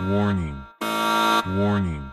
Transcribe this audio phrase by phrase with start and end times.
[0.00, 0.54] Warning.
[0.80, 2.08] Warning.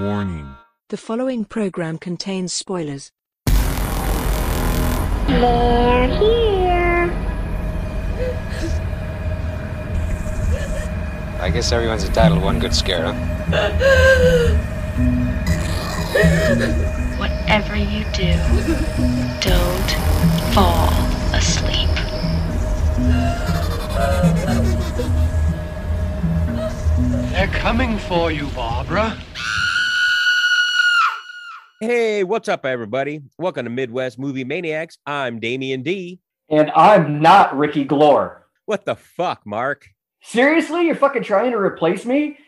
[0.00, 0.48] Warning.
[0.88, 3.12] The following program contains spoilers.
[5.26, 7.12] They're here.
[11.38, 13.12] I guess everyone's entitled to one good scare, huh?
[17.18, 18.32] Whatever you do,
[19.42, 19.90] don't
[20.54, 20.88] fall
[21.34, 21.90] asleep.
[27.36, 29.14] They're coming for you, Barbara.
[31.82, 33.20] Hey, what's up, everybody?
[33.36, 34.96] Welcome to Midwest Movie Maniacs.
[35.04, 36.18] I'm Damian D.
[36.48, 38.38] And I'm not Ricky Glore.
[38.64, 39.84] What the fuck, Mark?
[40.22, 42.38] Seriously, you're fucking trying to replace me?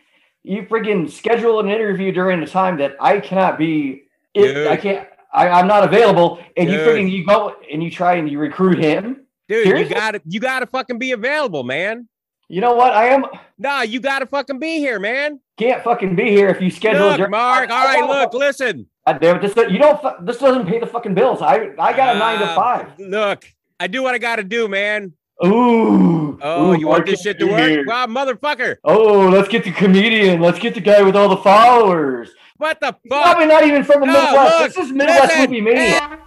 [0.41, 4.05] You friggin' schedule an interview during a time that I cannot be.
[4.33, 4.65] It, Dude.
[4.65, 5.07] I can't.
[5.31, 6.87] I, I'm not available, and you Dude.
[6.87, 9.27] friggin' you go and you try and you recruit him.
[9.47, 9.89] Dude, Seriously?
[9.89, 12.09] you gotta you gotta fucking be available, man.
[12.49, 12.93] You know what?
[12.93, 13.25] I am
[13.57, 15.39] Nah, you gotta fucking be here, man.
[15.57, 17.07] can't fucking be here if you schedule.
[17.09, 17.69] Look, during- Mark.
[17.69, 18.87] I- All I right, gotta- look, listen.
[19.05, 19.41] God damn it!
[19.41, 20.25] This you don't.
[20.25, 21.41] This doesn't pay the fucking bills.
[21.41, 22.87] I I got a nine to Uh, five.
[22.99, 23.45] Look,
[23.79, 25.13] I do what I gotta do, man.
[25.45, 26.37] Ooh.
[26.41, 27.59] Oh, Ooh, you want this shit to work?
[27.61, 27.85] here.
[27.85, 28.75] Wow, motherfucker.
[28.83, 30.41] Oh, let's get the comedian.
[30.41, 32.29] Let's get the guy with all the followers.
[32.57, 33.23] What the He's fuck?
[33.23, 34.59] Probably not even from the No, Midwest.
[34.61, 35.41] look, this is Midwest listen.
[35.51, 36.19] Movie Mania.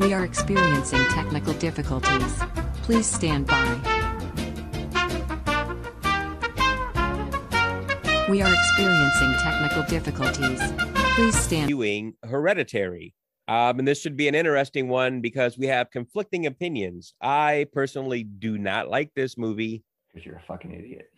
[0.00, 2.40] We are experiencing technical difficulties.
[2.82, 4.07] Please stand by.
[8.28, 10.60] We are experiencing technical difficulties.
[11.14, 11.68] Please stand.
[11.68, 13.14] Viewing Hereditary.
[13.48, 17.14] Um, and this should be an interesting one because we have conflicting opinions.
[17.22, 21.08] I personally do not like this movie, Because you're a fucking idiot.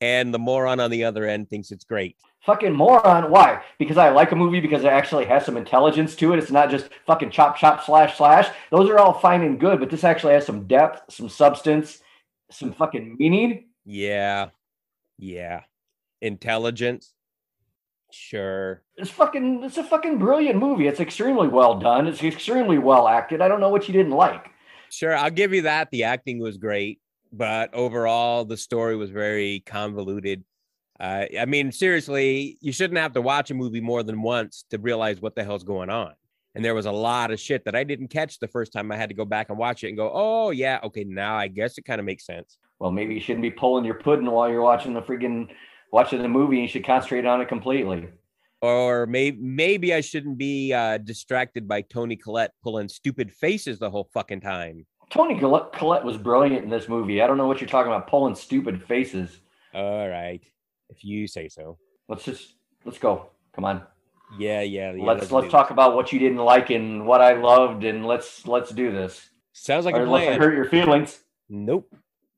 [0.00, 2.16] and the moron on the other end thinks it's great.
[2.44, 3.30] Fucking moron.
[3.30, 3.62] Why?
[3.78, 6.38] Because I like a movie because it actually has some intelligence to it.
[6.40, 8.48] It's not just fucking chop, chop, slash, slash.
[8.72, 12.02] Those are all fine and good, but this actually has some depth, some substance,
[12.50, 13.68] some fucking meaning.
[13.84, 14.48] Yeah.
[15.18, 15.60] Yeah.
[16.26, 17.12] Intelligence.
[18.10, 18.82] Sure.
[18.96, 20.86] It's fucking, it's a fucking brilliant movie.
[20.86, 22.06] It's extremely well done.
[22.06, 23.40] It's extremely well acted.
[23.40, 24.50] I don't know what you didn't like.
[24.90, 25.16] Sure.
[25.16, 25.90] I'll give you that.
[25.90, 27.00] The acting was great,
[27.32, 30.44] but overall, the story was very convoluted.
[30.98, 34.78] Uh, I mean, seriously, you shouldn't have to watch a movie more than once to
[34.78, 36.14] realize what the hell's going on.
[36.54, 38.90] And there was a lot of shit that I didn't catch the first time.
[38.90, 41.48] I had to go back and watch it and go, oh, yeah, okay, now I
[41.48, 42.56] guess it kind of makes sense.
[42.78, 45.48] Well, maybe you shouldn't be pulling your pudding while you're watching the freaking
[45.96, 46.58] watching the movie.
[46.58, 48.06] You should concentrate on it completely.
[48.60, 53.88] Or maybe maybe I shouldn't be uh, distracted by Toni Collette pulling stupid faces the
[53.88, 54.84] whole fucking time.
[55.08, 57.22] Toni Collette, Collette was brilliant in this movie.
[57.22, 59.40] I don't know what you're talking about, pulling stupid faces.
[59.72, 60.42] All right,
[60.90, 61.78] if you say so.
[62.08, 63.30] Let's just let's go.
[63.54, 63.82] Come on.
[64.38, 64.92] Yeah, yeah.
[64.92, 68.04] yeah let's do let's talk about what you didn't like and what I loved, and
[68.04, 69.30] let's let's do this.
[69.52, 70.40] Sounds like Or a unless I plan.
[70.40, 71.20] hurt your feelings.
[71.48, 71.90] Nope.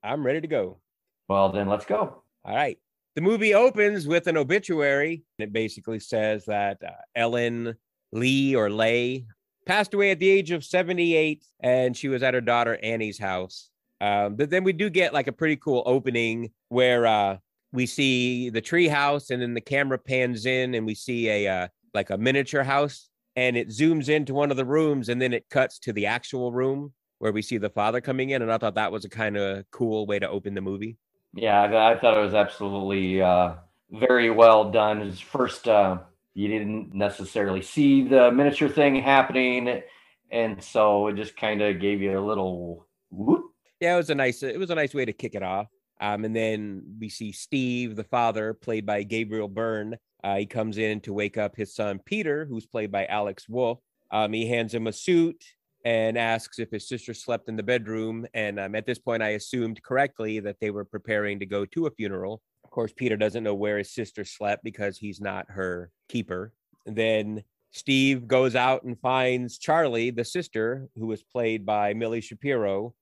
[0.05, 0.79] I'm ready to go.
[1.27, 2.23] Well, then let's go.
[2.45, 2.79] All right.
[3.15, 5.25] The movie opens with an obituary.
[5.39, 7.75] It basically says that uh, Ellen
[8.13, 9.27] Lee or Lay
[9.67, 13.71] passed away at the age of 78 and she was at her daughter Annie's house.
[14.01, 17.37] Um, but then we do get like a pretty cool opening where uh,
[17.73, 21.49] we see the tree house and then the camera pans in and we see a
[21.49, 25.33] uh, like a miniature house and it zooms into one of the rooms and then
[25.33, 28.59] it cuts to the actual room where we see the father coming in and I
[28.59, 30.97] thought that was a kind of cool way to open the movie.
[31.35, 33.55] Yeah, I, thought it was absolutely uh,
[33.91, 35.01] very well done.
[35.01, 35.99] His first, uh,
[36.35, 39.83] you didn't necessarily see the miniature thing happening,
[40.31, 43.45] and so it just kind of gave you a little whoop.
[43.81, 45.69] yeah, it was a nice it was a nice way to kick it off.
[46.01, 49.97] Um, and then we see Steve, the father, played by Gabriel Byrne.
[50.23, 53.81] Uh, he comes in to wake up his son Peter, who's played by Alex Wolff.
[54.11, 55.45] Um, he hands him a suit
[55.89, 58.27] and asks if his sister slept in the bedroom.
[58.35, 61.87] And um, at this point, I assumed correctly that they were preparing to go to
[61.87, 62.43] a funeral.
[62.63, 66.53] Of course, Peter doesn't know where his sister slept because he's not her keeper.
[66.85, 72.95] then Steve goes out and finds Charlie, the sister, who was played by Milly Shapiro,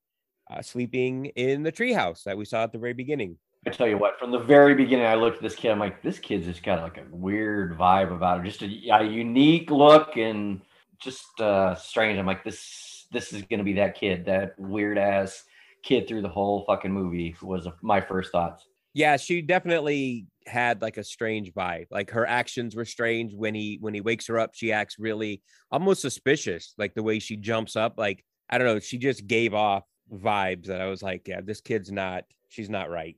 [0.49, 3.37] uh, sleeping in the treehouse that we saw at the very beginning.
[3.67, 5.73] I tell you what, from the very beginning, I looked at this kid.
[5.73, 9.03] I'm like, this kid's just got like a weird vibe about him, just a, a
[9.05, 10.61] unique look and
[11.01, 12.19] just uh, strange.
[12.19, 15.45] I'm like, this this is gonna be that kid, that weird ass
[15.83, 17.37] kid through the whole fucking movie.
[17.43, 18.67] Was my first thoughts.
[18.95, 21.87] Yeah, she definitely had like a strange vibe.
[21.91, 24.53] Like her actions were strange when he when he wakes her up.
[24.55, 27.95] She acts really almost suspicious, like the way she jumps up.
[27.99, 31.61] Like I don't know, she just gave off vibes that I was like, yeah, this
[31.61, 32.25] kid's not.
[32.49, 33.17] She's not right.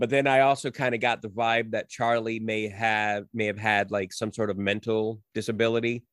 [0.00, 3.58] But then I also kind of got the vibe that Charlie may have may have
[3.58, 6.04] had like some sort of mental disability.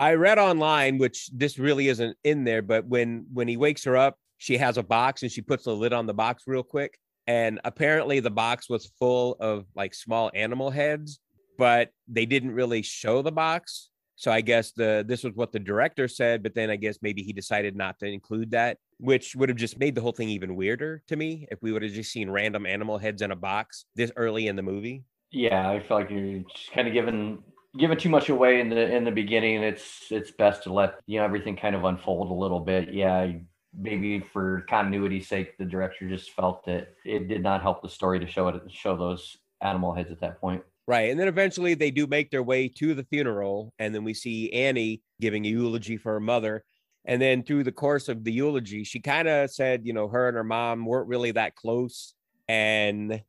[0.00, 3.98] I read online, which this really isn't in there, but when when he wakes her
[3.98, 6.98] up, she has a box and she puts the lid on the box real quick.
[7.26, 11.20] And apparently the box was full of like small animal heads,
[11.58, 13.90] but they didn't really show the box.
[14.16, 17.22] So I guess the this was what the director said, but then I guess maybe
[17.22, 20.56] he decided not to include that, which would have just made the whole thing even
[20.56, 23.84] weirder to me if we would have just seen random animal heads in a box
[23.96, 25.04] this early in the movie.
[25.30, 26.42] Yeah, I feel like you're
[26.74, 27.42] kind of giving
[27.78, 29.62] giving too much away in the in the beginning.
[29.62, 32.92] It's it's best to let you know everything kind of unfold a little bit.
[32.92, 33.32] Yeah,
[33.76, 38.18] maybe for continuity's sake, the director just felt that it did not help the story
[38.20, 40.62] to show it show those animal heads at that point.
[40.86, 41.10] Right.
[41.10, 43.72] And then eventually they do make their way to the funeral.
[43.78, 46.64] And then we see Annie giving a eulogy for her mother.
[47.04, 50.26] And then through the course of the eulogy, she kind of said, you know, her
[50.26, 52.14] and her mom weren't really that close.
[52.48, 53.22] And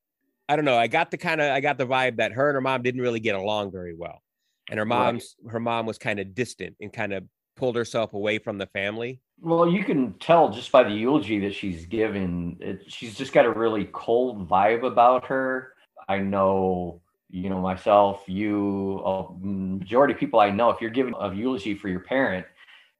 [0.50, 2.56] I don't know, I got the kind of I got the vibe that her and
[2.56, 4.24] her mom didn't really get along very well.
[4.72, 7.24] And her mom's her mom was kind of distant and kind of
[7.56, 9.22] pulled herself away from the family.
[9.40, 12.58] Well, you can tell just by the eulogy that she's given.
[12.60, 15.74] It, she's just got a really cold vibe about her.
[16.08, 17.02] I know
[17.32, 21.76] you know, myself, you, a majority of people I know, if you're giving a eulogy
[21.76, 22.46] for your parent,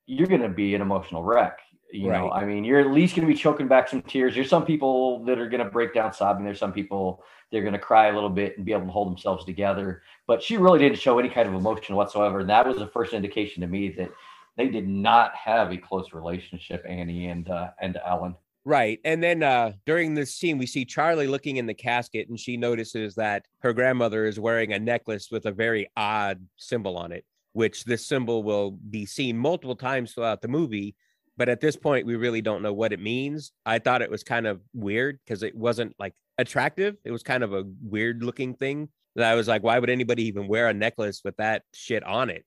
[0.06, 1.60] you're going to be an emotional wreck.
[1.92, 4.34] You know, I mean, you're at least going to be choking back some tears.
[4.34, 6.46] There's some people that are going to break down sobbing.
[6.46, 9.10] There's some people they're going to cry a little bit and be able to hold
[9.10, 10.02] themselves together.
[10.28, 12.40] But she really didn't show any kind of emotion whatsoever.
[12.40, 14.12] And that was the first indication to me that
[14.58, 18.36] they did not have a close relationship, Annie and uh, and Ellen.
[18.64, 19.00] Right.
[19.04, 22.58] And then uh during this scene, we see Charlie looking in the casket and she
[22.58, 27.26] notices that her grandmother is wearing a necklace with a very odd symbol on it,
[27.54, 30.96] which this symbol will be seen multiple times throughout the movie.
[31.38, 33.52] But at this point, we really don't know what it means.
[33.66, 36.98] I thought it was kind of weird because it wasn't like attractive.
[37.06, 38.90] It was kind of a weird looking thing.
[39.16, 42.30] That I was like, why would anybody even wear a necklace with that shit on
[42.30, 42.46] it?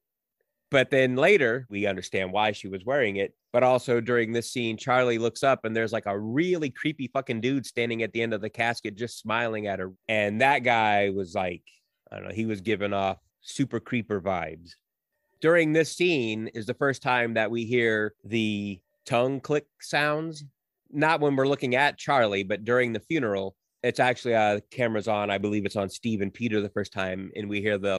[0.70, 3.34] But then later, we understand why she was wearing it.
[3.52, 7.42] But also during this scene, Charlie looks up and there's like a really creepy fucking
[7.42, 9.92] dude standing at the end of the casket, just smiling at her.
[10.08, 11.62] And that guy was like,
[12.10, 14.70] I don't know, he was giving off super creeper vibes.
[15.40, 20.44] During this scene is the first time that we hear the tongue click sounds.
[20.90, 23.54] Not when we're looking at Charlie, but during the funeral.
[23.84, 25.30] It's actually uh cameras on.
[25.30, 27.98] I believe it's on Steve and Peter the first time, and we hear the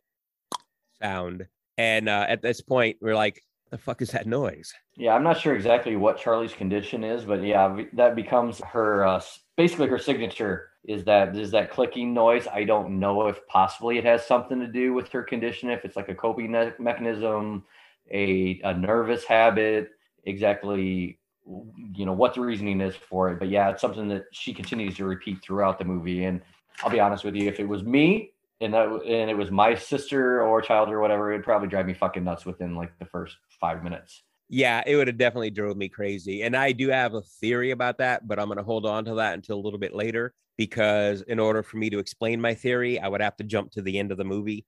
[1.02, 1.46] sound.
[1.78, 4.74] And uh, at this point, we're like, the fuck is that noise?
[4.96, 9.22] Yeah, I'm not sure exactly what Charlie's condition is, but yeah, that becomes her uh,
[9.58, 12.48] basically her signature is that is that clicking noise.
[12.52, 15.96] I don't know if possibly it has something to do with her condition, if it's
[15.96, 17.64] like a coping mechanism,
[18.12, 19.90] a, a nervous habit,
[20.24, 23.40] exactly you know what the reasoning is for it.
[23.40, 26.26] But yeah, it's something that she continues to repeat throughout the movie.
[26.26, 26.42] And
[26.84, 28.32] I'll be honest with you, if it was me
[28.62, 31.94] and that and it was my sister or child or whatever, it'd probably drive me
[31.94, 34.24] fucking nuts within like the first five minutes.
[34.48, 36.44] Yeah, it would have definitely drove me crazy.
[36.44, 39.16] And I do have a theory about that, but I'm going to hold on to
[39.16, 43.00] that until a little bit later because in order for me to explain my theory,
[43.00, 44.66] I would have to jump to the end of the movie.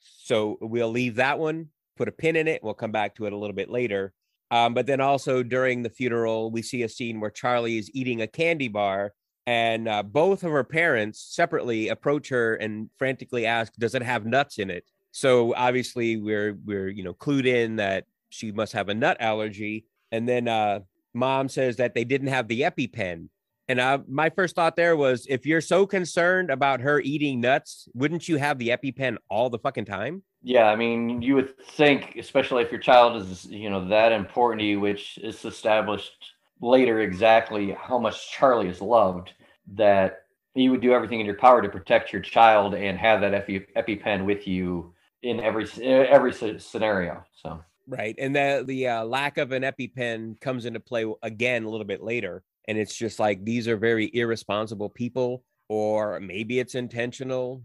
[0.00, 2.62] So we'll leave that one, put a pin in it.
[2.62, 4.12] We'll come back to it a little bit later.
[4.54, 8.22] Um, but then also during the funeral, we see a scene where Charlie is eating
[8.22, 9.12] a candy bar,
[9.48, 14.24] and uh, both of her parents separately approach her and frantically ask, "Does it have
[14.24, 18.88] nuts in it?" So obviously, we're we're you know clued in that she must have
[18.88, 19.86] a nut allergy.
[20.12, 20.80] And then uh,
[21.14, 23.30] mom says that they didn't have the EpiPen.
[23.66, 27.88] And uh, my first thought there was, if you're so concerned about her eating nuts,
[27.92, 30.22] wouldn't you have the EpiPen all the fucking time?
[30.46, 34.60] Yeah, I mean, you would think, especially if your child is, you know, that important
[34.60, 39.32] to you, which is established later exactly how much Charlie is loved,
[39.72, 43.34] that you would do everything in your power to protect your child and have that
[43.34, 47.24] Epi, EpiPen with you in every every scenario.
[47.42, 48.14] So Right.
[48.18, 52.02] And the the uh, lack of an EpiPen comes into play again a little bit
[52.02, 52.42] later.
[52.66, 57.62] And it's just like these are very irresponsible people, or maybe it's intentional.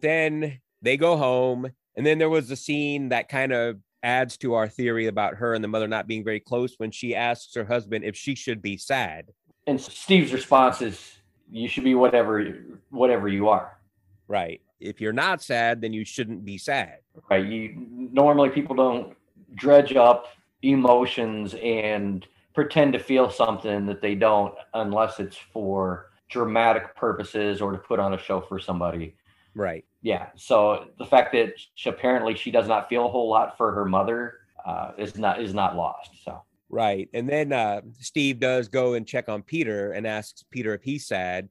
[0.00, 1.70] Then they go home.
[1.96, 5.54] And then there was a scene that kind of adds to our theory about her
[5.54, 8.62] and the mother not being very close when she asks her husband if she should
[8.62, 9.30] be sad.
[9.66, 11.18] and Steve's response is,
[11.50, 12.56] "You should be whatever
[12.88, 13.78] whatever you are."
[14.26, 14.60] Right.
[14.80, 16.98] If you're not sad, then you shouldn't be sad.
[17.28, 19.14] right you normally people don't
[19.54, 20.26] dredge up
[20.62, 27.72] emotions and pretend to feel something that they don't unless it's for dramatic purposes or
[27.72, 29.14] to put on a show for somebody
[29.54, 29.84] Right.
[30.02, 33.72] yeah so the fact that she, apparently she does not feel a whole lot for
[33.72, 37.08] her mother uh, is not is not lost so Right.
[37.12, 41.06] And then uh, Steve does go and check on Peter and asks Peter if he's
[41.06, 41.48] sad.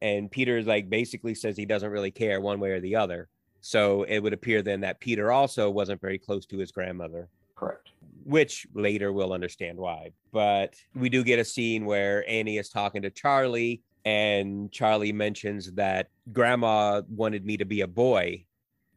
[0.00, 3.28] And Peter's like basically says he doesn't really care one way or the other.
[3.60, 7.90] So it would appear then that Peter also wasn't very close to his grandmother, correct
[8.24, 10.10] which later we'll understand why.
[10.32, 15.72] But we do get a scene where Annie is talking to Charlie and Charlie mentions
[15.72, 18.44] that grandma wanted me to be a boy.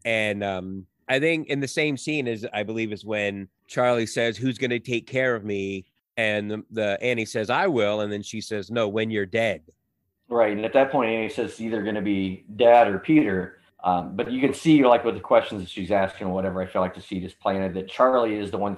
[0.03, 4.37] And um, I think in the same scene as I believe is when Charlie says,
[4.37, 5.85] Who's gonna take care of me?
[6.17, 8.01] And the, the Annie says, I will.
[8.01, 9.63] And then she says, No, when you're dead.
[10.27, 10.55] Right.
[10.55, 13.59] And at that point, Annie says it's either going to be dad or Peter.
[13.83, 16.65] Um, but you can see, like, with the questions that she's asking or whatever, I
[16.65, 18.77] feel like to see just planted that Charlie is the one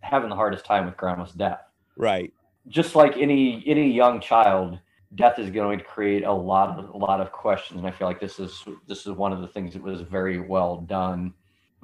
[0.00, 1.60] having the hardest time with grandma's death.
[1.96, 2.32] Right.
[2.68, 4.78] Just like any any young child,
[5.14, 7.78] death is going to create a lot of a lot of questions.
[7.78, 10.40] And I feel like this is this is one of the things that was very
[10.40, 11.32] well done.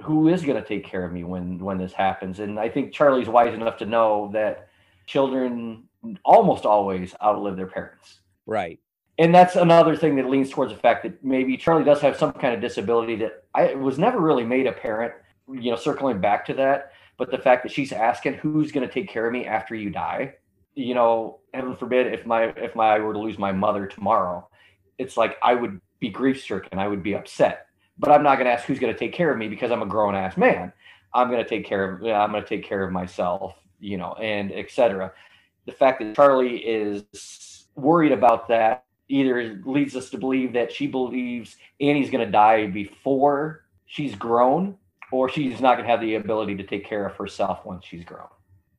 [0.00, 2.40] Who is going to take care of me when when this happens?
[2.40, 4.68] And I think Charlie's wise enough to know that
[5.06, 5.84] children
[6.24, 8.20] almost always outlive their parents.
[8.46, 8.80] Right
[9.18, 12.32] and that's another thing that leans towards the fact that maybe Charlie does have some
[12.32, 15.12] kind of disability that I was never really made apparent,
[15.48, 16.92] you know, circling back to that.
[17.18, 19.90] But the fact that she's asking who's going to take care of me after you
[19.90, 20.34] die,
[20.74, 24.48] you know, heaven forbid if my if my I were to lose my mother tomorrow,
[24.98, 27.66] it's like I would be grief stricken, I would be upset.
[27.98, 29.82] But I'm not going to ask who's going to take care of me because I'm
[29.82, 30.72] a grown ass man.
[31.14, 34.14] I'm going to take care of I'm going to take care of myself, you know,
[34.14, 35.12] and etc.
[35.66, 40.86] The fact that Charlie is worried about that either leads us to believe that she
[40.86, 44.76] believes Annie's going to die before she's grown,
[45.10, 48.04] or she's not going to have the ability to take care of herself once she's
[48.04, 48.28] grown.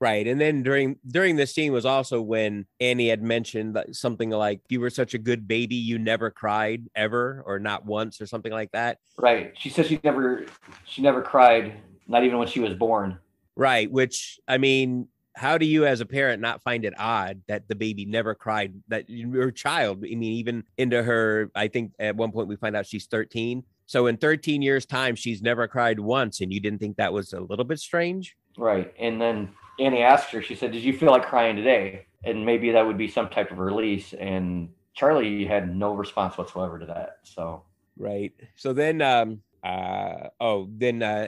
[0.03, 0.27] Right.
[0.27, 4.81] And then during during this scene was also when Annie had mentioned something like you
[4.81, 8.69] were such a good baby, you never cried ever or not once or something like
[8.74, 8.98] that.
[9.17, 9.53] Right.
[9.57, 10.45] She says she never
[10.83, 13.17] she never cried, not even when she was born.
[13.55, 17.69] Right, which I mean, how do you as a parent not find it odd that
[17.69, 22.15] the baby never cried that your child i mean even into her i think at
[22.15, 26.00] one point we find out she's 13 so in 13 years time she's never cried
[26.00, 29.50] once and you didn't think that was a little bit strange right and then
[29.80, 32.06] annie asked her she said did you feel like crying today?
[32.25, 34.13] And maybe that would be some type of release.
[34.13, 37.63] And charlie had no response whatsoever to that so.
[37.98, 38.34] Right.
[38.56, 41.27] So then um uh oh then uh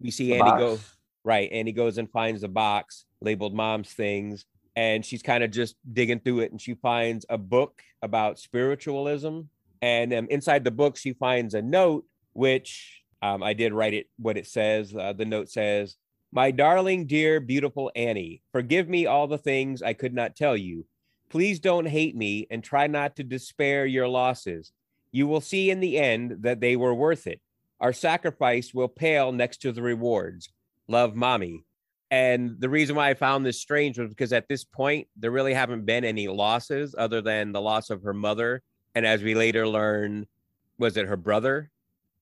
[0.00, 0.60] we see The annie box.
[0.60, 0.78] go
[1.24, 4.44] right annie goes and finds the box labeled mom's things
[4.76, 9.40] and she's kind of just digging through it and she finds a book about spiritualism
[9.82, 14.06] and um, inside the book she finds a note which um, i did write it
[14.18, 15.96] what it says uh, the note says
[16.32, 20.84] my darling dear beautiful annie forgive me all the things i could not tell you
[21.28, 24.72] please don't hate me and try not to despair your losses
[25.10, 27.40] you will see in the end that they were worth it
[27.80, 30.50] our sacrifice will pale next to the rewards
[30.86, 31.64] love mommy
[32.10, 35.52] and the reason why I found this strange was because at this point, there really
[35.52, 38.62] haven't been any losses other than the loss of her mother.
[38.94, 40.26] And as we later learn,
[40.78, 41.70] was it her brother?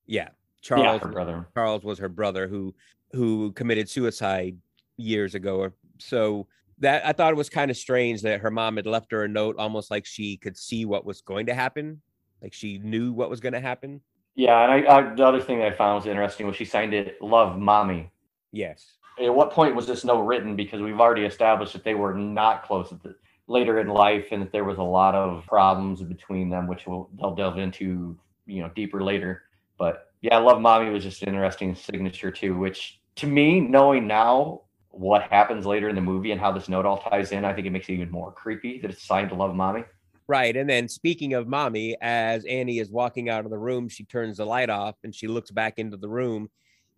[0.07, 0.31] Yeah.
[0.61, 1.47] Charles yeah, her brother.
[1.55, 2.75] Charles was her brother who
[3.17, 4.57] who committed suicide
[4.97, 5.71] years ago.
[5.99, 6.47] So
[6.79, 9.29] that I thought it was kind of strange that her mom had left her a
[9.29, 12.01] note almost like she could see what was going to happen.
[12.43, 14.01] Like she knew what was going to happen.
[14.35, 16.93] Yeah, and I, I the other thing that I found was interesting was she signed
[16.93, 18.11] it "Love Mommy."
[18.53, 18.93] Yes.
[19.19, 20.55] At what point was this note written?
[20.55, 24.43] Because we've already established that they were not close at the, later in life, and
[24.43, 28.63] that there was a lot of problems between them, which we'll they'll delve into, you
[28.63, 29.45] know, deeper later.
[29.79, 32.59] But yeah, "Love Mommy" was just an interesting signature too.
[32.59, 36.87] Which to me, knowing now what happens later in the movie and how this note
[36.87, 39.35] all ties in, I think it makes it even more creepy that it's signed to
[39.35, 39.85] "Love Mommy."
[40.29, 40.57] Right.
[40.57, 44.39] And then speaking of mommy, as Annie is walking out of the room, she turns
[44.39, 46.51] the light off and she looks back into the room.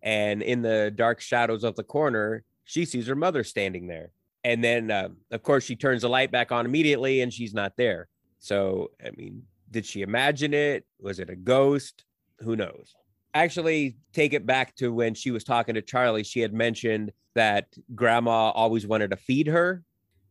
[0.03, 4.13] And in the dark shadows of the corner, she sees her mother standing there.
[4.45, 7.77] And then, uh, of course, she turns the light back on immediately and she's not
[7.77, 8.09] there.
[8.39, 10.87] So, I mean, did she imagine it?
[10.99, 12.05] Was it a ghost?
[12.39, 12.95] Who knows?
[13.35, 16.25] Actually, take it back to when she was talking to Charlie.
[16.25, 19.85] She had mentioned that grandma always wanted to feed her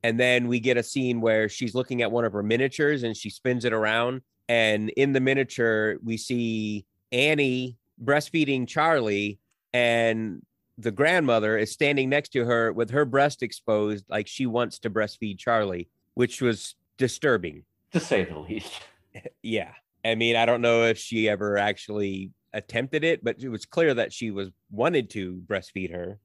[0.03, 3.15] and then we get a scene where she's looking at one of her miniatures and
[3.15, 9.39] she spins it around and in the miniature we see annie breastfeeding charlie
[9.73, 10.41] and
[10.77, 14.89] the grandmother is standing next to her with her breast exposed like she wants to
[14.89, 18.71] breastfeed charlie which was disturbing to say the least.
[19.43, 19.71] yeah
[20.05, 23.93] i mean i don't know if she ever actually attempted it but it was clear
[23.93, 26.19] that she was wanted to breastfeed her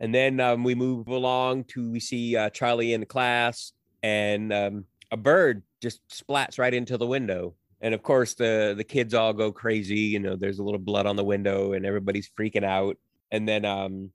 [0.00, 4.52] and then um, we move along to we see uh, Charlie in the class, and
[4.52, 7.54] um, a bird just splats right into the window.
[7.80, 10.00] And of course, the the kids all go crazy.
[10.00, 12.98] You know, there's a little blood on the window, and everybody's freaking out.
[13.30, 14.10] And then um,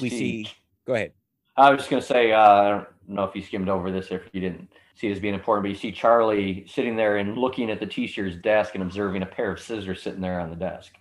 [0.00, 0.48] we see.
[0.86, 1.12] Go ahead.
[1.56, 4.16] I was just gonna say, uh, I don't know if you skimmed over this or
[4.16, 7.70] if you didn't see as being important, but you see Charlie sitting there and looking
[7.70, 10.94] at the teacher's desk and observing a pair of scissors sitting there on the desk.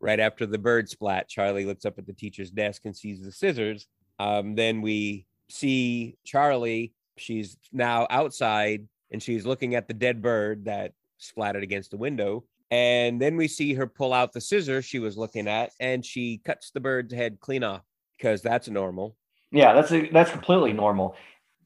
[0.00, 3.30] Right after the bird splat, Charlie looks up at the teacher's desk and sees the
[3.30, 3.86] scissors.
[4.18, 6.92] Um, then we see Charlie.
[7.18, 12.44] She's now outside and she's looking at the dead bird that splatted against the window.
[12.70, 16.40] And then we see her pull out the scissors she was looking at, and she
[16.42, 17.82] cuts the bird's head clean off
[18.16, 19.14] because that's normal.
[19.50, 21.14] Yeah, that's a, that's completely normal.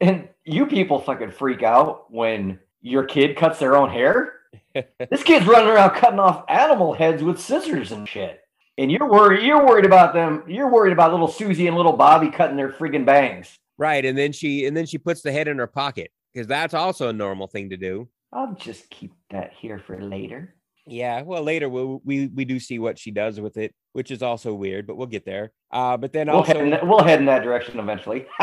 [0.00, 4.35] And you people fucking freak out when your kid cuts their own hair.
[4.75, 8.41] this kid's running around cutting off animal heads with scissors and shit.
[8.79, 10.45] And you're worried you're worried about them.
[10.47, 13.59] You're worried about little Susie and little Bobby cutting their friggin' bangs.
[13.79, 16.75] Right, and then she and then she puts the head in her pocket because that's
[16.75, 18.09] also a normal thing to do.
[18.33, 20.55] I'll just keep that here for later.
[20.87, 24.23] Yeah, well, later we we we do see what she does with it, which is
[24.23, 25.53] also weird, but we'll get there.
[25.71, 28.26] Uh, but then We'll also head, in that, we'll head in that direction eventually.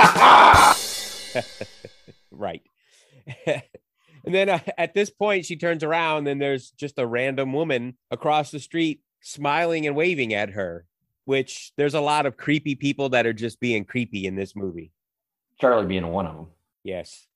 [2.31, 2.61] right.
[3.45, 3.63] and
[4.25, 8.51] then uh, at this point, she turns around and there's just a random woman across
[8.51, 10.85] the street smiling and waving at her,
[11.25, 14.91] which there's a lot of creepy people that are just being creepy in this movie.
[15.59, 16.47] Charlie being one of them.
[16.83, 17.27] Yes.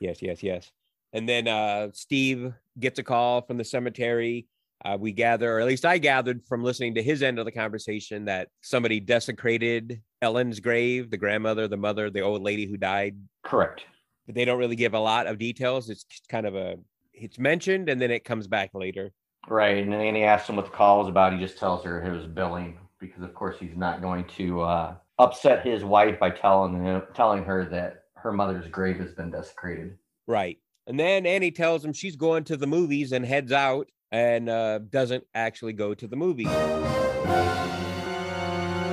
[0.00, 0.72] Yes, yes, yes.
[1.12, 4.46] And then uh, Steve gets a call from the cemetery.
[4.84, 7.52] Uh, we gather, or at least I gathered from listening to his end of the
[7.52, 13.16] conversation, that somebody desecrated Ellen's grave, the grandmother, the mother, the old lady who died.
[13.42, 13.82] Correct.
[14.26, 15.88] But they don't really give a lot of details.
[15.88, 16.76] It's kind of a,
[17.12, 19.12] it's mentioned and then it comes back later.
[19.48, 19.78] Right.
[19.78, 21.32] And then Annie asks him what the call was about.
[21.32, 24.94] He just tells her it was billing because, of course, he's not going to uh,
[25.18, 29.96] upset his wife by telling him, telling her that her mother's grave has been desecrated.
[30.26, 30.58] Right.
[30.88, 34.78] And then Annie tells him she's going to the movies and heads out and uh,
[34.90, 36.46] doesn't actually go to the movie.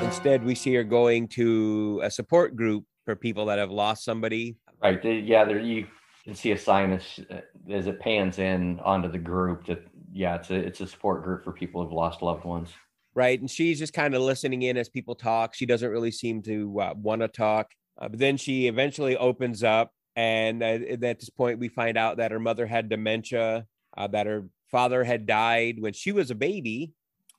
[0.03, 4.55] Instead, we see her going to a support group for people that have lost somebody.
[4.81, 5.03] Right.
[5.03, 5.45] Yeah.
[5.45, 5.87] There you
[6.23, 7.19] can see a sign as,
[7.69, 11.43] as it pans in onto the group that yeah, it's a it's a support group
[11.43, 12.69] for people who've lost loved ones.
[13.15, 13.39] Right.
[13.39, 15.53] And she's just kind of listening in as people talk.
[15.53, 17.71] She doesn't really seem to uh, want to talk.
[17.99, 19.91] Uh, but then she eventually opens up.
[20.15, 23.65] And uh, at this point, we find out that her mother had dementia,
[23.97, 26.93] uh, that her father had died when she was a baby,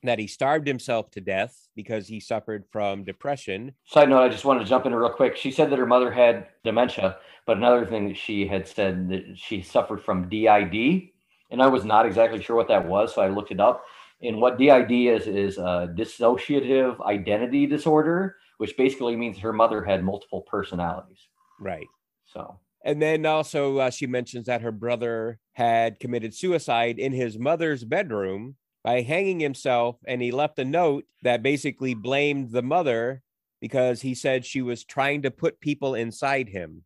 [0.04, 3.72] that he starved himself to death because he suffered from depression.
[3.86, 5.36] Side note, I just wanted to jump in real quick.
[5.36, 9.36] She said that her mother had dementia, but another thing that she had said that
[9.36, 11.08] she suffered from DID,
[11.50, 13.84] and I was not exactly sure what that was, so I looked it up.
[14.22, 20.04] And what DID is is a dissociative identity disorder, which basically means her mother had
[20.04, 21.18] multiple personalities.
[21.58, 21.88] Right.
[22.24, 27.38] So And then also, uh, she mentions that her brother had committed suicide in his
[27.38, 29.96] mother's bedroom by hanging himself.
[30.06, 33.22] And he left a note that basically blamed the mother
[33.60, 36.84] because he said she was trying to put people inside him.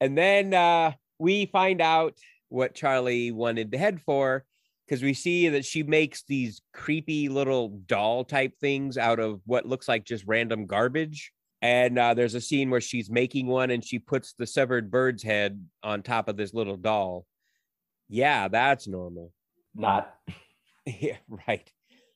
[0.00, 2.18] And then uh, we find out
[2.50, 4.44] what Charlie wanted to head for
[4.86, 9.66] because we see that she makes these creepy little doll type things out of what
[9.66, 11.32] looks like just random garbage.
[11.62, 15.22] And uh, there's a scene where she's making one and she puts the severed bird's
[15.22, 17.24] head on top of this little doll.
[18.08, 19.32] Yeah, that's normal.
[19.74, 20.14] not
[20.86, 21.16] Yeah,
[21.48, 21.70] right.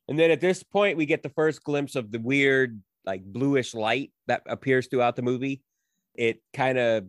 [0.09, 3.75] And then at this point, we get the first glimpse of the weird, like bluish
[3.75, 5.63] light that appears throughout the movie.
[6.15, 7.05] It kind of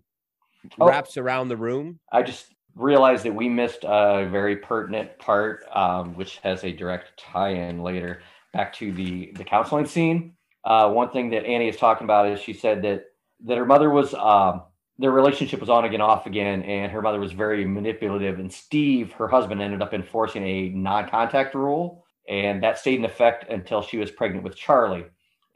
[0.78, 0.88] Oh.
[0.88, 2.00] wraps around the room.
[2.12, 7.18] I just realized that we missed a very pertinent part, um, which has a direct
[7.18, 10.34] tie-in later back to the the counseling scene.
[10.66, 13.06] Uh, one thing that Annie is talking about is she said that
[13.46, 14.64] that her mother was um,
[15.00, 18.38] their relationship was on again, off again, and her mother was very manipulative.
[18.38, 23.50] And Steve, her husband, ended up enforcing a non-contact rule, and that stayed in effect
[23.50, 25.06] until she was pregnant with Charlie.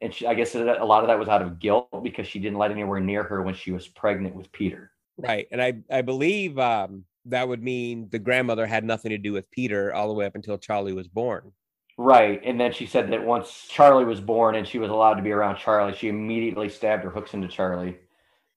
[0.01, 2.57] And she, I guess a lot of that was out of guilt because she didn't
[2.57, 4.91] let anywhere near her when she was pregnant with Peter.
[5.17, 5.47] Right.
[5.51, 9.51] And I, I believe um, that would mean the grandmother had nothing to do with
[9.51, 11.51] Peter all the way up until Charlie was born.
[11.97, 12.41] Right.
[12.43, 15.31] And then she said that once Charlie was born and she was allowed to be
[15.31, 17.97] around Charlie, she immediately stabbed her hooks into Charlie.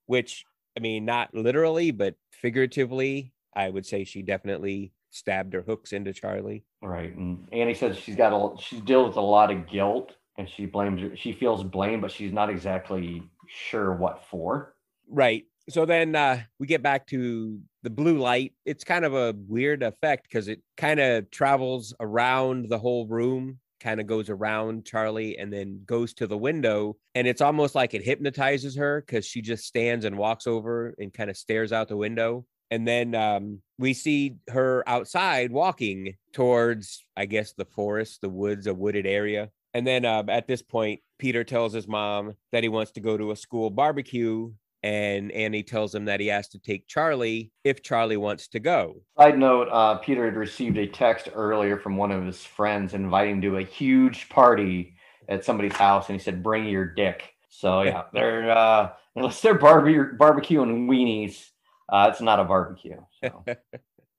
[0.07, 0.45] which
[0.77, 6.13] I mean, not literally, but figuratively, I would say she definitely stabbed her hooks into
[6.13, 6.65] Charlie.
[6.83, 7.15] Right.
[7.15, 10.67] And Annie says she's got a she deals with a lot of guilt and she
[10.67, 14.75] blames she feels blame, but she's not exactly sure what for.
[15.09, 15.45] Right.
[15.67, 18.53] So then uh, we get back to the blue light.
[18.63, 23.57] It's kind of a weird effect because it kind of travels around the whole room,
[23.79, 26.97] kind of goes around Charlie and then goes to the window.
[27.15, 31.13] And it's almost like it hypnotizes her because she just stands and walks over and
[31.13, 32.45] kind of stares out the window.
[32.69, 38.67] And then um, we see her outside walking towards, I guess, the forest, the woods,
[38.67, 39.49] a wooded area.
[39.73, 43.17] And then uh, at this point, Peter tells his mom that he wants to go
[43.17, 44.51] to a school barbecue.
[44.87, 49.01] And Annie tells him that he has to take Charlie if Charlie wants to go.
[49.17, 53.35] Side note, uh, Peter had received a text earlier from one of his friends inviting
[53.35, 54.95] him to a huge party
[55.27, 59.59] at somebody's house, and he said, "Bring your dick." So yeah, they're uh, unless they're
[59.59, 61.49] barbe- barbecuing weenies,
[61.91, 63.01] uh, it's not a barbecue.
[63.21, 63.43] So.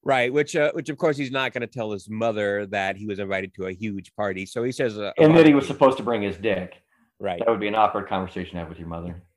[0.05, 3.05] Right, which uh, which of course he's not going to tell his mother that he
[3.05, 4.47] was invited to a huge party.
[4.47, 6.81] So he says, uh, And that he was supposed to bring his dick.
[7.19, 7.39] right.
[7.41, 9.23] That would be an awkward conversation to have with your mother.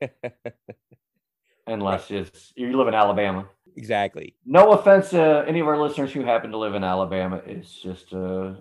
[1.66, 3.46] Unless it's you live in Alabama.
[3.76, 4.34] exactly.
[4.44, 7.40] No offense to any of our listeners who happen to live in Alabama.
[7.46, 8.56] It's just a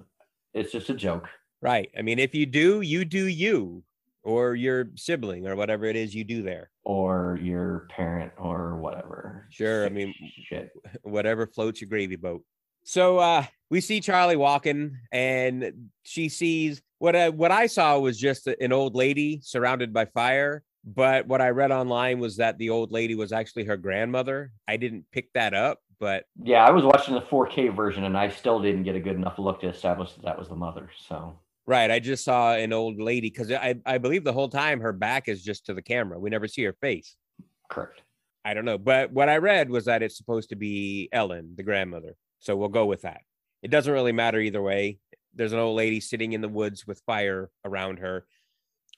[0.53, 1.27] it's just a joke.
[1.61, 1.89] Right.
[1.97, 3.83] I mean, if you do, you do you
[4.23, 6.69] or your sibling or whatever it is you do there.
[6.83, 9.47] Or your parent or whatever.
[9.49, 10.13] Sure, I mean-
[10.47, 10.69] shit.
[11.01, 12.43] whatever floats your gravy boat.
[12.83, 18.17] So uh we see Charlie walking and she sees what I, what I saw was
[18.19, 22.69] just an old lady surrounded by fire, but what I read online was that the
[22.69, 24.51] old lady was actually her grandmother.
[24.67, 28.29] I didn't pick that up, but Yeah, I was watching the 4K version and I
[28.29, 30.89] still didn't get a good enough look to establish that that was the mother.
[31.07, 34.79] So right, I just saw an old lady cuz I I believe the whole time
[34.81, 36.19] her back is just to the camera.
[36.19, 37.15] We never see her face.
[37.69, 38.01] correct.
[38.43, 41.63] I don't know, but what I read was that it's supposed to be Ellen, the
[41.63, 42.15] grandmother.
[42.39, 43.21] So we'll go with that.
[43.61, 44.97] It doesn't really matter either way.
[45.35, 48.25] There's an old lady sitting in the woods with fire around her.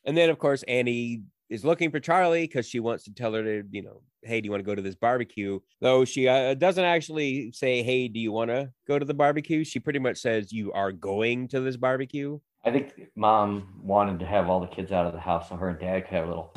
[0.05, 3.43] And then, of course, Annie is looking for Charlie because she wants to tell her
[3.43, 5.59] to, you know, hey, do you want to go to this barbecue?
[5.81, 9.63] Though she uh, doesn't actually say, hey, do you want to go to the barbecue?
[9.63, 12.39] She pretty much says, you are going to this barbecue.
[12.65, 15.69] I think mom wanted to have all the kids out of the house so her
[15.69, 16.51] and dad could have a little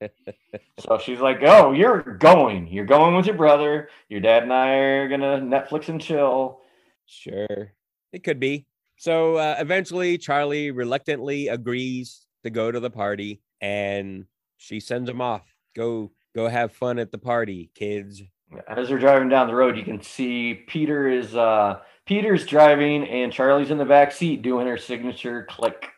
[0.80, 2.66] So she's like, "Oh, you're going.
[2.66, 3.88] You're going with your brother.
[4.08, 6.62] Your dad and I are gonna Netflix and chill."
[7.06, 7.72] Sure,
[8.12, 8.66] it could be.
[8.96, 14.26] So uh, eventually, Charlie reluctantly agrees to go to the party, and
[14.56, 15.42] she sends him off.
[15.74, 18.22] Go, go have fun at the party, kids.
[18.68, 23.32] As they're driving down the road, you can see Peter is uh Peter's driving and
[23.32, 25.88] Charlie's in the back seat doing her signature click,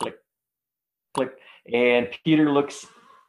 [0.00, 0.16] click,
[1.14, 1.32] click,
[1.72, 2.86] and Peter looks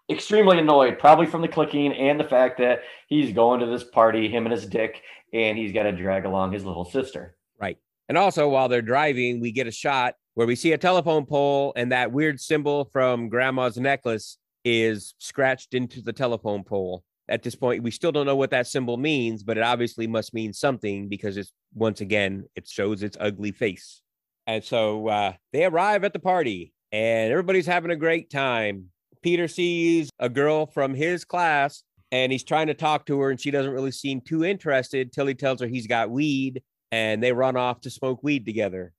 [0.09, 4.29] extremely annoyed, probably from the clicking and the fact that he's going to this party,
[4.29, 5.01] him and his dick,
[5.33, 7.35] and he's got to drag along his little sister.
[7.59, 7.77] Right.
[8.09, 11.73] And also, while they're driving, we get a shot where we see a telephone pole,
[11.75, 17.03] and that weird symbol from Grandma's necklace is scratched into the telephone pole.
[17.27, 20.33] At this point, we still don't know what that symbol means, but it obviously must
[20.33, 24.01] mean something because it's once again, it shows its ugly face.
[24.47, 28.85] And so uh, they arrive at the party, and everybody's having a great time.
[29.21, 33.39] Peter sees a girl from his class, and he's trying to talk to her, and
[33.39, 37.31] she doesn't really seem too interested till he tells her he's got weed and they
[37.31, 38.93] run off to smoke weed together.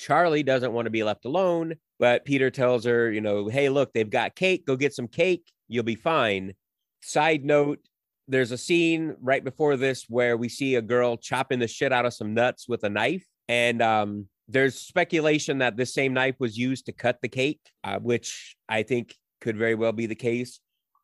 [0.00, 3.92] Charlie doesn't want to be left alone, but Peter tells her, you know, hey, look,
[3.92, 4.64] they've got cake.
[4.66, 5.52] Go get some cake.
[5.68, 6.54] You'll be fine.
[7.02, 7.80] Side note
[8.26, 12.06] there's a scene right before this where we see a girl chopping the shit out
[12.06, 13.26] of some nuts with a knife.
[13.48, 17.98] And um, there's speculation that this same knife was used to cut the cake, uh,
[17.98, 20.60] which I think could very well be the case.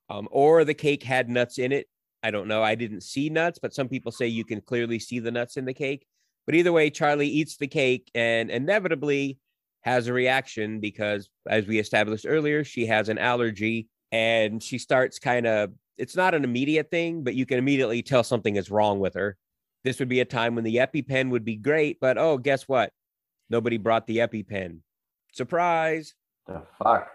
[0.08, 1.86] Um, or the cake had nuts in it.
[2.22, 2.62] I don't know.
[2.62, 5.66] I didn't see nuts, but some people say you can clearly see the nuts in
[5.66, 6.06] the cake.
[6.46, 9.38] But either way, Charlie eats the cake and inevitably
[9.82, 15.18] has a reaction because, as we established earlier, she has an allergy and she starts
[15.18, 19.00] kind of, it's not an immediate thing, but you can immediately tell something is wrong
[19.00, 19.36] with her.
[19.84, 22.92] This would be a time when the EpiPen would be great, but oh, guess what?
[23.48, 24.78] Nobody brought the EpiPen.
[25.32, 26.14] Surprise.
[26.46, 27.08] The fuck?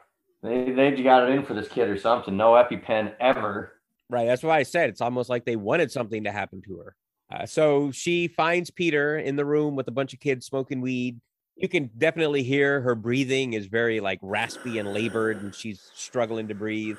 [0.43, 2.35] They they got it in for this kid or something.
[2.35, 3.73] No EpiPen ever.
[4.09, 4.25] Right.
[4.25, 6.95] That's why I said it's almost like they wanted something to happen to her.
[7.31, 11.19] Uh, so she finds Peter in the room with a bunch of kids smoking weed.
[11.55, 16.47] You can definitely hear her breathing is very like raspy and labored, and she's struggling
[16.47, 16.97] to breathe.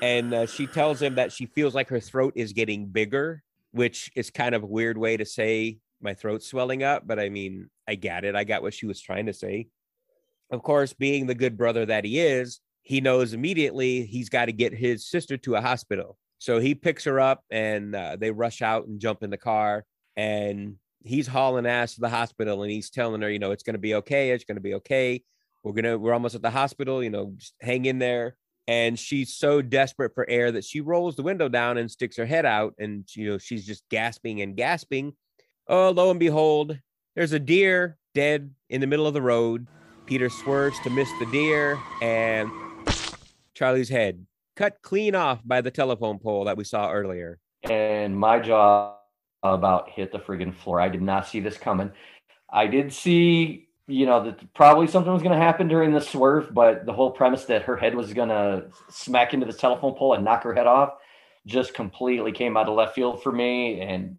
[0.00, 3.42] And uh, she tells him that she feels like her throat is getting bigger,
[3.72, 7.06] which is kind of a weird way to say my throat's swelling up.
[7.06, 8.36] But I mean, I get it.
[8.36, 9.68] I got what she was trying to say.
[10.50, 14.52] Of course, being the good brother that he is, he knows immediately he's got to
[14.52, 16.16] get his sister to a hospital.
[16.38, 19.84] So he picks her up and uh, they rush out and jump in the car.
[20.16, 23.74] And he's hauling ass to the hospital and he's telling her, you know, it's going
[23.74, 24.30] to be okay.
[24.30, 25.22] It's going to be okay.
[25.62, 28.36] We're going to, we're almost at the hospital, you know, just hang in there.
[28.66, 32.26] And she's so desperate for air that she rolls the window down and sticks her
[32.26, 32.74] head out.
[32.78, 35.14] And, you know, she's just gasping and gasping.
[35.66, 36.78] Oh, lo and behold,
[37.16, 39.66] there's a deer dead in the middle of the road.
[40.06, 42.50] Peter swerves to miss the deer and
[43.54, 44.24] Charlie's head
[44.58, 47.38] cut clean off by the telephone pole that we saw earlier.
[47.62, 48.96] And my jaw
[49.44, 50.80] about hit the friggin' floor.
[50.80, 51.92] I did not see this coming.
[52.50, 56.52] I did see, you know, that probably something was going to happen during the swerve,
[56.52, 60.14] but the whole premise that her head was going to smack into the telephone pole
[60.14, 60.94] and knock her head off
[61.46, 63.80] just completely came out of left field for me.
[63.80, 64.18] And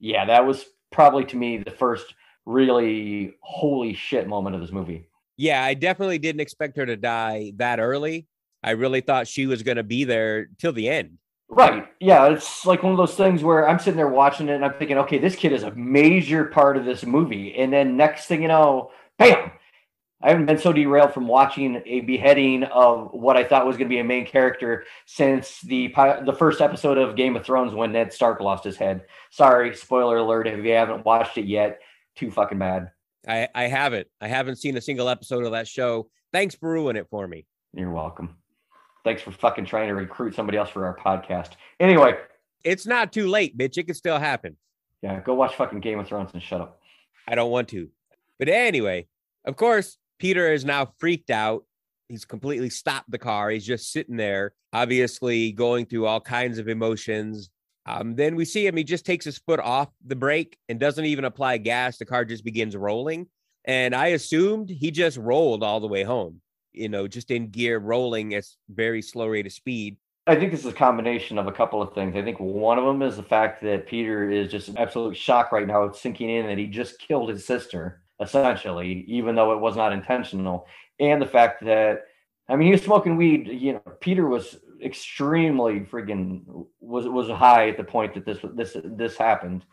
[0.00, 5.08] yeah, that was probably to me the first really holy shit moment of this movie.
[5.38, 8.26] Yeah, I definitely didn't expect her to die that early.
[8.62, 11.18] I really thought she was going to be there till the end.
[11.48, 11.86] Right.
[12.00, 12.28] Yeah.
[12.28, 14.98] It's like one of those things where I'm sitting there watching it and I'm thinking,
[14.98, 17.54] okay, this kid is a major part of this movie.
[17.56, 19.52] And then next thing you know, bam.
[20.20, 23.88] I haven't been so derailed from watching a beheading of what I thought was going
[23.88, 25.94] to be a main character since the
[26.26, 29.04] the first episode of Game of Thrones when Ned Stark lost his head.
[29.30, 31.78] Sorry, spoiler alert if you haven't watched it yet.
[32.16, 32.90] Too fucking bad.
[33.28, 34.08] I, I haven't.
[34.20, 36.08] I haven't seen a single episode of that show.
[36.32, 37.46] Thanks for ruining it for me.
[37.72, 38.38] You're welcome.
[39.04, 41.52] Thanks for fucking trying to recruit somebody else for our podcast.
[41.80, 42.16] Anyway,
[42.64, 43.78] It's not too late, bitch.
[43.78, 44.56] It can still happen.
[45.02, 46.80] yeah, go watch fucking Game of Thrones and shut up.
[47.26, 47.88] I don't want to.
[48.38, 49.06] But anyway,
[49.44, 51.64] of course, Peter is now freaked out.
[52.08, 53.50] He's completely stopped the car.
[53.50, 57.50] He's just sitting there, obviously going through all kinds of emotions.
[57.86, 61.04] Um, then we see him, he just takes his foot off the brake and doesn't
[61.04, 61.98] even apply gas.
[61.98, 63.26] The car just begins rolling.
[63.64, 66.40] And I assumed he just rolled all the way home,
[66.78, 69.96] you know, just in gear, rolling at very slow rate of speed.
[70.26, 72.14] I think this is a combination of a couple of things.
[72.14, 75.66] I think one of them is the fact that Peter is just absolute shock right
[75.66, 79.74] now, it's sinking in that he just killed his sister, essentially, even though it was
[79.74, 80.66] not intentional.
[81.00, 82.04] And the fact that,
[82.48, 83.48] I mean, he was smoking weed.
[83.48, 86.42] You know, Peter was extremely friggin'
[86.80, 89.64] was was high at the point that this this this happened,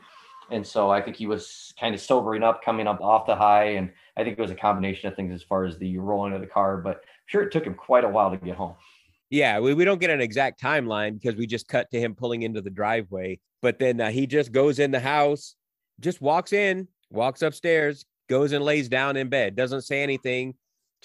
[0.52, 3.72] and so I think he was kind of sobering up, coming up off the high,
[3.72, 6.42] and I think it was a combination of things as far as the rolling of
[6.42, 6.78] the car.
[6.78, 8.76] But I'm sure it took him quite a while to get home.
[9.30, 12.44] Yeah, we, we don't get an exact timeline because we just cut to him pulling
[12.44, 13.40] into the driveway.
[13.62, 15.56] But then uh, he just goes in the house,
[16.00, 20.54] just walks in, walks upstairs, goes and lays down in bed, doesn't say anything,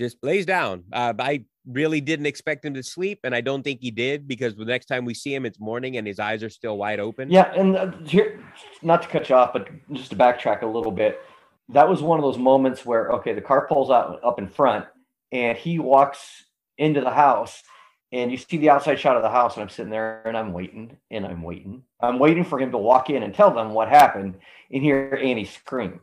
[0.01, 0.85] just lays down.
[0.93, 4.57] Uh, I really didn't expect him to sleep, and I don't think he did because
[4.57, 7.31] the next time we see him, it's morning and his eyes are still wide open.
[7.31, 8.43] Yeah, and uh, here,
[8.83, 11.21] not to cut you off, but just to backtrack a little bit,
[11.69, 14.87] that was one of those moments where okay, the car pulls out up in front,
[15.31, 16.45] and he walks
[16.79, 17.63] into the house,
[18.11, 20.53] and you see the outside shot of the house, and I'm sitting there and I'm
[20.55, 23.89] waiting and I'm waiting, I'm waiting for him to walk in and tell them what
[23.89, 24.39] happened,
[24.73, 26.01] and hear Annie scream,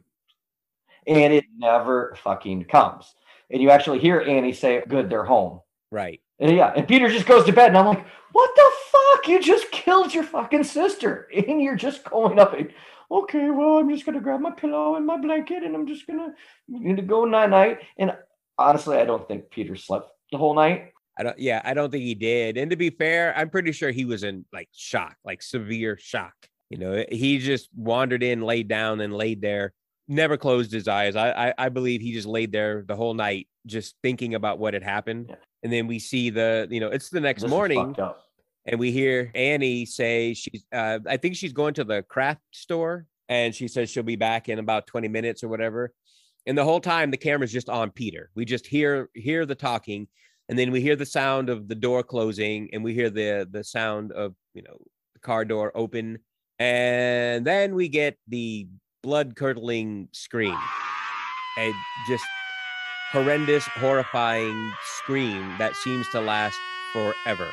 [1.07, 3.15] and it never fucking comes,
[3.49, 6.21] and you actually hear Annie say, "Good, they're home." Right.
[6.39, 9.27] And yeah, and Peter just goes to bed, and I'm like, "What the fuck?
[9.27, 12.71] You just killed your fucking sister, and you're just going up and
[13.10, 16.33] okay, well, I'm just gonna grab my pillow and my blanket, and I'm just gonna,
[16.71, 18.13] gonna go night night." And
[18.57, 20.91] honestly, I don't think Peter slept the whole night.
[21.19, 22.57] I don't, yeah, I don't think he did.
[22.57, 26.33] And to be fair, I'm pretty sure he was in like shock, like severe shock.
[26.69, 29.73] You know, he just wandered in, laid down, and laid there,
[30.07, 31.15] never closed his eyes.
[31.15, 34.73] I, I, I believe he just laid there the whole night, just thinking about what
[34.73, 35.27] had happened.
[35.29, 35.35] Yeah.
[35.63, 37.95] And then we see the, you know, it's the next This morning.
[38.65, 43.05] and we hear Annie say she's uh I think she's going to the craft store
[43.29, 45.93] and she says she'll be back in about 20 minutes or whatever.
[46.45, 48.29] And the whole time the camera's just on Peter.
[48.35, 50.07] We just hear hear the talking
[50.47, 53.63] and then we hear the sound of the door closing and we hear the the
[53.63, 54.77] sound of, you know,
[55.13, 56.19] the car door open
[56.59, 58.67] and then we get the
[59.01, 60.57] blood curdling scream.
[61.57, 61.71] A
[62.07, 62.23] just
[63.12, 66.57] horrendous horrifying scream that seems to last
[66.93, 67.47] forever.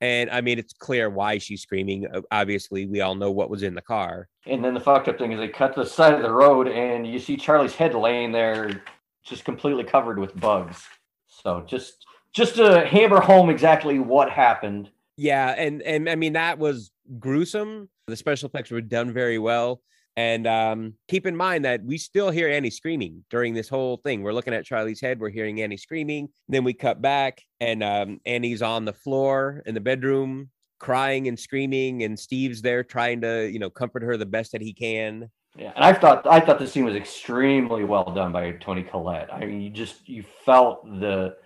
[0.00, 2.06] And I mean, it's clear why she's screaming.
[2.30, 4.28] Obviously, we all know what was in the car.
[4.46, 6.68] And then the fucked up thing is they cut to the side of the road,
[6.68, 8.82] and you see Charlie's head laying there,
[9.22, 10.84] just completely covered with bugs.
[11.28, 14.90] So just just to hammer home exactly what happened.
[15.16, 17.90] Yeah, and and I mean that was gruesome.
[18.06, 19.82] The special effects were done very well.
[20.16, 24.22] And um, keep in mind that we still hear Annie screaming during this whole thing.
[24.22, 26.28] We're looking at Charlie's head, we're hearing Annie screaming.
[26.48, 31.38] Then we cut back, and um, Annie's on the floor in the bedroom, crying and
[31.38, 35.30] screaming, and Steve's there trying to, you know, comfort her the best that he can.
[35.56, 39.32] Yeah, and I thought I thought this scene was extremely well done by Toni Collette.
[39.32, 41.36] I mean, you just you felt the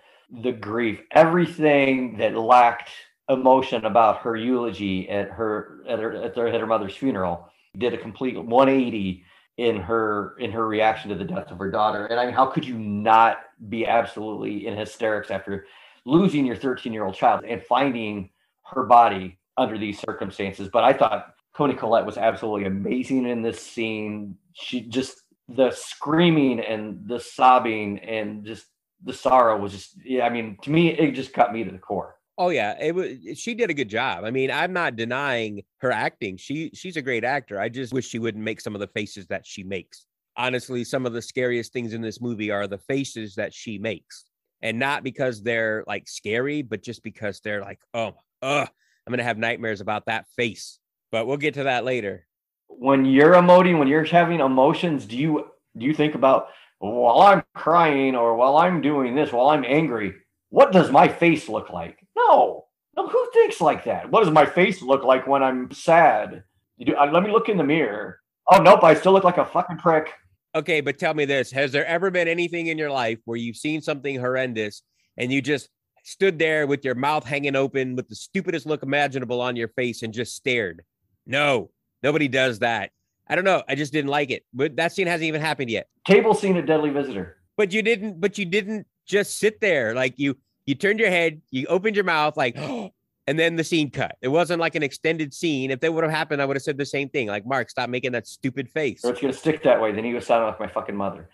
[0.41, 2.89] the grief, everything that lacked
[3.29, 7.49] emotion about her eulogy at her at her at, her, at her mother's funeral.
[7.77, 9.23] Did a complete 180
[9.57, 12.07] in her in her reaction to the death of her daughter.
[12.07, 13.37] And I mean, how could you not
[13.69, 15.65] be absolutely in hysterics after
[16.05, 18.29] losing your 13 year old child and finding
[18.63, 20.69] her body under these circumstances?
[20.71, 24.37] But I thought Toni Collette was absolutely amazing in this scene.
[24.53, 28.65] She just the screaming and the sobbing and just
[29.03, 30.25] the sorrow was just yeah.
[30.25, 32.14] I mean, to me, it just cut me to the core.
[32.37, 33.11] Oh yeah, it was.
[33.27, 34.25] Eh, she did a good job.
[34.25, 36.37] I mean, I'm not denying her acting.
[36.37, 37.59] She she's a great actor.
[37.59, 40.05] I just wish she wouldn't make some of the faces that she makes.
[40.37, 44.25] Honestly, some of the scariest things in this movie are the faces that she makes,
[44.61, 48.67] and not because they're like scary, but just because they're like, oh, I'm
[49.09, 50.79] gonna have nightmares about that face.
[51.11, 52.27] But we'll get to that later.
[52.67, 55.45] When you're emoting, when you're having emotions, do you
[55.77, 56.47] do you think about
[56.79, 60.15] while I'm crying or while I'm doing this, while I'm angry,
[60.49, 62.04] what does my face look like?
[62.15, 64.09] No, No, who thinks like that?
[64.09, 66.43] What does my face look like when I'm sad?
[66.77, 68.19] You do, uh, let me look in the mirror.
[68.51, 70.13] Oh nope, I still look like a fucking prick.
[70.53, 73.57] Okay, but tell me this: Has there ever been anything in your life where you've
[73.57, 74.83] seen something horrendous
[75.17, 75.69] and you just
[76.03, 80.03] stood there with your mouth hanging open, with the stupidest look imaginable on your face,
[80.03, 80.83] and just stared?
[81.25, 81.71] No,
[82.03, 82.91] nobody does that.
[83.27, 83.63] I don't know.
[83.67, 84.43] I just didn't like it.
[84.53, 85.87] But that scene hasn't even happened yet.
[86.05, 87.37] Table scene at Deadly Visitor.
[87.57, 88.21] But you didn't.
[88.21, 89.95] But you didn't just sit there.
[89.95, 92.57] Like you, you turned your head, you opened your mouth, like,
[93.27, 94.17] and then the scene cut.
[94.21, 95.71] It wasn't like an extended scene.
[95.71, 97.27] If that would have happened, I would have said the same thing.
[97.27, 99.03] Like, Mark, stop making that stupid face.
[99.03, 99.91] Or it's gonna stick that way.
[99.91, 101.29] Then he was sound like my fucking mother.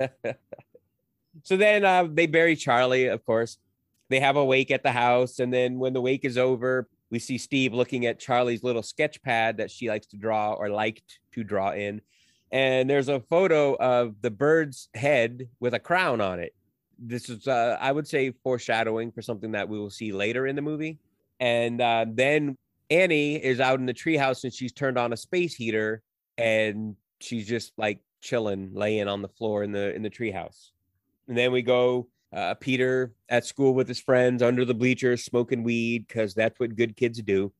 [1.42, 3.58] so then uh, they bury Charlie, of course.
[4.10, 5.38] They have a wake at the house.
[5.38, 9.22] And then when the wake is over, we see Steve looking at Charlie's little sketch
[9.22, 12.00] pad that she likes to draw or liked to draw in.
[12.50, 16.54] And there's a photo of the bird's head with a crown on it.
[16.98, 20.56] This is, uh, I would say, foreshadowing for something that we will see later in
[20.56, 20.98] the movie.
[21.40, 22.56] And uh, then
[22.90, 26.02] Annie is out in the treehouse and she's turned on a space heater
[26.36, 30.70] and she's just like chilling, laying on the floor in the in the treehouse.
[31.28, 35.62] And then we go uh, Peter at school with his friends under the bleachers smoking
[35.62, 37.52] weed because that's what good kids do.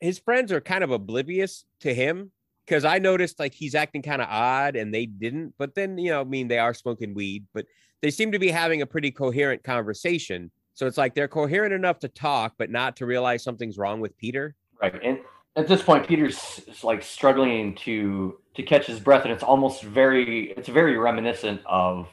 [0.00, 2.30] His friends are kind of oblivious to him
[2.64, 5.54] because I noticed like he's acting kind of odd and they didn't.
[5.58, 7.66] But then, you know, I mean, they are smoking weed, but
[8.02, 10.50] they seem to be having a pretty coherent conversation.
[10.74, 14.16] So it's like they're coherent enough to talk, but not to realize something's wrong with
[14.16, 14.54] Peter.
[14.80, 14.98] Right.
[15.02, 15.18] And
[15.56, 20.52] at this point, Peter's like struggling to to catch his breath, and it's almost very
[20.52, 22.08] it's very reminiscent of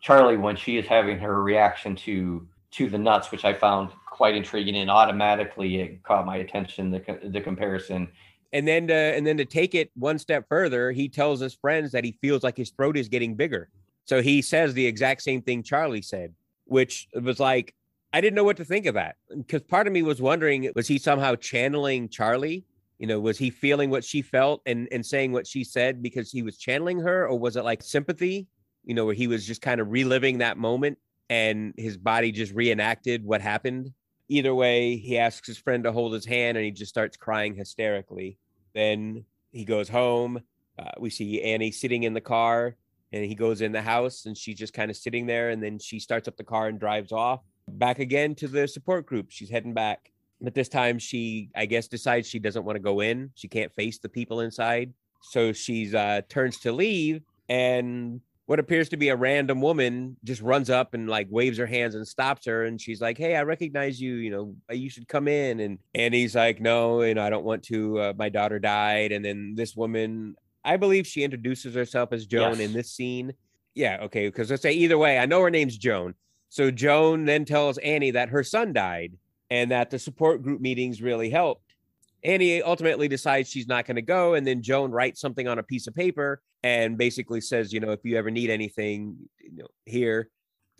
[0.00, 4.36] Charlie when she is having her reaction to to the nuts, which I found quite
[4.36, 6.90] intriguing, and automatically it caught my attention.
[6.90, 8.08] The the comparison.
[8.54, 11.90] And then to, and then to take it one step further, he tells his friends
[11.92, 13.70] that he feels like his throat is getting bigger.
[14.04, 16.34] So he says the exact same thing Charlie said,
[16.64, 17.74] which was like
[18.12, 20.88] I didn't know what to think of that because part of me was wondering was
[20.88, 22.64] he somehow channeling Charlie?
[22.98, 26.30] You know, was he feeling what she felt and and saying what she said because
[26.30, 28.46] he was channeling her, or was it like sympathy?
[28.84, 30.98] You know, where he was just kind of reliving that moment
[31.30, 33.92] and his body just reenacted what happened.
[34.28, 37.54] Either way, he asks his friend to hold his hand and he just starts crying
[37.54, 38.38] hysterically.
[38.74, 40.40] Then he goes home.
[40.78, 42.76] Uh, we see Annie sitting in the car
[43.12, 45.78] and he goes in the house and she's just kind of sitting there and then
[45.78, 49.26] she starts up the car and drives off back again to the support group.
[49.30, 53.00] She's heading back but this time she i guess decides she doesn't want to go
[53.00, 53.30] in.
[53.34, 54.92] She can't face the people inside.
[55.22, 60.42] So she's uh turns to leave and what appears to be a random woman just
[60.42, 63.42] runs up and like waves her hands and stops her and she's like hey i
[63.44, 65.60] recognize you you know you should come in.
[65.60, 69.12] And and he's like no you know i don't want to uh, my daughter died.
[69.12, 72.60] And then this woman i believe she introduces herself as joan Yes.
[72.60, 73.32] in this scene
[73.74, 76.14] yeah okay because let's say either way i know her name's joan
[76.48, 79.16] so joan then tells annie that her son died
[79.50, 81.74] and that the support group meetings really helped
[82.24, 85.62] annie ultimately decides she's not going to go and then joan writes something on a
[85.62, 89.66] piece of paper and basically says, you know, if you ever need anything, you know,
[89.84, 90.28] here.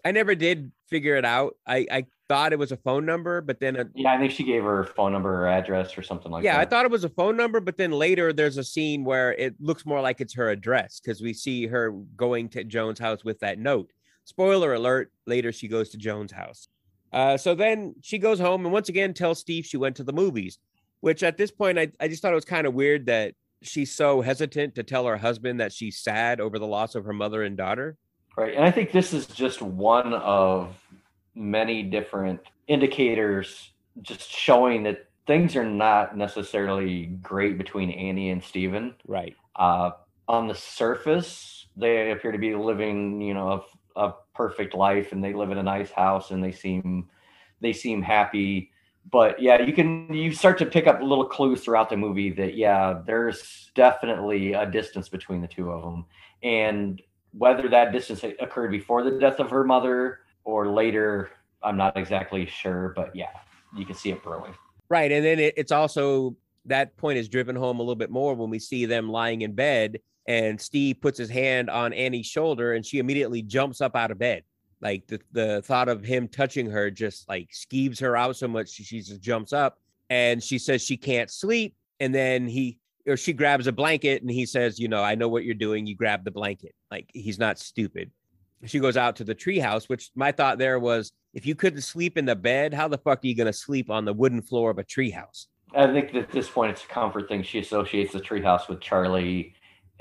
[0.05, 1.57] I never did figure it out.
[1.67, 4.43] I, I thought it was a phone number, but then, a, Yeah, I think she
[4.43, 6.49] gave her phone number or address or something like that.
[6.49, 9.35] yeah, I thought it was a phone number, but then later there's a scene where
[9.35, 13.23] it looks more like it's her address because we see her going to Joan's house
[13.23, 13.93] with that note.
[14.25, 16.69] Spoiler alert: later she goes to Joan's house.
[17.13, 20.13] Uh, so then she goes home and once again tells Steve she went to the
[20.15, 20.59] movies,
[21.01, 23.95] which at this point I, I just thought it was kind of weird that she's
[23.95, 27.43] so hesitant to tell her husband that she's sad over the loss of her mother
[27.43, 27.97] and daughter.
[28.37, 28.55] Right.
[28.55, 30.75] And I think this is just one of
[31.35, 33.71] many different indicators
[34.03, 38.95] just showing that things are not necessarily great between Annie and Steven.
[39.07, 39.37] Right.
[39.57, 39.93] Uh,
[40.29, 43.65] on the surface, they appear to be living, you know,
[43.97, 47.09] a, a perfect life and they live in a nice house and they seem
[47.61, 48.71] they seem happy.
[49.11, 52.57] But yeah, you can you start to pick up little clues throughout the movie that
[52.57, 56.05] yeah, there's definitely a distance between the two of them.
[56.43, 57.01] And
[57.33, 61.31] whether that distance occurred before the death of her mother or later,
[61.63, 63.31] I'm not exactly sure, but yeah,
[63.77, 64.55] you can see it brewing.
[64.89, 65.11] Right.
[65.11, 68.51] And then it, it's also that point is driven home a little bit more when
[68.51, 69.99] we see them lying in bed
[70.29, 74.19] and Steve puts his hand on Annie's shoulder and she immediately jumps up out of
[74.19, 74.45] bed.
[74.81, 78.69] Like the, the thought of him touching her just like skeeves her out so much
[78.71, 79.79] she, she just jumps up
[80.11, 81.75] and she says she can't sleep.
[82.01, 85.29] And then he or she grabs a blanket and he says, you know, I know
[85.29, 85.87] what you're doing.
[85.87, 86.75] You grab the blanket.
[86.91, 88.11] Like he's not stupid.
[88.65, 92.17] She goes out to the treehouse, which my thought there was if you couldn't sleep
[92.19, 94.79] in the bed, how the fuck are you gonna sleep on the wooden floor of
[94.79, 95.47] a treehouse?
[95.75, 97.43] I think that at this point it's a comfort thing.
[97.43, 99.55] She associates the treehouse with Charlie,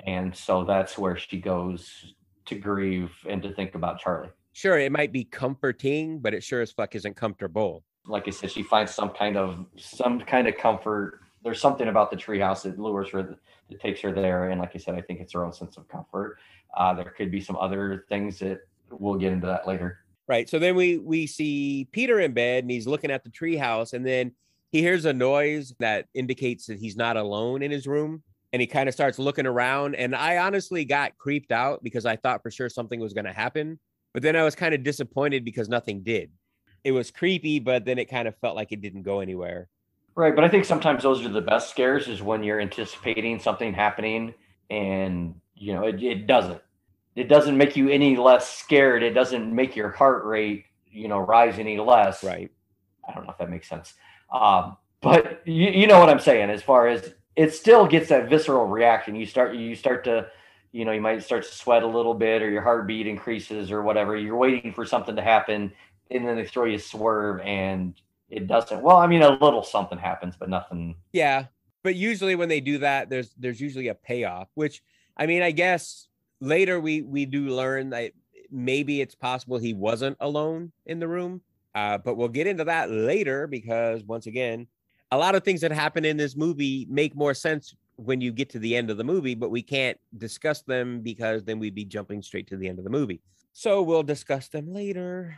[0.05, 2.13] and so that's where she goes
[2.45, 4.29] to grieve and to think about Charlie.
[4.53, 7.83] Sure, it might be comforting, but it sure as fuck isn't comfortable.
[8.05, 11.20] like I said, she finds some kind of some kind of comfort.
[11.43, 13.37] There's something about the treehouse that lures her,
[13.69, 14.49] that takes her there.
[14.49, 16.37] And like I said, I think it's her own sense of comfort.
[16.75, 18.59] Uh, there could be some other things that
[18.91, 19.99] we'll get into that later.
[20.27, 20.47] Right.
[20.47, 24.05] So then we we see Peter in bed and he's looking at the treehouse, and
[24.05, 24.31] then
[24.71, 28.23] he hears a noise that indicates that he's not alone in his room.
[28.53, 29.95] And he kind of starts looking around.
[29.95, 33.33] And I honestly got creeped out because I thought for sure something was going to
[33.33, 33.79] happen.
[34.13, 36.31] But then I was kind of disappointed because nothing did.
[36.83, 39.69] It was creepy, but then it kind of felt like it didn't go anywhere.
[40.15, 43.73] Right, but I think sometimes those are the best scares is when you're anticipating something
[43.73, 44.33] happening
[44.69, 46.61] and you know it, it doesn't.
[47.15, 49.03] It doesn't make you any less scared.
[49.03, 52.23] It doesn't make your heart rate, you know, rise any less.
[52.23, 52.51] Right.
[53.07, 53.93] I don't know if that makes sense.
[54.33, 58.29] Um, but you, you know what I'm saying as far as it still gets that
[58.29, 59.15] visceral reaction.
[59.15, 60.27] You start you start to
[60.73, 63.81] you know, you might start to sweat a little bit or your heartbeat increases or
[63.81, 64.15] whatever.
[64.15, 65.73] You're waiting for something to happen
[66.09, 67.93] and then they throw you a swerve and
[68.31, 68.81] it doesn't.
[68.81, 70.95] Well, I mean, a little something happens, but nothing.
[71.11, 71.45] Yeah,
[71.83, 74.47] but usually when they do that, there's there's usually a payoff.
[74.55, 74.81] Which
[75.17, 76.07] I mean, I guess
[76.39, 78.13] later we we do learn that
[78.49, 81.41] maybe it's possible he wasn't alone in the room.
[81.73, 84.67] Uh, but we'll get into that later because once again,
[85.11, 88.49] a lot of things that happen in this movie make more sense when you get
[88.49, 91.85] to the end of the movie, but we can't discuss them because then we'd be
[91.85, 93.21] jumping straight to the end of the movie.
[93.53, 95.37] So we'll discuss them later.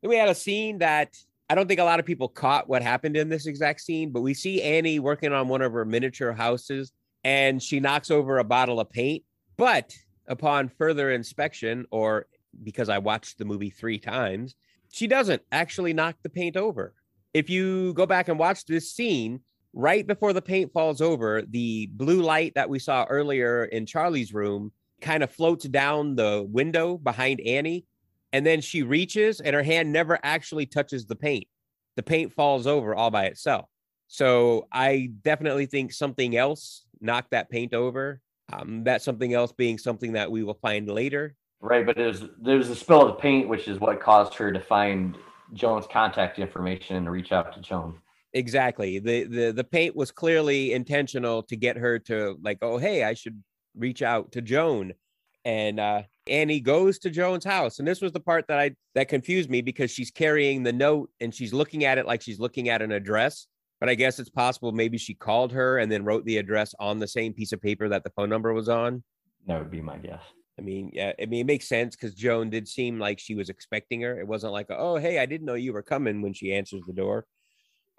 [0.00, 1.16] Then we had a scene that
[1.48, 4.22] I don't think a lot of people caught what happened in this exact scene, but
[4.22, 6.92] we see Annie working on one of her miniature houses
[7.22, 9.24] and she knocks over a bottle of paint.
[9.56, 9.94] But
[10.26, 12.26] upon further inspection, or
[12.62, 14.56] because I watched the movie three times,
[14.92, 16.94] she doesn't actually knock the paint over.
[17.32, 19.40] If you go back and watch this scene,
[19.72, 24.32] right before the paint falls over, the blue light that we saw earlier in Charlie's
[24.32, 27.84] room kind of floats down the window behind Annie
[28.36, 31.46] and then she reaches and her hand never actually touches the paint.
[31.96, 33.64] The paint falls over all by itself.
[34.08, 38.20] So I definitely think something else knocked that paint over.
[38.52, 41.34] Um, that something else being something that we will find later.
[41.62, 44.60] Right, but there's there's a spill of the paint, which is what caused her to
[44.60, 45.16] find
[45.54, 47.98] Joan's contact information and reach out to Joan.
[48.34, 48.98] Exactly.
[48.98, 53.14] The the the paint was clearly intentional to get her to like, oh hey, I
[53.14, 53.42] should
[53.74, 54.92] reach out to Joan.
[55.46, 57.78] And uh Annie goes to Joan's house.
[57.78, 61.10] And this was the part that I that confused me because she's carrying the note
[61.20, 63.46] and she's looking at it like she's looking at an address.
[63.80, 66.98] But I guess it's possible maybe she called her and then wrote the address on
[66.98, 69.02] the same piece of paper that the phone number was on.
[69.46, 70.22] That would be my guess.
[70.58, 73.50] I mean, yeah, I mean, it makes sense because Joan did seem like she was
[73.50, 74.18] expecting her.
[74.18, 76.94] It wasn't like, oh, hey, I didn't know you were coming when she answers the
[76.94, 77.26] door.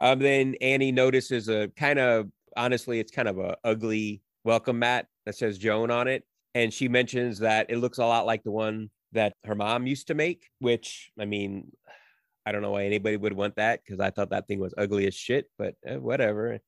[0.01, 5.05] Um, then Annie notices a kind of, honestly, it's kind of a ugly welcome mat
[5.27, 6.23] that says Joan on it
[6.57, 10.07] and she mentions that it looks a lot like the one that her mom used
[10.07, 11.71] to make which i mean
[12.45, 15.05] i don't know why anybody would want that because i thought that thing was ugly
[15.07, 16.59] as shit but uh, whatever.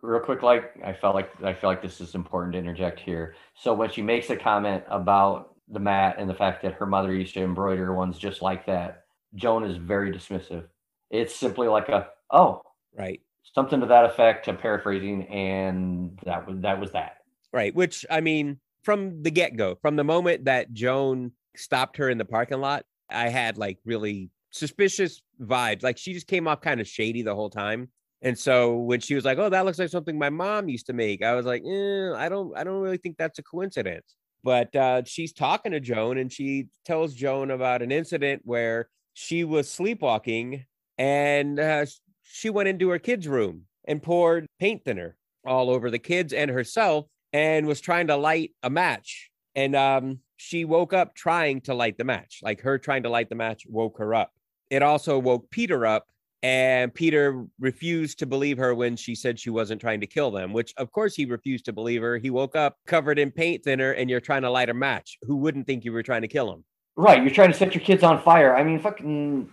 [0.00, 3.34] Real quick like i felt like i feel like this is important to interject here.
[3.54, 7.12] So when she makes a comment about the mat and the fact that her mother
[7.12, 10.66] used to embroider ones just like that joan is very dismissive.
[11.10, 12.62] It's simply like a oh
[12.96, 13.20] right.
[13.54, 17.16] something to that effect i'm paraphrasing and that was that was that.
[17.52, 22.08] Right which i mean from the get go, from the moment that Joan stopped her
[22.08, 25.82] in the parking lot, I had like really suspicious vibes.
[25.82, 27.90] Like she just came off kind of shady the whole time.
[28.22, 30.94] And so when she was like, "Oh, that looks like something my mom used to
[30.94, 34.74] make," I was like, eh, "I don't, I don't really think that's a coincidence." But
[34.74, 39.68] uh, she's talking to Joan, and she tells Joan about an incident where she was
[39.70, 40.64] sleepwalking,
[40.96, 41.84] and uh,
[42.22, 46.50] she went into her kid's room and poured paint thinner all over the kids and
[46.50, 49.30] herself, and was trying to light a match.
[49.54, 52.40] And um, she woke up trying to light the match.
[52.42, 54.32] Like her trying to light the match woke her up.
[54.70, 56.06] It also woke Peter up.
[56.40, 60.52] And Peter refused to believe her when she said she wasn't trying to kill them,
[60.52, 62.16] which of course he refused to believe her.
[62.16, 65.18] He woke up covered in paint thinner and you're trying to light a match.
[65.22, 66.64] Who wouldn't think you were trying to kill him?
[66.94, 68.56] Right, you're trying to set your kids on fire.
[68.56, 69.48] I mean, fucking.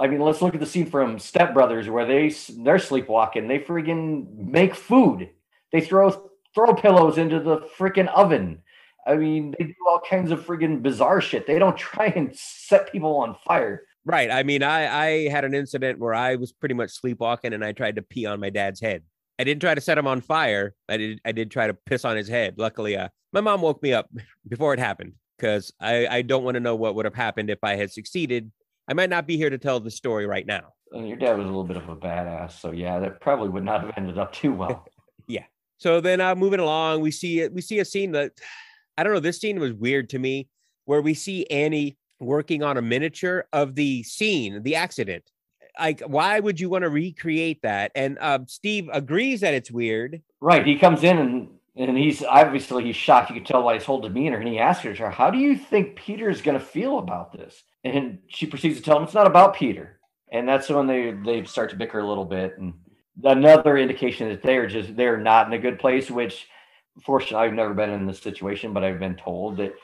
[0.00, 3.48] I mean, let's look at the scene from Step Brothers where they they're sleepwalking.
[3.48, 5.28] They friggin' make food.
[5.72, 8.62] They throw throw pillows into the freaking oven.
[9.06, 11.46] I mean, they do all kinds of friggin' bizarre shit.
[11.46, 13.82] They don't try and set people on fire.
[14.04, 14.30] Right.
[14.30, 17.72] I mean, I I had an incident where I was pretty much sleepwalking and I
[17.72, 19.02] tried to pee on my dad's head.
[19.38, 20.74] I didn't try to set him on fire.
[20.88, 22.54] I did I did try to piss on his head.
[22.56, 24.10] Luckily, uh, my mom woke me up
[24.48, 27.58] before it happened because I I don't want to know what would have happened if
[27.62, 28.50] I had succeeded.
[28.88, 30.72] I might not be here to tell the story right now.
[30.92, 33.82] Your dad was a little bit of a badass, so yeah, that probably would not
[33.82, 34.86] have ended up too well.
[35.28, 35.44] yeah.
[35.80, 37.46] So then uh, moving along, we see.
[37.48, 38.32] We see a scene that
[38.96, 39.20] I don't know.
[39.20, 40.48] This scene was weird to me,
[40.84, 45.24] where we see Annie working on a miniature of the scene, the accident.
[45.78, 47.92] like why would you want to recreate that?
[47.94, 50.22] And uh, Steve agrees that it's weird.
[50.40, 50.66] Right.
[50.66, 53.30] He comes in and and he's obviously he's shocked.
[53.30, 54.38] You can tell by his whole demeanor.
[54.38, 58.18] And he asks her, "How do you think Peter's going to feel about this?" And
[58.28, 59.98] she proceeds to tell him it's not about Peter.
[60.30, 62.58] And that's when they they start to bicker a little bit.
[62.58, 62.74] And
[63.24, 66.10] another indication that they're just they're not in a good place.
[66.10, 66.48] Which,
[67.04, 69.74] fortunately, I've never been in this situation, but I've been told that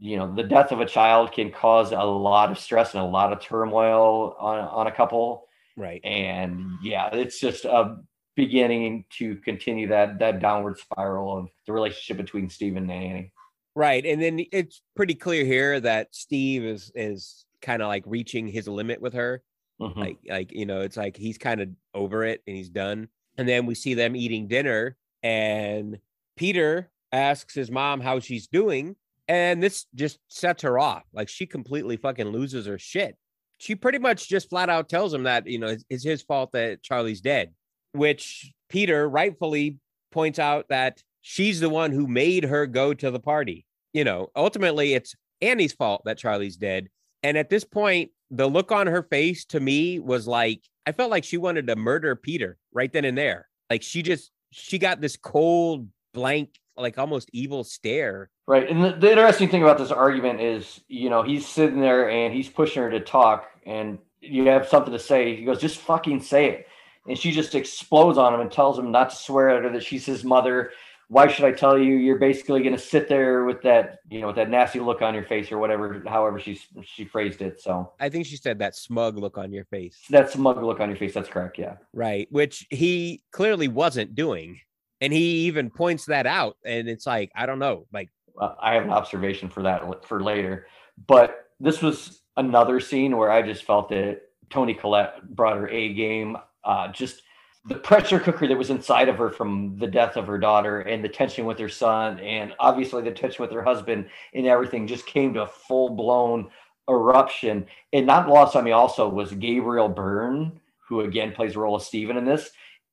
[0.00, 3.06] you know the death of a child can cause a lot of stress and a
[3.06, 5.48] lot of turmoil on on a couple.
[5.76, 6.00] Right.
[6.04, 7.98] And yeah, it's just a
[8.36, 13.32] beginning to continue that that downward spiral of the relationship between Steve and Annie.
[13.76, 14.04] Right.
[14.06, 18.68] And then it's pretty clear here that Steve is is kind of like reaching his
[18.68, 19.42] limit with her.
[19.80, 19.96] Mhm.
[19.96, 23.08] Like like you know, it's like he's kind of over it and he's done.
[23.36, 25.98] And then we see them eating dinner and
[26.36, 28.96] Peter asks his mom how she's doing
[29.28, 31.02] and this just sets her off.
[31.12, 33.16] Like she completely fucking loses her shit.
[33.58, 36.52] She pretty much just flat out tells him that, you know, it's, it's his fault
[36.52, 37.54] that Charlie's dead,
[37.92, 39.78] which Peter rightfully
[40.12, 43.64] points out that she's the one who made her go to the party.
[43.92, 46.88] You know, ultimately it's Annie's fault that Charlie's dead.
[47.22, 51.10] And at this point, the look on her face to me was like, I felt
[51.10, 53.48] like she wanted to murder Peter right then and there.
[53.70, 58.30] Like she just, she got this cold, blank, like almost evil stare.
[58.46, 58.68] Right.
[58.68, 62.34] And the, the interesting thing about this argument is, you know, he's sitting there and
[62.34, 65.36] he's pushing her to talk, and you have something to say.
[65.36, 66.68] He goes, just fucking say it.
[67.06, 69.82] And she just explodes on him and tells him not to swear at her that
[69.82, 70.72] she's his mother.
[71.08, 71.94] Why should I tell you?
[71.96, 75.14] You're basically going to sit there with that, you know, with that nasty look on
[75.14, 77.60] your face or whatever, however she she phrased it.
[77.60, 79.98] So I think she said that smug look on your face.
[80.10, 81.14] that smug look on your face.
[81.14, 81.58] That's correct.
[81.58, 81.76] Yeah.
[81.92, 82.26] Right.
[82.30, 84.60] Which he clearly wasn't doing.
[85.00, 86.56] And he even points that out.
[86.64, 87.86] And it's like, I don't know.
[87.92, 90.66] Like, uh, I have an observation for that for later.
[91.06, 95.92] But this was another scene where I just felt that Toni Collette brought her A
[95.92, 96.36] game.
[96.64, 97.22] Uh, just
[97.66, 101.02] the pressure cooker that was inside of her from the death of her daughter and
[101.02, 105.06] the tension with her son, and obviously the tension with her husband and everything just
[105.06, 106.50] came to a full blown
[106.90, 107.66] eruption.
[107.94, 111.82] And not lost on me also was Gabriel Byrne, who again plays the role of
[111.82, 112.50] Stephen in this,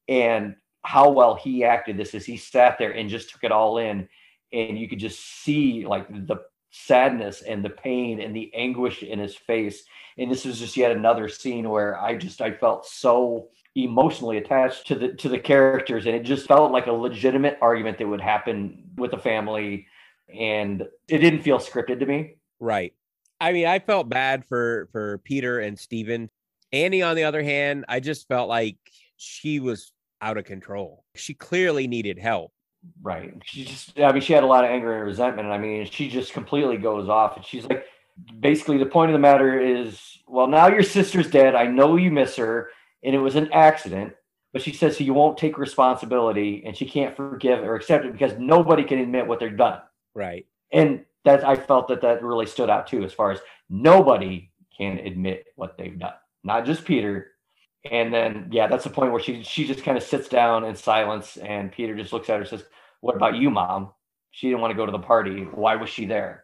[0.07, 3.77] and how well he acted this as he sat there and just took it all
[3.77, 4.07] in
[4.53, 6.37] and you could just see like the
[6.71, 9.83] sadness and the pain and the anguish in his face
[10.17, 14.87] and this was just yet another scene where i just i felt so emotionally attached
[14.87, 18.19] to the to the characters and it just felt like a legitimate argument that would
[18.21, 19.87] happen with a family
[20.37, 22.93] and it didn't feel scripted to me right.
[23.39, 26.29] I mean, I felt bad for for Peter and Steven.
[26.71, 28.77] Annie, on the other hand, I just felt like
[29.17, 29.91] she was
[30.21, 31.03] out of control.
[31.15, 32.51] She clearly needed help.
[33.01, 35.57] right she just i mean she had a lot of anger and resentment and i
[35.57, 37.85] mean she just completely goes off and she's like
[38.39, 42.09] basically the point of the matter is well now your sister's dead i know you
[42.11, 42.69] miss her
[43.03, 44.13] and it was an accident
[44.53, 48.11] but she says so you won't take responsibility and she can't forgive or accept it
[48.11, 49.79] because nobody can admit what they've done.
[50.13, 50.45] Right.
[50.71, 53.39] and that i felt that that really stood out too as far as
[53.69, 57.27] nobody can admit what they've done not just peter.
[57.89, 60.75] And then yeah that's the point where she she just kind of sits down in
[60.75, 62.63] silence and peter just looks at her and says
[62.99, 63.91] what about you mom?
[64.29, 65.41] She didn't want to go to the party.
[65.51, 66.43] Why was she there?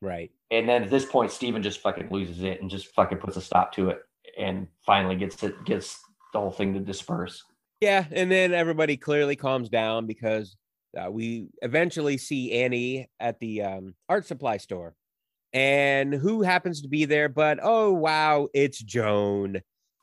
[0.00, 0.30] Right.
[0.50, 3.40] and then at this point Steven just fucking loses it and just fucking puts a
[3.42, 4.00] stop to it
[4.38, 6.00] and finally gets it gets
[6.32, 7.42] the whole thing to disperse
[7.80, 10.56] Yeah, and then everybody clearly calms down because
[10.98, 14.94] uh, we eventually see Annie at the um, art supply store,
[15.52, 17.28] and who happens to be there?
[17.28, 19.60] But oh wow, it's Joan,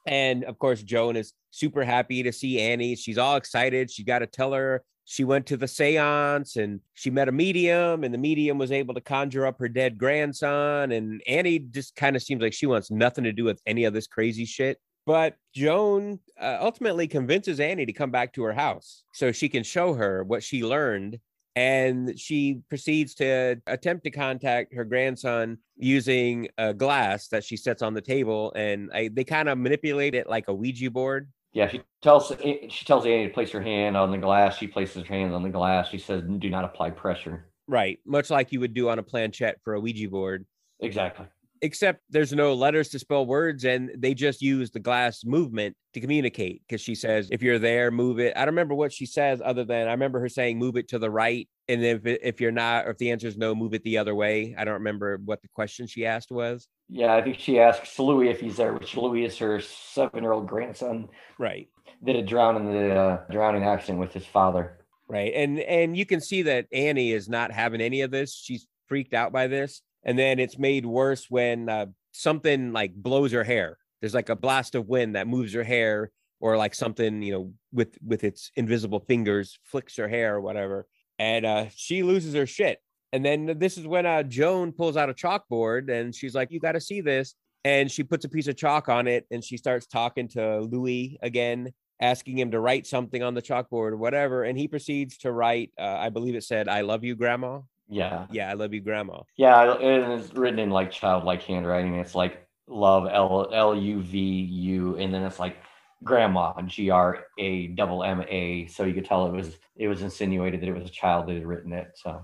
[0.08, 2.96] and of course Joan is super happy to see Annie.
[2.96, 3.92] She's all excited.
[3.92, 8.04] She got to tell her she went to the séance and she met a medium,
[8.04, 10.92] and the medium was able to conjure up her dead grandson.
[10.92, 13.94] And Annie just kind of seems like she wants nothing to do with any of
[13.96, 14.78] this crazy shit.
[15.08, 19.64] But Joan uh, ultimately convinces Annie to come back to her house so she can
[19.64, 21.18] show her what she learned.
[21.56, 27.82] And she proceeds to attempt to contact her grandson using a glass that she sets
[27.82, 28.54] on the table.
[28.56, 31.32] And I, they kind of manipulate it like a Ouija board.
[31.54, 32.32] Yeah she tells
[32.70, 34.58] she tells annie to place her hand on the glass.
[34.58, 35.90] She places her hand on the glass.
[35.90, 37.46] She says do not apply pressure.
[37.68, 38.00] Right.
[38.06, 40.46] Much like you would do on a planchette for a Ouija board.
[40.80, 41.26] exactly.
[41.62, 46.00] Except there's no letters to spell words and they just use the glass movement to
[46.00, 48.32] communicate because she says if you're there move it.
[48.38, 51.00] I don't remember what she says other than i remember her saying move it to
[51.00, 53.84] the right and if if you're not or if the answer is no move it
[53.84, 54.56] the other way.
[54.58, 56.68] I don't remember what the question she asked was.
[56.90, 61.08] Yeah i think she asked louis if he's there which louis is her seven-year-old grandson.
[61.38, 61.70] Right.
[62.04, 64.80] That had drowned in the uh, drowning accident with his father.
[65.08, 68.34] Right and and you can see that annie is not having any of this.
[68.36, 73.32] She's freaked out by this and then it's made worse when uh, something like blows
[73.32, 73.78] her hair.
[74.02, 77.54] There's like a blast of wind that moves her hair or like something you know
[77.72, 80.88] with with its invisible fingers flicks her hair or whatever
[81.20, 82.80] and uh she loses her shit.
[83.14, 86.60] And then this is when uh joan pulls out a chalkboard and she's like you
[86.60, 87.36] got to see this.
[87.66, 91.20] And she puts a piece of chalk on it and she starts talking to louis
[91.22, 94.44] again asking him to write something on the chalkboard or whatever.
[94.46, 97.60] And he proceeds to write uh, i believe it said i love you grandma.
[97.90, 98.28] Yeah.
[98.32, 99.22] yeah i love you grandma.
[99.36, 101.96] Yeah, and it's written in like childlike handwriting.
[101.96, 105.58] It's like love L L U V U, and then it's like
[106.04, 108.68] grandma G R A double M A.
[108.68, 111.36] So you could tell it was it was insinuated that it was a child that
[111.36, 111.92] had written it.
[111.96, 112.24] So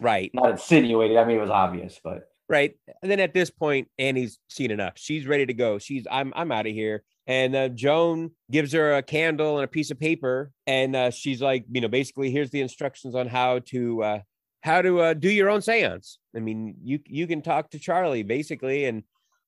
[0.00, 1.16] right not insinuated.
[1.16, 4.92] I mean, it was obvious, but right and then at this point annie's seen enough
[4.96, 8.96] she's ready to go she's i'm i'm out of here and uh, joan gives her
[8.96, 12.50] a candle and a piece of paper and uh, she's like you know basically here's
[12.50, 14.18] the instructions on how to uh
[14.62, 18.22] how to uh, do your own seance i mean you you can talk to charlie
[18.22, 19.02] basically and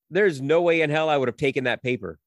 [0.09, 2.19] there's no way in hell i would have taken that paper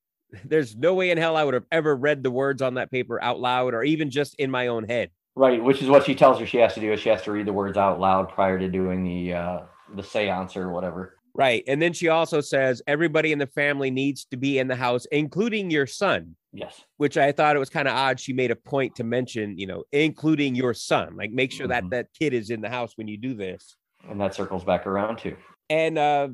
[0.45, 3.22] there's no way in hell i would have ever read the words on that paper
[3.22, 6.39] out loud or even just in my own head right, which is what she tells
[6.39, 6.93] her she has to do.
[6.93, 9.61] Is she has to read the words out loud prior to doing the uh
[9.95, 11.16] the séance or whatever.
[11.35, 14.76] right and then she also says everybody in the family needs to be in the
[14.76, 16.83] house including your son Yes.
[16.99, 18.20] which I thought it was kind of odd.
[18.20, 21.85] She made a point to mention, you know, including your son, like make sure that
[21.85, 21.91] Mhm.
[21.93, 23.74] that kid is in the house when you do this.
[24.11, 25.35] And that circles back around too.
[25.71, 26.29] And uh,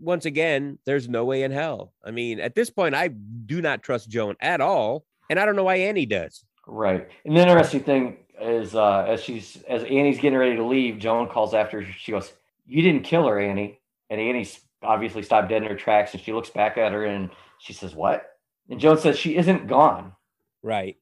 [0.00, 1.92] once again, there's no way in hell.
[2.04, 5.56] I mean, at this point, I do not trust Joan at all, and I don't
[5.56, 6.44] know why Annie does.
[6.66, 7.08] Right.
[7.24, 11.28] And the interesting thing is uh as she's as Annie's getting ready to leave, Joan
[11.28, 11.92] calls after her.
[11.98, 12.32] She goes,
[12.66, 13.80] You didn't kill her, Annie.
[14.10, 17.30] And Annie's obviously stopped dead in her tracks and she looks back at her and
[17.58, 18.26] she says, What?
[18.68, 20.12] And Joan says she isn't gone.
[20.62, 20.96] Right.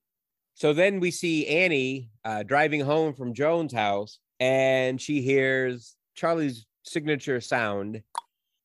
[0.54, 6.66] So then we see Annie uh, driving home from Joan's house, and she hears Charlie's
[6.84, 8.02] signature sound,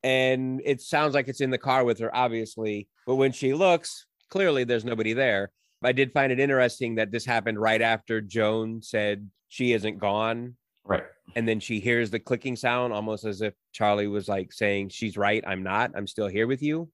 [0.03, 2.87] and it sounds like it's in the car with her, obviously.
[3.05, 5.51] But when she looks, clearly there's nobody there.
[5.81, 10.55] I did find it interesting that this happened right after Joan said she isn't gone.
[10.83, 11.03] Right.
[11.35, 15.17] And then she hears the clicking sound, almost as if Charlie was like saying, She's
[15.17, 15.43] right.
[15.47, 15.91] I'm not.
[15.95, 16.89] I'm still here with you.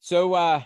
[0.00, 0.62] So uh,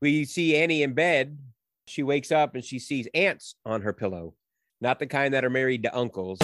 [0.00, 1.38] we see Annie in bed.
[1.86, 4.34] She wakes up and she sees ants on her pillow,
[4.80, 6.38] not the kind that are married to uncles.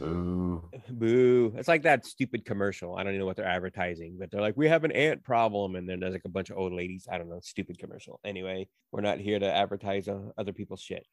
[0.00, 0.68] Boo.
[0.88, 1.54] Boo.
[1.56, 2.96] It's like that stupid commercial.
[2.96, 5.76] I don't even know what they're advertising, but they're like, we have an ant problem.
[5.76, 7.06] And then there's like a bunch of old ladies.
[7.10, 8.20] I don't know, stupid commercial.
[8.24, 11.06] Anyway, we're not here to advertise uh, other people's shit.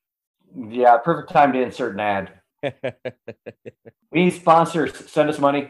[0.55, 2.41] Yeah, perfect time to insert an ad.
[4.11, 4.95] We need sponsors.
[5.11, 5.69] Send us money.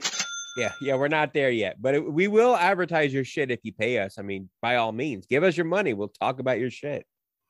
[0.58, 3.74] yeah, yeah, we're not there yet, but it, we will advertise your shit if you
[3.74, 4.20] pay us.
[4.20, 5.94] I mean, by all means, give us your money.
[5.94, 7.06] We'll talk about your shit.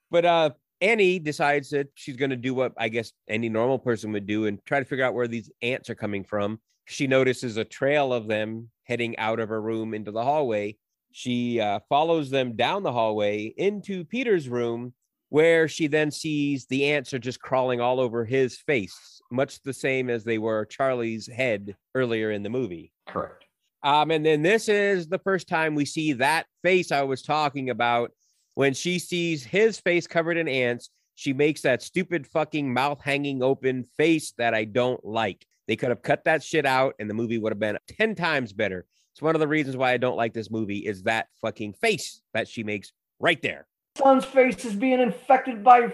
[0.09, 0.49] But uh
[0.81, 4.45] Annie decides that she's going to do what I guess any normal person would do
[4.45, 6.59] and try to figure out where these ants are coming from.
[6.85, 10.77] She notices a trail of them heading out of her room into the hallway.
[11.11, 14.93] She uh, follows them down the hallway into Peter's room,
[15.29, 19.73] where she then sees the ants are just crawling all over his face, much the
[19.73, 22.93] same as they were Charlie's head earlier in the movie.
[23.07, 23.45] Correct.
[23.83, 27.69] Um, and then this is the first time we see that face I was talking
[27.69, 28.11] about.
[28.57, 33.43] When she sees his face covered in ants, she makes that stupid fucking mouth hanging
[33.43, 35.45] open face that I don't like.
[35.67, 38.53] They could have cut that shit out and the movie would have been 10 times
[38.53, 38.87] better.
[39.13, 42.23] It's one of the reasons why I don't like this movie is that fucking face
[42.33, 43.67] that she makes right there.
[43.95, 45.93] Son's face is being infected by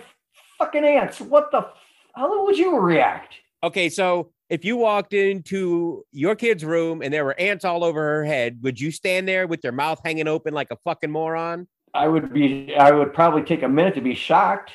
[0.57, 1.20] fucking ants.
[1.20, 1.57] What the?
[1.57, 1.74] f-
[2.16, 3.34] How would you react?
[3.61, 7.99] Okay, so if you walked into your kid's room and there were ants all over
[7.99, 11.68] her head, would you stand there with your mouth hanging open like a fucking moron?
[11.94, 12.76] I would be.
[12.76, 14.72] I would probably take a minute to be shocked.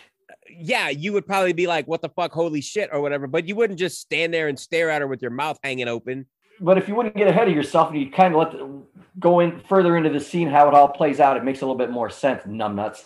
[0.58, 3.26] yeah, you would probably be like, what the fuck, holy shit, or whatever.
[3.26, 6.26] But you wouldn't just stand there and stare at her with your mouth hanging open.
[6.60, 8.82] But if you wouldn't get ahead of yourself and you kind of let the,
[9.18, 11.76] go in further into the scene, how it all plays out, it makes a little
[11.76, 12.42] bit more sense.
[12.42, 13.04] Numbnuts.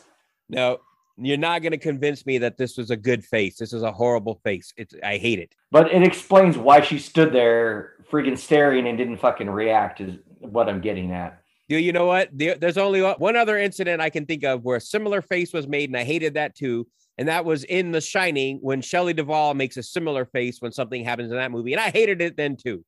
[0.48, 0.78] No,
[1.18, 3.58] you're not going to convince me that this was a good face.
[3.58, 4.72] This is a horrible face.
[4.78, 5.54] It's I hate it.
[5.70, 10.00] But it explains why she stood there freaking staring and didn't fucking react.
[10.00, 11.41] Is what I'm getting at.
[11.72, 12.28] Do you know what?
[12.34, 15.66] There- There's only one other incident I can think of where a similar face was
[15.66, 16.86] made, and I hated that too.
[17.16, 21.02] And that was in The Shining when Shelley Duvall makes a similar face when something
[21.02, 22.84] happens in that movie, and I hated it then too.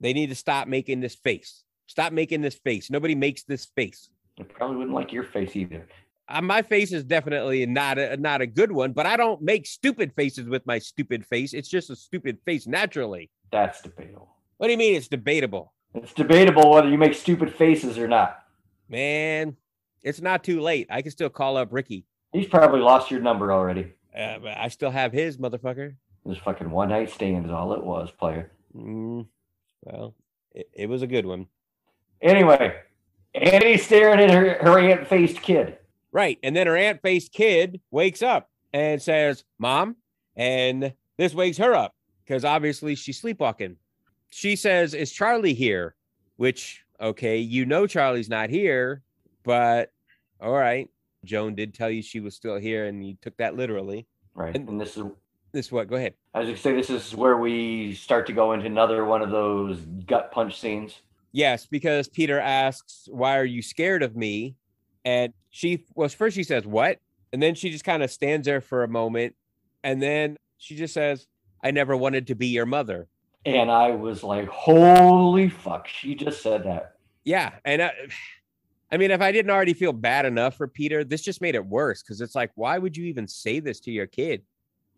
[0.00, 1.62] They need to stop making this face.
[1.88, 2.90] Stop making this face.
[2.90, 4.08] Nobody makes this face.
[4.40, 5.86] I probably wouldn't like your face either.
[6.26, 9.66] Uh, my face is definitely not a not a good one, but I don't make
[9.66, 11.52] stupid faces with my stupid face.
[11.52, 13.28] It's just a stupid face naturally.
[13.50, 14.30] That's debatable.
[14.56, 15.74] What do you mean it's debatable?
[15.94, 18.44] It's debatable whether you make stupid faces or not.
[18.88, 19.56] Man,
[20.02, 20.86] it's not too late.
[20.90, 22.04] I can still call up Ricky.
[22.32, 23.92] He's probably lost your number already.
[24.16, 25.94] Uh, but I still have his motherfucker.
[26.24, 28.50] This fucking one night stand is all it was, player.
[28.76, 29.26] Mm,
[29.82, 30.14] well,
[30.54, 31.46] it, it was a good one.
[32.20, 32.74] Anyway,
[33.34, 35.78] Annie's staring at her, her ant faced kid.
[36.12, 36.38] Right.
[36.42, 39.96] And then her ant faced kid wakes up and says, Mom.
[40.36, 43.76] And this wakes her up because obviously she's sleepwalking.
[44.34, 45.94] She says, Is Charlie here?
[46.36, 49.02] Which, okay, you know Charlie's not here,
[49.44, 49.92] but
[50.40, 50.88] all right.
[51.26, 54.06] Joan did tell you she was still here and you took that literally.
[54.34, 54.56] Right.
[54.56, 55.04] And- And this is
[55.52, 55.86] This what?
[55.86, 56.14] Go ahead.
[56.32, 59.30] I was gonna say this is where we start to go into another one of
[59.30, 61.02] those gut punch scenes.
[61.32, 64.56] Yes, because Peter asks, Why are you scared of me?
[65.04, 67.00] And she well, first she says, What?
[67.34, 69.36] And then she just kind of stands there for a moment.
[69.84, 71.26] And then she just says,
[71.62, 73.08] I never wanted to be your mother.
[73.44, 76.96] And I was like, holy fuck, she just said that.
[77.24, 77.52] Yeah.
[77.64, 77.92] And I,
[78.90, 81.64] I mean, if I didn't already feel bad enough for Peter, this just made it
[81.64, 84.42] worse because it's like, why would you even say this to your kid?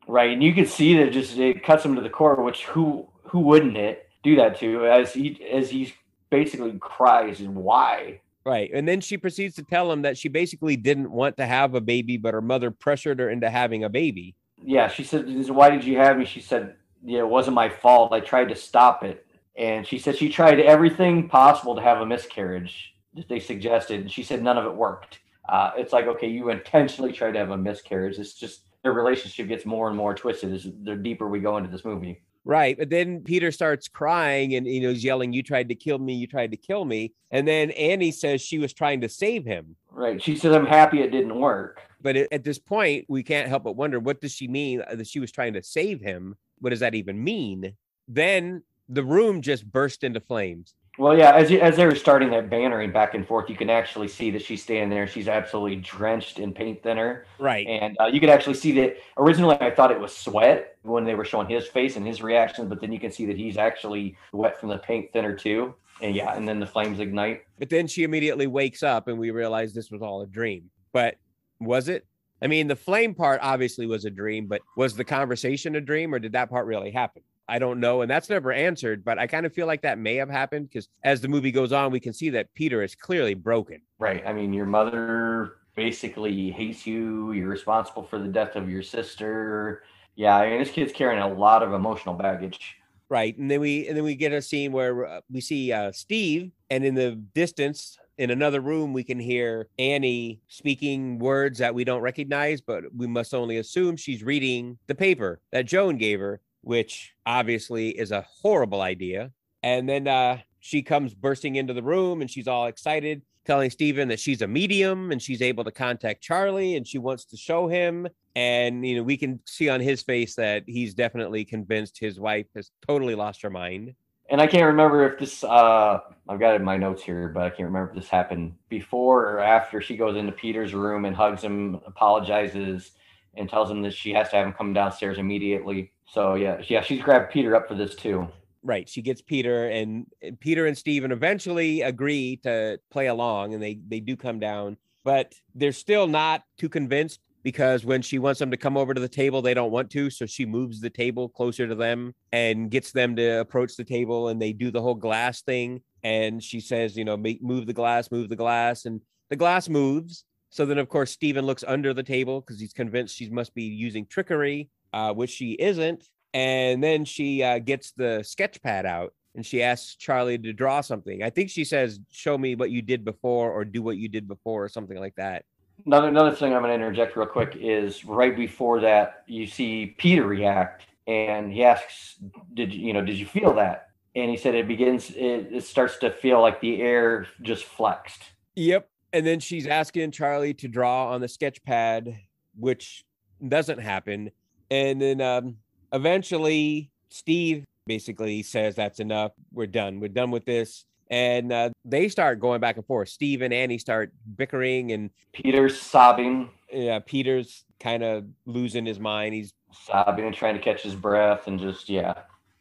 [0.07, 0.33] Right.
[0.33, 3.41] And you can see that just it cuts him to the core, which who who
[3.41, 5.95] wouldn't it do that to as he as he
[6.29, 8.21] basically cries and why?
[8.45, 8.71] Right.
[8.75, 11.81] And then she proceeds to tell him that she basically didn't want to have a
[11.81, 14.35] baby, but her mother pressured her into having a baby.
[14.63, 16.25] Yeah, she said, Why did you have me?
[16.25, 18.13] She said, Yeah, it wasn't my fault.
[18.13, 19.27] I tried to stop it.
[19.57, 24.01] And she said she tried everything possible to have a miscarriage that they suggested.
[24.01, 25.21] And she said none of it worked.
[25.49, 28.19] Uh, it's like, okay, you intentionally tried to have a miscarriage.
[28.19, 31.71] It's just their relationship gets more and more twisted as the deeper we go into
[31.71, 32.23] this movie.
[32.45, 32.77] Right.
[32.77, 36.15] But then Peter starts crying and, you know, he's yelling, You tried to kill me.
[36.15, 37.15] You tried to kill me.
[37.31, 39.77] And then Annie says she was trying to save him.
[39.91, 40.23] Right.
[40.23, 41.81] She says, I'm happy it didn't work.
[42.03, 45.21] But at this point, we can't help but wonder what does she mean that she
[45.21, 46.37] was trying to save him?
[46.65, 47.75] What does that even mean?
[48.09, 50.75] Then the room just burst into flames.
[50.97, 54.09] Well, yeah, as as they were starting that bannering back and forth, you can actually
[54.09, 55.07] see that she's standing there.
[55.07, 57.67] She's absolutely drenched in paint thinner, Right.
[57.67, 58.97] and uh, you could actually see that.
[59.19, 62.71] Originally, I thought it was sweat when they were showing his face and his reactions,
[62.71, 65.75] but then you can see that he's actually wet from the paint thinner too.
[66.01, 67.43] And yeah, and then the flames ignite.
[67.59, 70.71] But then she immediately wakes up and we realize this was all a dream.
[70.95, 71.17] But
[71.61, 72.07] was it?
[72.45, 76.15] I mean, the flame part obviously was a dream, but was the conversation a dream
[76.15, 77.23] or did that part really happen?
[77.49, 78.03] I don't know.
[78.03, 80.89] And that's never answered, but I kind of feel like that may have happened because
[81.03, 83.81] as the movie goes on, we can see that Peter is clearly broken.
[83.99, 84.23] Right.
[84.27, 87.33] I mean, your mother basically hates you.
[87.33, 89.83] You're responsible for the death of your sister.
[90.15, 92.77] Yeah, I mean, this kid's carrying a lot of emotional baggage.
[93.09, 93.37] Right.
[93.39, 96.53] And then we and then we get a scene where uh, we see uh, Steve
[96.71, 101.85] and in the distance in another room we can hear Annie speaking words that we
[101.85, 106.41] don't recognize, but we must only assume she's reading the paper that Joan gave her,
[106.63, 109.33] which obviously is a horrible idea.
[109.63, 114.09] And then uh, she comes bursting into the room and she's all excited, telling Stephen
[114.09, 117.67] that she's a medium and she's able to contact Charlie and she wants to show
[117.67, 118.07] him.
[118.37, 122.47] And, you know, we can see on his face that he's definitely convinced his wife
[122.55, 123.95] has totally lost her mind.
[124.35, 127.45] And I can't remember if this, uh, I've got it in my notes here, but
[127.45, 131.15] I can't remember if this happened before or after she goes into Peter's room and
[131.15, 132.91] hugs him, apologizes,
[133.37, 135.93] and tells him that she has to have him come downstairs immediately.
[136.07, 138.27] So yeah, yeah, she's grabbed Peter up for this too.
[138.65, 138.89] Right.
[138.89, 143.79] She gets Peter and and Peter and Steven eventually agree to play along and they
[143.87, 148.51] they do come down, but they're still not too convinced because when she wants them
[148.51, 150.09] to come over to the table, they don't want to.
[150.09, 154.29] So she moves the table closer to them and gets them to approach the table
[154.29, 155.83] and they do the whole glass thing.
[156.03, 158.87] And she says, you know, move the glass, move the glass.
[158.87, 160.25] And the glass moves.
[160.49, 163.65] So then, of course, Steven looks under the table because he's convinced she must be
[163.65, 166.09] using trickery, uh, which she isn't.
[166.33, 170.81] And then she uh, gets the sketch pad out and she asks Charlie to draw
[170.81, 171.23] something.
[171.23, 174.27] I think she says, Show me what you did before or do what you did
[174.27, 175.45] before or something like that.
[175.87, 179.95] Another another thing I'm going to interject real quick is right before that you see
[179.99, 182.17] Peter react and he asks,
[182.55, 185.65] "Did you you know did you feel that?" And he said it begins it, it
[185.65, 188.23] starts to feel like the air just flexed.
[188.55, 188.89] Yep.
[189.13, 192.19] And then she's asking Charlie to draw on the sketch pad,
[192.59, 193.05] which
[193.47, 194.31] doesn't happen.
[194.71, 195.57] And then um,
[195.93, 199.33] eventually, Steve basically says, That's enough.
[199.53, 200.01] We're done.
[200.01, 200.85] We're done with this.
[201.15, 203.09] And uh, they start going back and forth.
[203.09, 209.33] Steve and Annie start bickering, and Peter's sobbing, Yeah, Peter's kind of losing his mind.
[209.33, 209.53] He's
[209.87, 212.15] sobbing and trying to catch his breath and just yeah,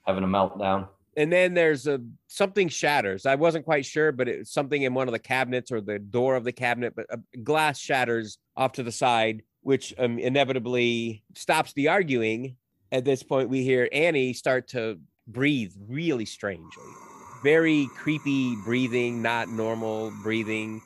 [0.04, 0.88] having a meltdown.
[1.18, 3.26] and then there's a something shatters.
[3.26, 6.36] I wasn't quite sure, but it's something in one of the cabinets or the door
[6.36, 11.74] of the cabinet, but a glass shatters off to the side, which um, inevitably stops
[11.74, 12.56] the arguing.
[12.91, 16.84] At this point, we hear Annie start to breathe really strangely,
[17.44, 20.82] very creepy breathing, not normal breathing.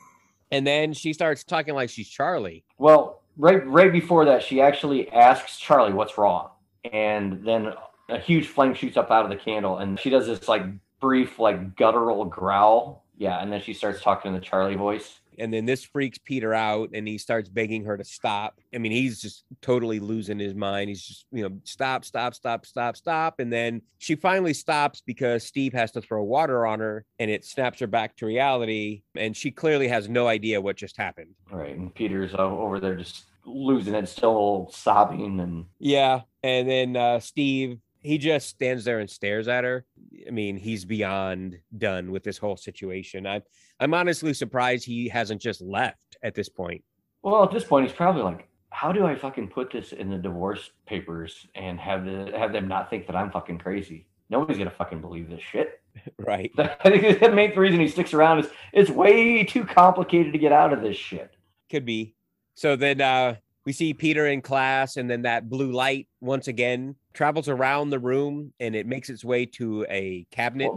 [0.50, 2.64] And then she starts talking like she's Charlie.
[2.78, 6.50] Well, right right before that, she actually asks Charlie what's wrong,
[6.92, 7.72] and then
[8.08, 10.62] a huge flame shoots up out of the candle, and she does this like
[11.00, 15.20] brief like guttural growl Yeah, and then she starts talking in the Charlie voice.
[15.38, 18.60] And then this freaks Peter out and he starts begging her to stop.
[18.74, 20.88] I mean, he's just totally losing his mind.
[20.88, 23.40] He's just, you know, stop, stop, stop, stop, stop.
[23.40, 27.44] And then she finally stops because Steve has to throw water on her and it
[27.44, 29.02] snaps her back to reality.
[29.16, 31.34] And she clearly has no idea what just happened.
[31.50, 36.22] Right, and Peter's uh, over there just losing it, still sobbing, and Yeah.
[36.42, 37.78] And then uh, Steve,
[38.08, 39.84] he just stands there and stares at her.
[40.26, 43.26] I mean, he's beyond done with this whole situation.
[43.26, 43.42] I'm
[43.80, 46.82] I'm honestly surprised he hasn't just left at this point.
[47.22, 50.16] well, at this point, he's probably like, "How do I fucking put this in the
[50.16, 54.06] divorce papers and have the have them not think that I'm fucking crazy?
[54.30, 55.80] Nobody's gonna fucking believe this shit."
[56.18, 56.50] Right.
[56.58, 60.52] I think the main reason he sticks around is it's way too complicated to get
[60.52, 61.36] out of this shit.
[61.70, 62.14] Could be.
[62.54, 63.36] So then uh,
[63.68, 67.98] we see Peter in class, and then that blue light once again travels around the
[67.98, 70.70] room and it makes its way to a cabinet.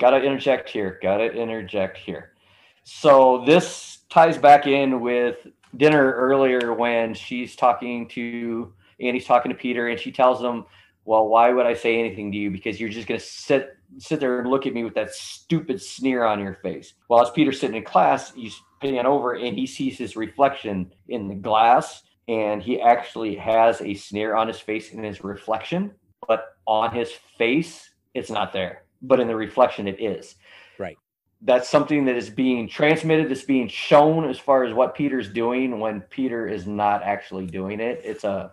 [0.00, 0.98] Gotta interject here.
[1.02, 2.32] Gotta interject here.
[2.84, 5.36] So this ties back in with
[5.76, 10.64] dinner earlier when she's talking to Annie's talking to Peter and she tells him,
[11.04, 12.50] Well, why would I say anything to you?
[12.50, 16.24] Because you're just gonna sit sit there and look at me with that stupid sneer
[16.24, 16.94] on your face.
[17.08, 21.28] While as Peter's sitting in class, he's pan over and he sees his reflection in
[21.28, 25.92] the glass, and he actually has a sneer on his face in his reflection,
[26.28, 28.84] but on his face, it's not there.
[29.02, 30.36] But in the reflection, it is.
[30.78, 30.96] Right.
[31.42, 35.78] That's something that is being transmitted, that's being shown as far as what Peter's doing
[35.80, 38.00] when Peter is not actually doing it.
[38.04, 38.52] It's a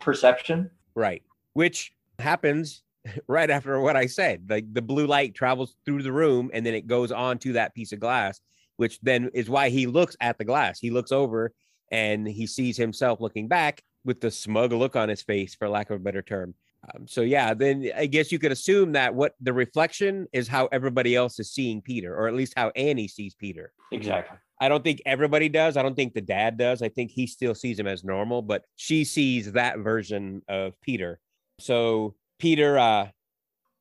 [0.00, 0.70] perception.
[0.94, 1.22] Right.
[1.54, 2.82] Which happens
[3.28, 4.46] right after what I said.
[4.48, 7.92] Like the blue light travels through the room and then it goes onto that piece
[7.92, 8.40] of glass,
[8.82, 10.80] which then is why he looks at the glass.
[10.80, 11.52] He looks over
[11.92, 15.88] and he sees himself looking back with the smug look on his face, for lack
[15.90, 16.52] of a better term.
[16.92, 20.66] Um, so yeah, then I guess you could assume that what the reflection is how
[20.72, 23.72] everybody else is seeing Peter, or at least how Annie sees Peter.
[23.92, 24.36] Exactly.
[24.60, 25.76] I don't think everybody does.
[25.76, 26.82] I don't think the dad does.
[26.82, 31.20] I think he still sees him as normal, but she sees that version of Peter.
[31.60, 33.10] So Peter, uh,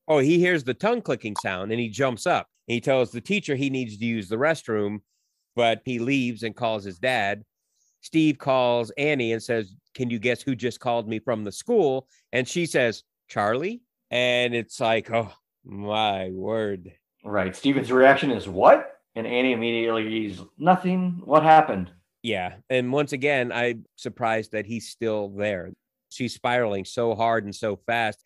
[0.08, 2.48] oh, he hears the tongue clicking sound and he jumps up.
[2.72, 5.02] He tells the teacher he needs to use the restroom,
[5.58, 7.44] but he leaves and calls his dad.
[8.00, 12.08] Steve calls Annie and says, Can you guess who just called me from the school?
[12.32, 13.82] And she says, Charlie.
[14.10, 15.34] And it's like, Oh
[15.66, 16.94] my word.
[17.26, 17.54] Right.
[17.54, 19.02] Steven's reaction is what?
[19.16, 21.22] And Annie immediately is nothing.
[21.26, 21.92] What happened?
[22.24, 22.54] Yeah.
[22.70, 25.72] And once again, I'm surprised that he's still there.
[26.10, 28.24] She's spiraling so hard and so fast.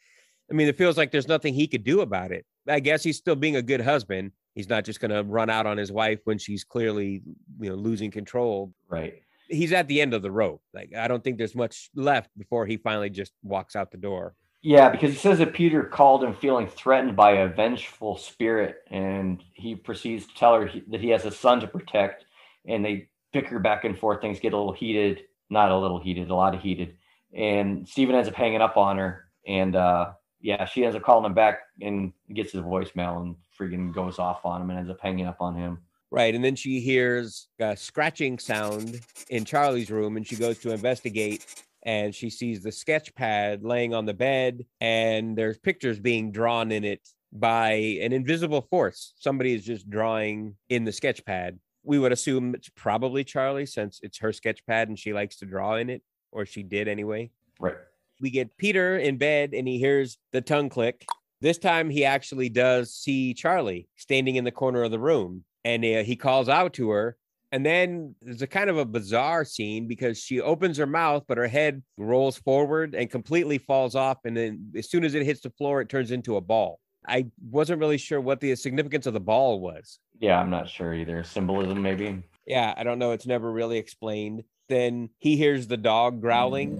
[0.51, 2.45] I mean, it feels like there's nothing he could do about it.
[2.67, 4.31] I guess he's still being a good husband.
[4.53, 7.21] He's not just going to run out on his wife when she's clearly,
[7.59, 8.73] you know, losing control.
[8.87, 9.21] Right.
[9.49, 10.61] He's at the end of the rope.
[10.73, 14.35] Like, I don't think there's much left before he finally just walks out the door.
[14.61, 19.43] Yeah, because he says that Peter called him feeling threatened by a vengeful spirit, and
[19.53, 22.25] he proceeds to tell her he, that he has a son to protect,
[22.65, 24.21] and they bicker back and forth.
[24.21, 26.95] Things get a little heated, not a little heated, a lot of heated,
[27.31, 31.25] and Stephen ends up hanging up on her, and uh, yeah, she ends up calling
[31.25, 34.99] him back and gets his voicemail and freaking goes off on him and ends up
[35.01, 35.79] hanging up on him.
[36.11, 36.33] Right.
[36.33, 41.45] And then she hears a scratching sound in Charlie's room and she goes to investigate
[41.83, 46.71] and she sees the sketch pad laying on the bed and there's pictures being drawn
[46.71, 47.01] in it
[47.31, 47.71] by
[48.01, 49.13] an invisible force.
[49.17, 51.59] Somebody is just drawing in the sketch pad.
[51.83, 55.45] We would assume it's probably Charlie since it's her sketch pad and she likes to
[55.45, 56.01] draw in it,
[56.31, 57.31] or she did anyway.
[57.59, 57.75] Right.
[58.21, 61.05] We get Peter in bed and he hears the tongue click.
[61.41, 65.83] This time he actually does see Charlie standing in the corner of the room and
[65.83, 67.17] uh, he calls out to her.
[67.51, 71.37] And then there's a kind of a bizarre scene because she opens her mouth, but
[71.37, 74.17] her head rolls forward and completely falls off.
[74.25, 76.79] And then as soon as it hits the floor, it turns into a ball.
[77.07, 79.99] I wasn't really sure what the significance of the ball was.
[80.19, 81.23] Yeah, I'm not sure either.
[81.23, 82.23] Symbolism, maybe.
[82.47, 83.11] Yeah, I don't know.
[83.11, 84.43] It's never really explained.
[84.69, 86.79] Then he hears the dog growling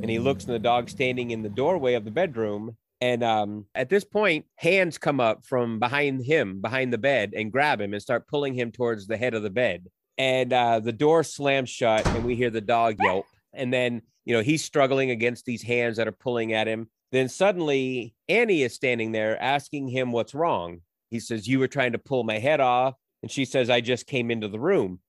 [0.00, 2.76] and he looks and the dog standing in the doorway of the bedroom.
[3.04, 7.52] And um, at this point, hands come up from behind him, behind the bed, and
[7.52, 9.88] grab him and start pulling him towards the head of the bed.
[10.16, 13.26] And uh, the door slams shut, and we hear the dog yelp.
[13.52, 16.88] And then, you know, he's struggling against these hands that are pulling at him.
[17.12, 20.80] Then suddenly, Annie is standing there asking him what's wrong.
[21.10, 22.94] He says, You were trying to pull my head off.
[23.22, 25.00] And she says, I just came into the room.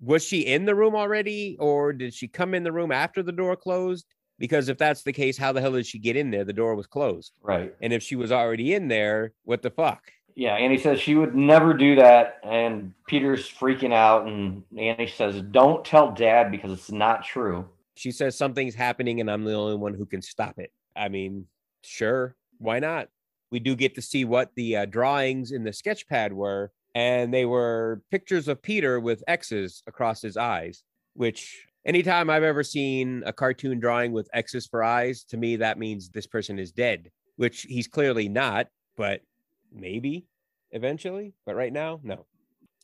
[0.00, 3.30] Was she in the room already, or did she come in the room after the
[3.30, 4.06] door closed?
[4.38, 6.44] Because if that's the case, how the hell did she get in there?
[6.44, 7.32] The door was closed.
[7.42, 7.74] Right.
[7.80, 10.02] And if she was already in there, what the fuck?
[10.34, 15.40] Yeah, Annie says she would never do that, and Peter's freaking out, and Annie says,
[15.52, 19.76] "Don't tell Dad because it's not true." She says something's happening and I'm the only
[19.76, 20.72] one who can stop it.
[20.96, 21.46] I mean,
[21.84, 23.08] sure, why not?
[23.54, 27.32] we do get to see what the uh, drawings in the sketch pad were, and
[27.32, 30.82] they were pictures of Peter with X's across his eyes,
[31.14, 35.78] which anytime I've ever seen a cartoon drawing with X's for eyes, to me, that
[35.78, 39.20] means this person is dead, which he's clearly not, but
[39.72, 40.26] maybe
[40.70, 41.34] eventually.
[41.46, 42.26] But right now, no.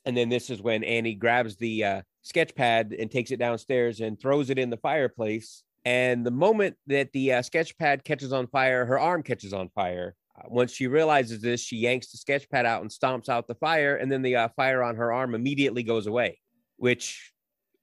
[0.04, 4.00] And then this is when Annie grabs the uh, sketch pad and takes it downstairs
[4.00, 5.62] and throws it in the fireplace.
[5.84, 9.68] And the moment that the uh, sketch pad catches on fire, her arm catches on
[9.70, 10.14] fire.
[10.38, 13.54] Uh, once she realizes this, she yanks the sketch pad out and stomps out the
[13.54, 13.96] fire.
[13.96, 16.38] And then the uh, fire on her arm immediately goes away,
[16.76, 17.32] which,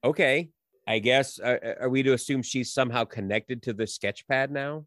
[0.03, 0.49] okay,
[0.87, 4.85] I guess, uh, are we to assume she's somehow connected to the sketch pad now?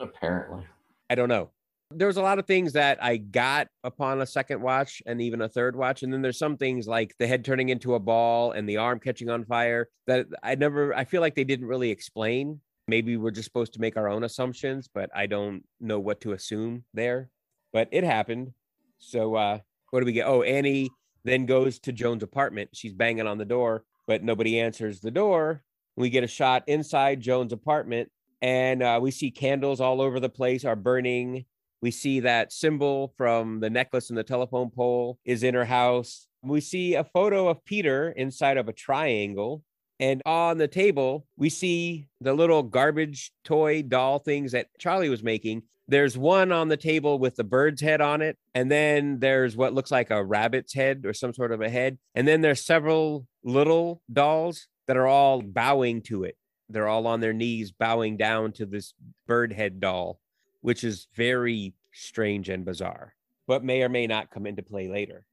[0.00, 0.66] Apparently.
[1.08, 1.50] I don't know.
[1.90, 5.48] There's a lot of things that I got upon a second watch and even a
[5.48, 6.02] third watch.
[6.02, 9.00] And then there's some things like the head turning into a ball and the arm
[9.00, 12.60] catching on fire that I never, I feel like they didn't really explain.
[12.88, 16.32] Maybe we're just supposed to make our own assumptions, but I don't know what to
[16.32, 17.30] assume there.
[17.72, 18.52] But it happened.
[18.98, 19.58] So, uh,
[19.90, 20.26] what do we get?
[20.26, 20.90] Oh, Annie
[21.24, 22.70] then goes to Joan's apartment.
[22.74, 25.62] She's banging on the door, but nobody answers the door.
[25.94, 30.28] We get a shot inside Joan's apartment and uh, we see candles all over the
[30.28, 31.44] place are burning.
[31.82, 36.26] We see that symbol from the necklace and the telephone pole is in her house.
[36.42, 39.62] We see a photo of Peter inside of a triangle.
[40.00, 45.22] And on the table, we see the little garbage toy doll things that Charlie was
[45.22, 45.64] making.
[45.88, 48.36] There's one on the table with the bird's head on it.
[48.54, 51.98] And then there's what looks like a rabbit's head or some sort of a head.
[52.14, 56.36] And then there's several little dolls that are all bowing to it
[56.68, 58.94] they're all on their knees bowing down to this
[59.26, 60.20] bird head doll,
[60.60, 63.14] which is very strange and bizarre,
[63.46, 65.24] but may or may not come into play later.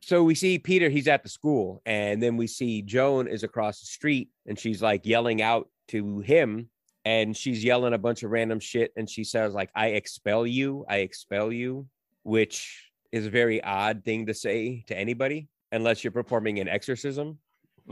[0.00, 3.80] So we see Peter, he's at the school, and then we see Joan is across
[3.80, 6.68] the street and she's like yelling out to him
[7.08, 10.84] and she's yelling a bunch of random shit and she says like I expel you,
[10.90, 11.86] I expel you,
[12.22, 17.38] which is a very odd thing to say to anybody unless you're performing an exorcism.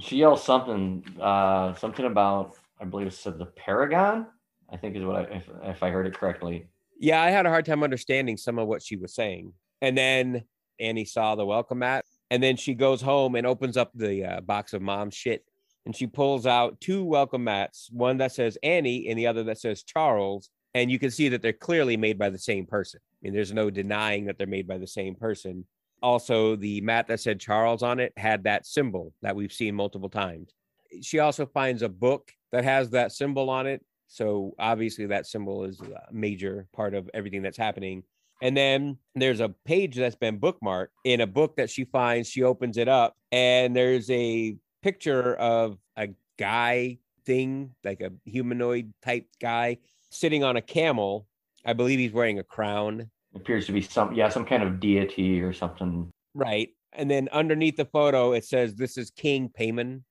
[0.01, 4.27] She yells something, uh, something about I believe it said the Paragon.
[4.71, 6.69] I think is what I if, if I heard it correctly.
[7.01, 9.55] Yeah, I had a hard time understanding some of what she was saying.
[9.81, 10.45] And then
[10.79, 14.41] Annie saw the welcome mat, and then she goes home and opens up the uh,
[14.43, 15.43] box of mom shit,
[15.87, 19.59] and she pulls out two welcome mats, one that says Annie and the other that
[19.59, 20.51] says Charles.
[20.75, 23.01] And you can see that they're clearly made by the same person.
[23.03, 25.65] I mean, there's no denying that they're made by the same person.
[26.03, 30.11] Also, the mat that said Charles on it had that symbol that we've seen multiple
[30.11, 30.53] times.
[31.01, 33.83] She also finds a book that has that symbol on it.
[34.09, 38.03] So obviously that symbol is a major part of everything that's happening.
[38.43, 42.29] And then there's a page that's been bookmarked in a book that she finds.
[42.29, 44.57] She opens it up and there's a
[44.87, 46.09] picture of a
[46.39, 49.79] guy thing, like a humanoid type guy
[50.11, 51.27] sitting on a camel.
[51.65, 53.11] I believe he's wearing a crown.
[53.35, 56.11] appears to be some yeah, some kind of deity or something.
[56.35, 56.69] Right.
[56.93, 60.03] And then underneath the photo, it says this is King Paimon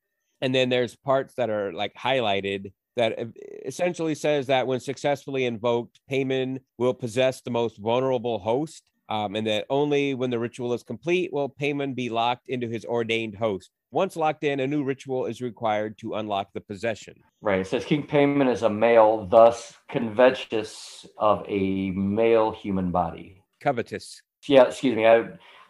[0.41, 3.17] and then there's parts that are like highlighted that
[3.65, 9.47] essentially says that when successfully invoked, Paimon will possess the most vulnerable host, um, and
[9.47, 13.71] that only when the ritual is complete will Paimon be locked into his ordained host.
[13.96, 17.16] Once locked in, a new ritual is required to unlock the possession.
[17.39, 17.62] Right.
[17.62, 23.41] It says King Paimon is a male, thus covetous of a male human body.
[23.62, 24.22] Covetous.
[24.50, 25.08] Yeah, excuse me.
[25.08, 25.30] I,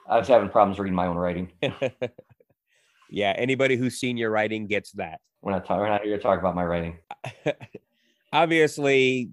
[0.09, 1.51] I was having problems reading my own writing.
[3.11, 5.19] yeah, anybody who's seen your writing gets that.
[5.43, 6.97] We're not, talk, we're not here to talk about my writing.
[8.33, 9.29] Obviously,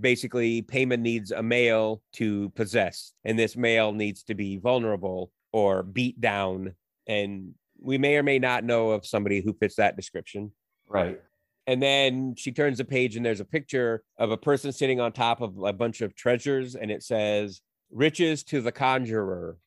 [0.00, 5.84] basically, Paimon needs a male to possess, and this male needs to be vulnerable or
[5.84, 6.74] beat down.
[7.06, 10.52] And we may or may not know of somebody who fits that description.
[10.88, 11.20] Right.
[11.66, 15.12] And then she turns the page, and there's a picture of a person sitting on
[15.12, 17.60] top of a bunch of treasures, and it says,
[17.90, 19.58] Riches to the conjurer.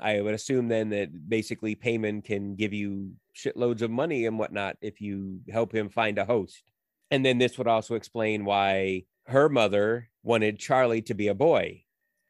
[0.00, 4.76] I would assume then that basically Paimon can give you shitloads of money and whatnot
[4.80, 6.62] if you help him find a host.
[7.10, 11.84] And then this would also explain why her mother wanted Charlie to be a boy.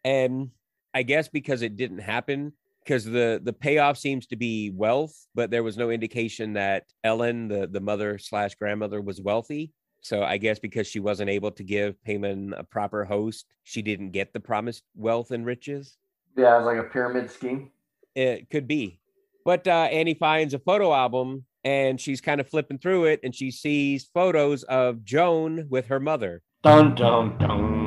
[0.04, 0.50] And
[0.94, 2.54] I guess because it didn't happen,
[2.90, 7.46] because the the payoff seems to be wealth, but there was no indication that Ellen,
[7.46, 9.72] the the mother slash grandmother, was wealthy.
[10.00, 14.10] So I guess because she wasn't able to give Paimon a proper host, she didn't
[14.10, 15.98] get the promised wealth and riches.
[16.36, 17.70] Yeah, it's like a pyramid scheme.
[18.16, 18.98] It could be.
[19.44, 23.32] But uh, Annie finds a photo album and she's kind of flipping through it and
[23.32, 26.42] she sees photos of Joan with her mother.
[26.64, 27.79] Dun dun dun.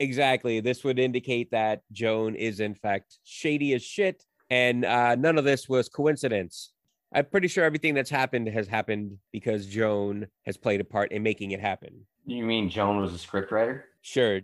[0.00, 0.60] Exactly.
[0.60, 4.24] This would indicate that Joan is, in fact, shady as shit.
[4.50, 6.72] And uh, none of this was coincidence.
[7.12, 11.22] I'm pretty sure everything that's happened has happened because Joan has played a part in
[11.22, 12.06] making it happen.
[12.26, 13.82] You mean Joan was a scriptwriter?
[14.02, 14.40] Sure.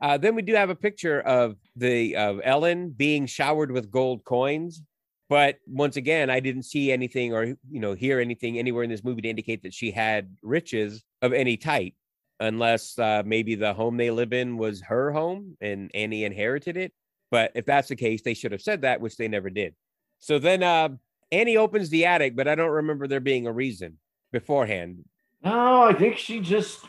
[0.00, 4.24] Uh, then we do have a picture of the of Ellen being showered with gold
[4.24, 4.82] coins.
[5.28, 9.04] But once again, I didn't see anything or you know hear anything anywhere in this
[9.04, 11.94] movie to indicate that she had riches of any type,
[12.40, 16.92] unless uh, maybe the home they live in was her home and Annie inherited it.
[17.30, 19.74] But if that's the case, they should have said that, which they never did.
[20.18, 20.90] So then uh,
[21.32, 23.98] Annie opens the attic, but I don't remember there being a reason
[24.32, 25.04] beforehand.
[25.42, 26.84] No, I think she just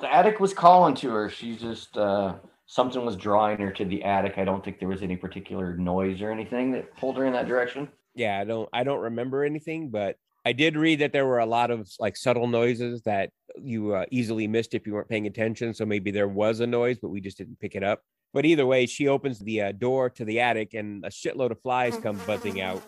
[0.00, 1.28] the attic was calling to her.
[1.28, 2.34] She just uh
[2.66, 4.34] something was drawing her to the attic.
[4.36, 7.48] I don't think there was any particular noise or anything that pulled her in that
[7.48, 7.88] direction.
[8.14, 10.16] Yeah, I don't I don't remember anything, but
[10.48, 13.32] I did read that there were a lot of like subtle noises that
[13.62, 15.74] you uh, easily missed if you weren't paying attention.
[15.74, 18.00] So maybe there was a noise, but we just didn't pick it up.
[18.32, 21.60] But either way, she opens the uh, door to the attic, and a shitload of
[21.60, 22.82] flies come buzzing out.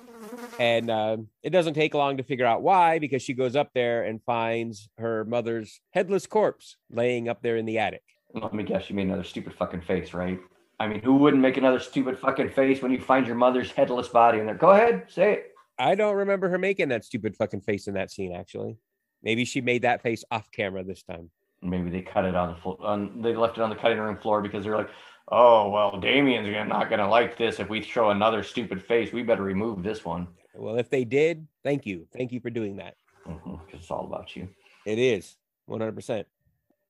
[0.59, 4.05] And uh, it doesn't take long to figure out why, because she goes up there
[4.05, 8.05] and finds her mother's headless corpse laying up there in the attic.
[8.33, 10.41] Let me guess, you made another stupid fucking face, right?
[10.79, 14.09] I mean, who wouldn't make another stupid fucking face when you find your mother's headless
[14.09, 14.55] body in there?
[14.55, 15.50] Go ahead, say it.
[15.81, 18.77] I don't remember her making that stupid fucking face in that scene, actually.
[19.23, 21.31] Maybe she made that face off camera this time.
[21.63, 22.77] Maybe they cut it on the floor.
[22.81, 24.91] On, they left it on the cutting room floor because they're like,
[25.29, 29.13] oh well, Damien's gonna, not gonna like this if we show another stupid face.
[29.13, 30.29] We better remove this one.
[30.55, 32.07] Well, if they did, thank you.
[32.13, 32.95] Thank you for doing that.
[33.27, 34.49] Mhm, 'cause it's all about you.
[34.87, 36.27] It is 100%.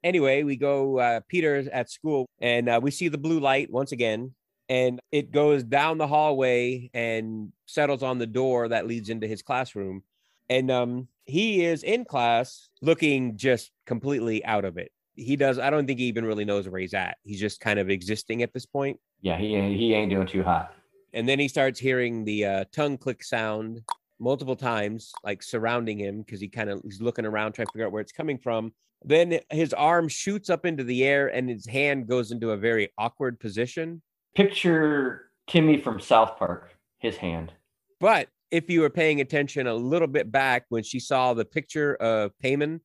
[0.02, 3.92] Anyway, we go, uh, Peter's at school and uh, we see the blue light once
[3.92, 4.34] again.
[4.70, 9.42] And it goes down the hallway and settles on the door that leads into his
[9.42, 10.04] classroom.
[10.48, 14.92] And um, he is in class looking just completely out of it.
[15.16, 17.18] He does, I don't think he even really knows where he's at.
[17.24, 18.98] He's just kind of existing at this point.
[19.20, 20.72] Yeah, he ain't- he ain't doing too hot.
[21.12, 23.80] and then he starts hearing the uh, tongue click sound
[24.20, 27.84] multiple times like surrounding him because he kind of he's looking around trying to figure
[27.86, 28.72] out where it's coming from
[29.04, 32.88] then his arm shoots up into the air and his hand goes into a very
[32.98, 34.00] awkward position
[34.34, 36.74] Picture Timmy from South Park.
[36.98, 37.52] His hand.
[37.98, 41.94] but if you were paying attention a little bit back when she saw the picture
[41.94, 42.80] of Paimon,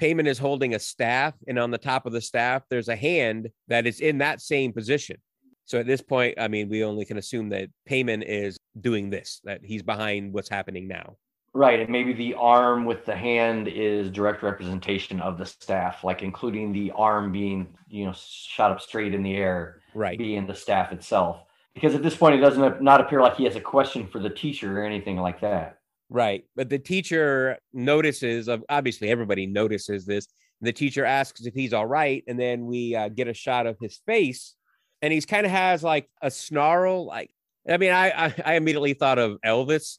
[0.00, 3.48] Paimon is holding a staff, and on the top of the staff, there's a hand
[3.68, 5.18] that is in that same position.
[5.66, 9.40] So at this point, I mean, we only can assume that Paimon is doing this,
[9.44, 11.16] that he's behind what's happening now.
[11.56, 16.20] Right, and maybe the arm with the hand is direct representation of the staff, like
[16.22, 20.18] including the arm being, you know, shot up straight in the air, Right.
[20.18, 21.44] being the staff itself.
[21.72, 24.30] Because at this point, it doesn't not appear like he has a question for the
[24.30, 25.78] teacher or anything like that.
[26.10, 26.44] Right.
[26.56, 30.26] But the teacher notices of obviously everybody notices this.
[30.60, 32.22] The teacher asks if he's all right.
[32.26, 34.54] And then we uh, get a shot of his face
[35.02, 37.06] and he's kind of has like a snarl.
[37.06, 37.30] Like,
[37.68, 39.98] I mean, I, I, I immediately thought of Elvis,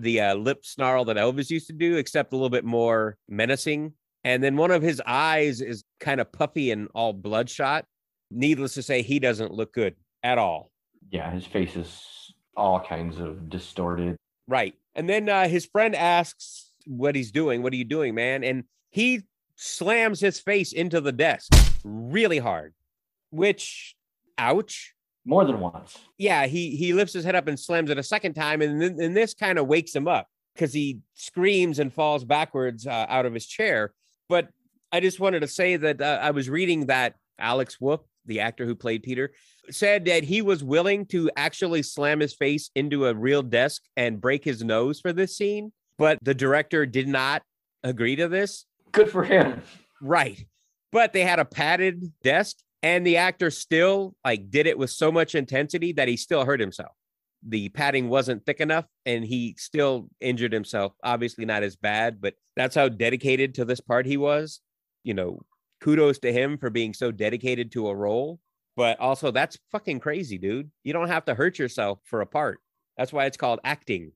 [0.00, 3.92] the uh, lip snarl that Elvis used to do, except a little bit more menacing.
[4.24, 7.84] And then one of his eyes is kind of puffy and all bloodshot.
[8.30, 10.70] Needless to say, he doesn't look good at all.
[11.10, 12.04] Yeah, his face is
[12.56, 14.16] all kinds of distorted.
[14.46, 14.74] Right.
[14.94, 17.62] And then uh, his friend asks what he's doing.
[17.62, 18.44] What are you doing, man?
[18.44, 19.22] And he
[19.56, 21.52] slams his face into the desk
[21.84, 22.74] really hard,
[23.30, 23.94] which,
[24.36, 24.94] ouch.
[25.28, 25.98] More than once.
[26.16, 28.98] Yeah, he he lifts his head up and slams it a second time, and then
[28.98, 33.26] and this kind of wakes him up because he screams and falls backwards uh, out
[33.26, 33.92] of his chair.
[34.30, 34.48] But
[34.90, 38.64] I just wanted to say that uh, I was reading that Alex Wolff, the actor
[38.64, 39.32] who played Peter,
[39.70, 44.22] said that he was willing to actually slam his face into a real desk and
[44.22, 47.42] break his nose for this scene, but the director did not
[47.84, 48.64] agree to this.
[48.92, 49.60] Good for him.
[50.00, 50.42] Right.
[50.90, 55.10] But they had a padded desk and the actor still like did it with so
[55.10, 56.92] much intensity that he still hurt himself.
[57.46, 60.92] The padding wasn't thick enough and he still injured himself.
[61.02, 64.60] Obviously not as bad, but that's how dedicated to this part he was.
[65.04, 65.40] You know,
[65.80, 68.40] kudos to him for being so dedicated to a role,
[68.76, 70.70] but also that's fucking crazy, dude.
[70.84, 72.60] You don't have to hurt yourself for a part.
[72.96, 74.12] That's why it's called acting.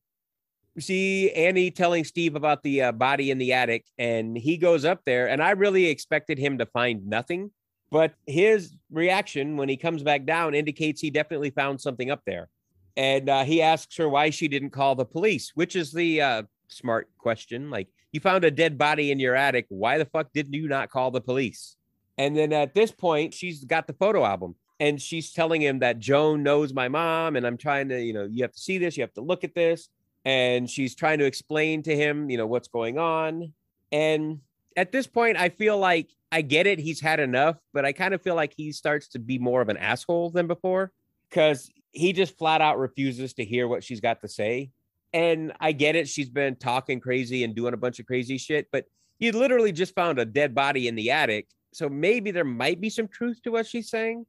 [0.75, 4.85] You see Annie telling Steve about the uh, body in the attic, and he goes
[4.85, 7.51] up there, and I really expected him to find nothing,
[7.93, 12.49] but his reaction when he comes back down indicates he definitely found something up there.
[12.97, 16.43] And uh, he asks her why she didn't call the police, which is the uh,
[16.69, 17.69] smart question.
[17.69, 19.67] Like, you found a dead body in your attic.
[19.69, 21.77] Why the fuck didn't you not call the police?
[22.17, 25.99] And then at this point, she's got the photo album and she's telling him that
[25.99, 27.37] Joan knows my mom.
[27.37, 29.45] And I'm trying to, you know, you have to see this, you have to look
[29.45, 29.91] at this.
[30.25, 33.53] And she's trying to explain to him, you know, what's going on.
[33.91, 34.41] And
[34.79, 36.79] at this point, I feel like I get it.
[36.79, 39.69] He's had enough, but I kind of feel like he starts to be more of
[39.69, 40.91] an asshole than before
[41.29, 44.71] because he just flat out refuses to hear what she's got to say.
[45.13, 46.09] And I get it.
[46.09, 48.87] She's been talking crazy and doing a bunch of crazy shit, but
[49.19, 52.89] you literally just found a dead body in the attic So maybe there might be
[52.89, 54.25] some truth to what she's saying.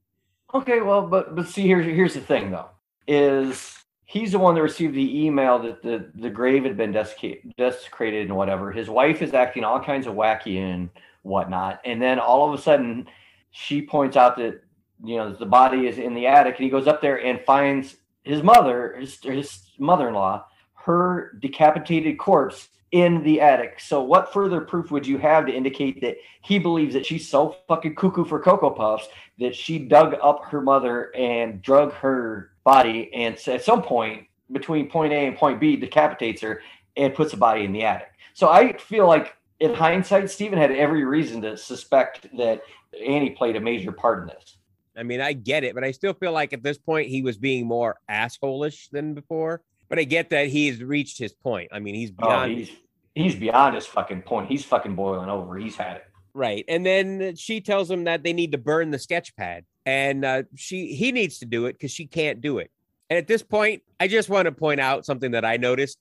[0.54, 2.70] Okay, well, but but see, here's here's the thing though,
[3.08, 8.28] is he's the one that received the email that the the grave had been desecrated
[8.28, 8.72] and whatever.
[8.72, 10.90] His wife is acting all kinds of wacky and
[11.24, 13.08] whatnot, and then all of a sudden,
[13.52, 14.62] she points out that
[15.04, 17.98] you know the body is in the attic, and he goes up there and finds
[18.24, 23.80] his mother, his his mother-in-law, her decapitated corpse in the attic.
[23.80, 27.56] So what further proof would you have to indicate that he believes that she's so
[27.68, 29.08] fucking cuckoo for cocoa puffs
[29.40, 34.90] that she dug up her mother and drug her body and at some point between
[34.90, 36.62] point A and point B decapitates her
[36.95, 38.10] and puts the body in the attic.
[38.36, 42.61] So I feel like in hindsight, Stephen had every reason to suspect that
[43.02, 44.57] Annie played a major part in this.
[44.98, 47.38] I mean, I get it, but I still feel like at this point he was
[47.38, 49.61] being more assholish than before.
[49.88, 51.69] But I get that he's reached his point.
[51.72, 52.34] I mean, he's beyond.
[52.34, 52.72] Oh, beyond he's
[53.15, 54.49] he's beyond his fucking point.
[54.49, 55.57] He's fucking boiling over.
[55.57, 56.03] He's had it.
[56.34, 56.65] right.
[56.68, 60.44] And then she tells him that they need to burn the sketch pad, and uh,
[60.56, 62.69] she he needs to do it because she can't do it.
[63.10, 65.99] And at this point, I just want to point out something that I noticed.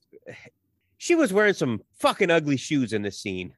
[1.03, 3.53] She was wearing some fucking ugly shoes in this scene.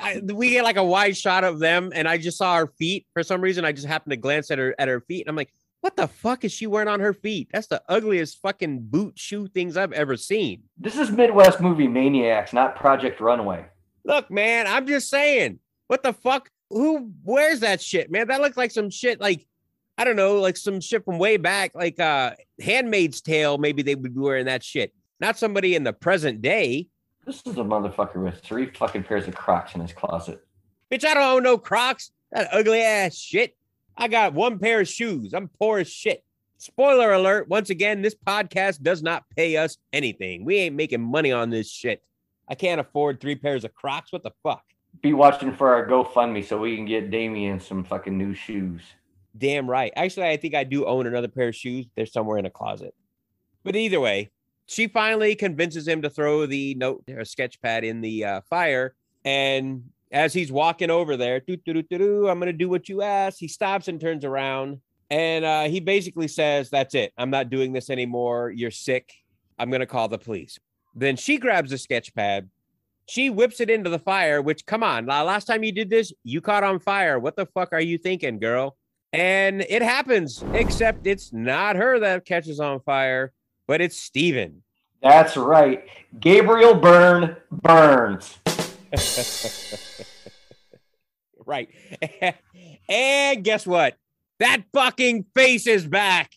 [0.00, 3.08] I, we get like a wide shot of them, and I just saw her feet.
[3.12, 5.34] For some reason, I just happened to glance at her at her feet, and I'm
[5.34, 7.48] like, "What the fuck is she wearing on her feet?
[7.52, 12.52] That's the ugliest fucking boot shoe things I've ever seen." This is Midwest movie maniacs,
[12.52, 13.66] not Project Runway.
[14.04, 15.58] Look, man, I'm just saying,
[15.88, 16.50] what the fuck?
[16.70, 18.28] Who wears that shit, man?
[18.28, 19.44] That looks like some shit, like
[19.98, 23.58] I don't know, like some shit from way back, like uh Handmaid's Tale.
[23.58, 26.88] Maybe they would be wearing that shit, not somebody in the present day.
[27.24, 30.44] This is a motherfucker with three fucking pairs of Crocs in his closet.
[30.90, 32.10] Bitch, I don't own no Crocs.
[32.32, 33.56] That ugly ass shit.
[33.96, 35.32] I got one pair of shoes.
[35.32, 36.24] I'm poor as shit.
[36.58, 37.48] Spoiler alert.
[37.48, 40.44] Once again, this podcast does not pay us anything.
[40.44, 42.02] We ain't making money on this shit.
[42.48, 44.12] I can't afford three pairs of Crocs.
[44.12, 44.64] What the fuck?
[45.02, 48.82] Be watching for our GoFundMe so we can get Damien some fucking new shoes.
[49.38, 49.92] Damn right.
[49.94, 51.86] Actually, I think I do own another pair of shoes.
[51.94, 52.94] They're somewhere in a closet.
[53.62, 54.30] But either way,
[54.66, 58.94] she finally convinces him to throw the note or sketch pad in the uh, fire.
[59.24, 63.38] And as he's walking over there, I'm going to do what you ask.
[63.38, 64.80] He stops and turns around.
[65.10, 67.12] And uh, he basically says, That's it.
[67.18, 68.50] I'm not doing this anymore.
[68.50, 69.12] You're sick.
[69.58, 70.58] I'm going to call the police.
[70.94, 72.48] Then she grabs the sketch pad.
[73.06, 76.12] She whips it into the fire, which, come on, la- last time you did this,
[76.24, 77.18] you caught on fire.
[77.18, 78.76] What the fuck are you thinking, girl?
[79.12, 83.32] And it happens, except it's not her that catches on fire,
[83.66, 84.62] but it's Steven.
[85.02, 85.84] That's right.
[86.18, 88.38] Gabriel Byrne burns.
[91.46, 91.68] right.
[92.88, 93.96] and guess what?
[94.38, 96.30] That fucking face is back.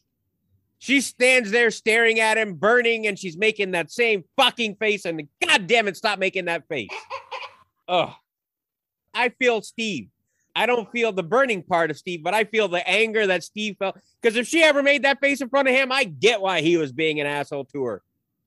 [0.78, 5.06] She stands there staring at him, burning, and she's making that same fucking face.
[5.06, 6.90] And god damn it, stop making that face.
[7.88, 8.14] Ugh.
[9.14, 10.10] I feel Steve.
[10.56, 13.76] I don't feel the burning part of Steve, but I feel the anger that Steve
[13.78, 13.98] felt.
[14.22, 16.78] Because if she ever made that face in front of him, I get why he
[16.78, 18.04] was being an asshole to her.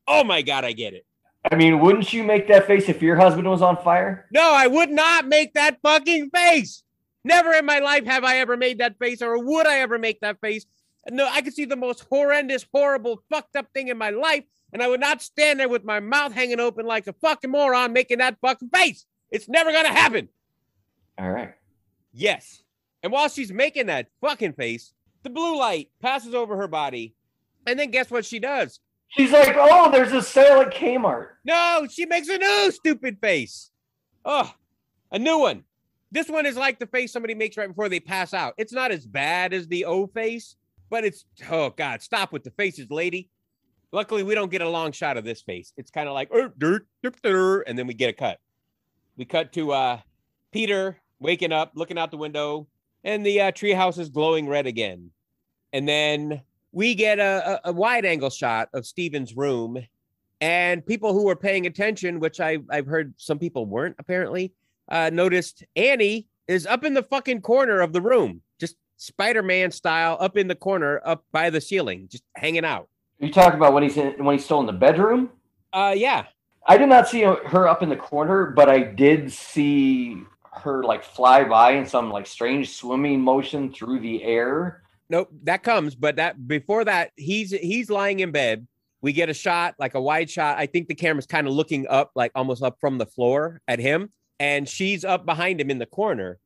[0.06, 1.04] Oh my God, I get it.
[1.50, 4.26] I mean, wouldn't you make that face if your husband was on fire?
[4.32, 6.82] No, I would not make that fucking face.
[7.24, 10.20] Never in my life have I ever made that face, or would I ever make
[10.20, 10.66] that face.
[11.10, 14.82] No, I could see the most horrendous, horrible, fucked up thing in my life, and
[14.82, 18.18] I would not stand there with my mouth hanging open like a fucking moron making
[18.18, 19.06] that fucking face.
[19.30, 20.28] It's never gonna happen.
[21.18, 21.54] All right.
[22.12, 22.62] Yes.
[23.02, 27.14] And while she's making that fucking face, the blue light passes over her body.
[27.66, 28.80] And then guess what she does?
[29.08, 31.28] She's like, oh, there's a sale at Kmart.
[31.44, 33.70] No, she makes a new stupid face.
[34.24, 34.52] Oh,
[35.10, 35.64] a new one.
[36.10, 38.54] This one is like the face somebody makes right before they pass out.
[38.58, 40.56] It's not as bad as the O face,
[40.90, 43.30] but it's oh god, stop with the faces, lady.
[43.92, 45.72] Luckily, we don't get a long shot of this face.
[45.76, 48.38] It's kind of like "Er, dirt, dirt, dirt," and then we get a cut.
[49.16, 50.00] We cut to uh
[50.50, 52.66] Peter waking up, looking out the window,
[53.04, 55.10] and the uh, treehouse is glowing red again.
[55.72, 56.42] And then
[56.72, 59.78] we get a, a, a wide angle shot of Steven's room,
[60.40, 64.52] and people who were paying attention, which I I've heard some people weren't apparently,
[64.88, 70.16] uh, noticed Annie is up in the fucking corner of the room, just Spider-Man style,
[70.20, 72.88] up in the corner, up by the ceiling, just hanging out.
[73.18, 75.30] You talk about when he's in when he's still in the bedroom.
[75.72, 76.26] Uh, yeah,
[76.66, 80.22] I did not see her up in the corner, but I did see
[80.62, 84.82] her like fly by in some like strange swimming motion through the air.
[85.10, 88.66] nope, that comes, but that before that, he's he's lying in bed.
[89.00, 90.58] We get a shot, like a wide shot.
[90.58, 93.78] I think the camera's kind of looking up, like almost up from the floor at
[93.78, 94.10] him,
[94.40, 96.38] and she's up behind him in the corner.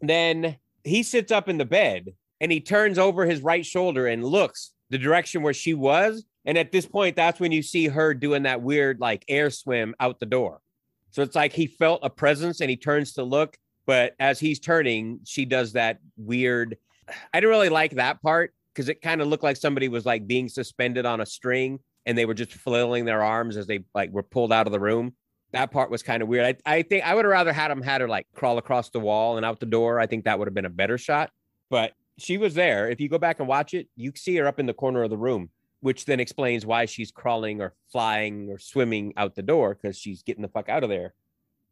[0.00, 4.24] Then he sits up in the bed and he turns over his right shoulder and
[4.24, 6.24] looks the direction where she was.
[6.44, 9.94] And at this point, that's when you see her doing that weird like air swim
[10.00, 10.60] out the door.
[11.10, 13.56] So it's like he felt a presence and he turns to look,
[13.86, 16.76] But as he's turning, she does that weird.
[17.32, 20.26] I didn't really like that part because it kind of looked like somebody was like
[20.26, 24.10] being suspended on a string and they were just flailing their arms as they like
[24.10, 25.14] were pulled out of the room.
[25.52, 26.56] That part was kind of weird.
[26.66, 29.00] I, I think I would have rather had him had her like crawl across the
[29.00, 29.98] wall and out the door.
[29.98, 31.30] I think that would have been a better shot.
[31.70, 32.90] But she was there.
[32.90, 35.10] If you go back and watch it, you see her up in the corner of
[35.10, 39.74] the room, which then explains why she's crawling or flying or swimming out the door
[39.74, 41.14] because she's getting the fuck out of there.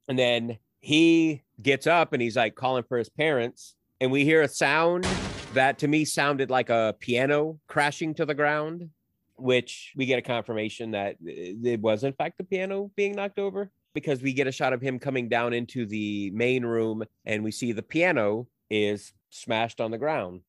[0.09, 3.75] And then he gets up and he's like calling for his parents.
[4.01, 5.07] And we hear a sound
[5.55, 8.91] that to me sounded like a piano crashing to the ground,
[9.37, 13.71] which we get a confirmation that it was, in fact, the piano being knocked over
[13.95, 17.51] because we get a shot of him coming down into the main room and we
[17.51, 20.43] see the piano is smashed on the ground.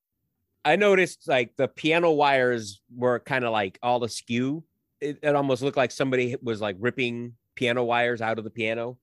[0.66, 4.64] I noticed like the piano wires were kind of like all askew.
[5.00, 8.98] It, it almost looked like somebody was like ripping piano wires out of the piano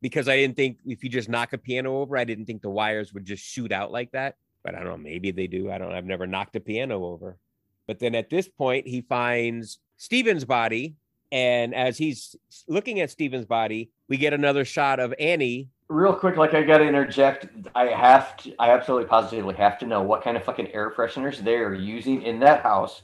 [0.00, 2.70] because I didn't think if you just knock a piano over, I didn't think the
[2.70, 4.36] wires would just shoot out like that.
[4.62, 5.70] But I don't know, maybe they do.
[5.70, 7.38] I don't I've never knocked a piano over.
[7.86, 10.94] But then at this point, he finds Steven's body.
[11.30, 12.36] And as he's
[12.68, 15.68] looking at Steven's body, we get another shot of Annie.
[15.88, 17.46] Real quick, like I gotta interject.
[17.74, 18.54] I have to.
[18.58, 22.22] I absolutely positively have to know what kind of fucking air fresheners they are using
[22.22, 23.02] in that house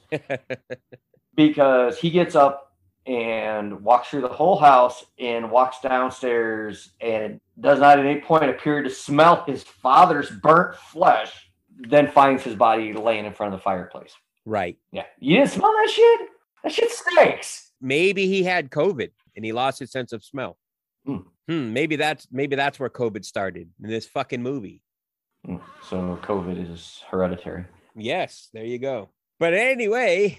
[1.34, 2.72] because he gets up
[3.06, 8.50] and walks through the whole house and walks downstairs and does not at any point
[8.50, 11.50] appear to smell his father's burnt flesh.
[11.88, 14.14] Then finds his body laying in front of the fireplace.
[14.44, 14.78] right.
[14.92, 16.28] Yeah, you didn't smell that shit.
[16.62, 17.72] That shit stinks.
[17.80, 20.56] Maybe he had COVID and he lost his sense of smell.
[21.04, 21.18] Hmm.
[21.48, 24.80] Hmm, maybe that's maybe that's where COVID started in this fucking movie.
[25.88, 27.66] So COVID is hereditary.
[27.94, 29.10] Yes, there you go.
[29.38, 30.38] But anyway,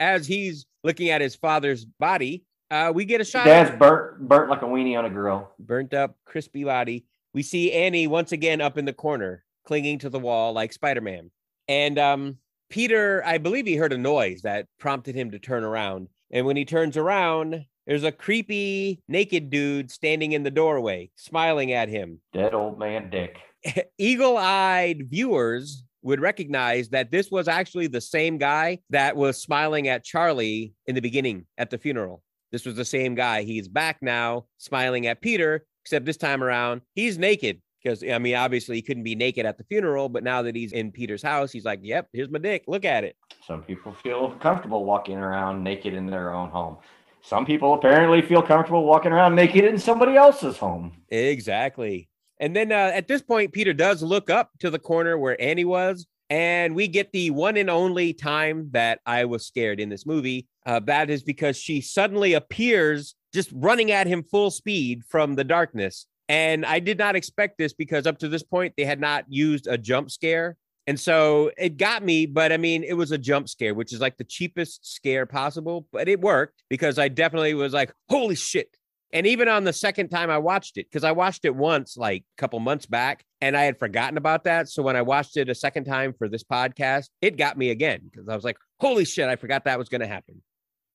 [0.00, 4.50] as he's looking at his father's body, uh, we get a shot Dad's burnt burnt
[4.50, 5.50] like a weenie on a grill.
[5.58, 7.06] burnt up, crispy body.
[7.34, 11.30] We see Annie once again up in the corner, clinging to the wall like Spider-Man.
[11.68, 12.38] And um,
[12.68, 16.08] Peter, I believe he heard a noise that prompted him to turn around.
[16.30, 21.72] And when he turns around, there's a creepy naked dude standing in the doorway, smiling
[21.72, 22.22] at him.
[22.32, 23.36] Dead old man Dick.
[23.98, 30.04] eagle-eyed viewers would recognize that this was actually the same guy that was smiling at
[30.04, 32.22] Charlie in the beginning at the funeral.
[32.50, 33.42] This was the same guy.
[33.42, 37.60] He's back now, smiling at Peter, except this time around, he's naked.
[37.84, 40.72] Because, I mean, obviously he couldn't be naked at the funeral, but now that he's
[40.72, 42.64] in Peter's house, he's like, yep, here's my dick.
[42.68, 43.16] Look at it.
[43.46, 46.78] Some people feel comfortable walking around naked in their own home.
[47.22, 50.92] Some people apparently feel comfortable walking around naked in somebody else's home.
[51.08, 52.08] Exactly.
[52.40, 55.64] And then uh, at this point, Peter does look up to the corner where Annie
[55.64, 60.04] was, and we get the one and only time that I was scared in this
[60.04, 60.48] movie.
[60.66, 65.44] Uh, that is because she suddenly appears just running at him full speed from the
[65.44, 66.06] darkness.
[66.28, 69.66] And I did not expect this because up to this point, they had not used
[69.66, 70.56] a jump scare.
[70.86, 74.00] And so it got me, but I mean, it was a jump scare, which is
[74.00, 78.76] like the cheapest scare possible, but it worked because I definitely was like, holy shit.
[79.12, 82.22] And even on the second time I watched it, because I watched it once like
[82.22, 84.68] a couple months back and I had forgotten about that.
[84.68, 88.00] So when I watched it a second time for this podcast, it got me again
[88.10, 90.42] because I was like, holy shit, I forgot that was going to happen.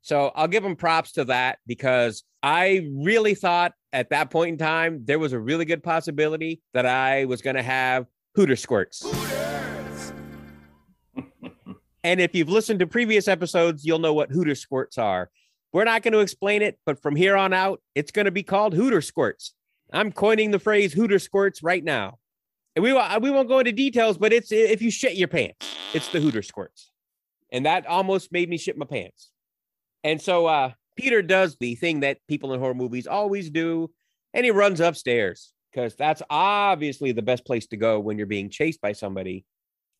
[0.01, 4.57] So I'll give them props to that because I really thought at that point in
[4.57, 9.05] time, there was a really good possibility that I was going to have Hooter squirts.
[12.07, 15.29] And if you've listened to previous episodes, you'll know what Hooter squirts are.
[15.73, 18.43] We're not going to explain it, but from here on out, it's going to be
[18.43, 19.53] called Hooter squirts.
[19.91, 22.17] I'm coining the phrase Hooter squirts right now.
[22.77, 25.67] And we, won't- we won't go into details, but it's if you shit your pants,
[25.93, 26.91] it's the Hooter squirts.
[27.51, 29.31] And that almost made me shit my pants.
[30.05, 33.91] And so uh, Peter does the thing that people in horror movies always do,
[34.33, 38.49] and he runs upstairs because that's obviously the best place to go when you're being
[38.49, 39.43] chased by somebody.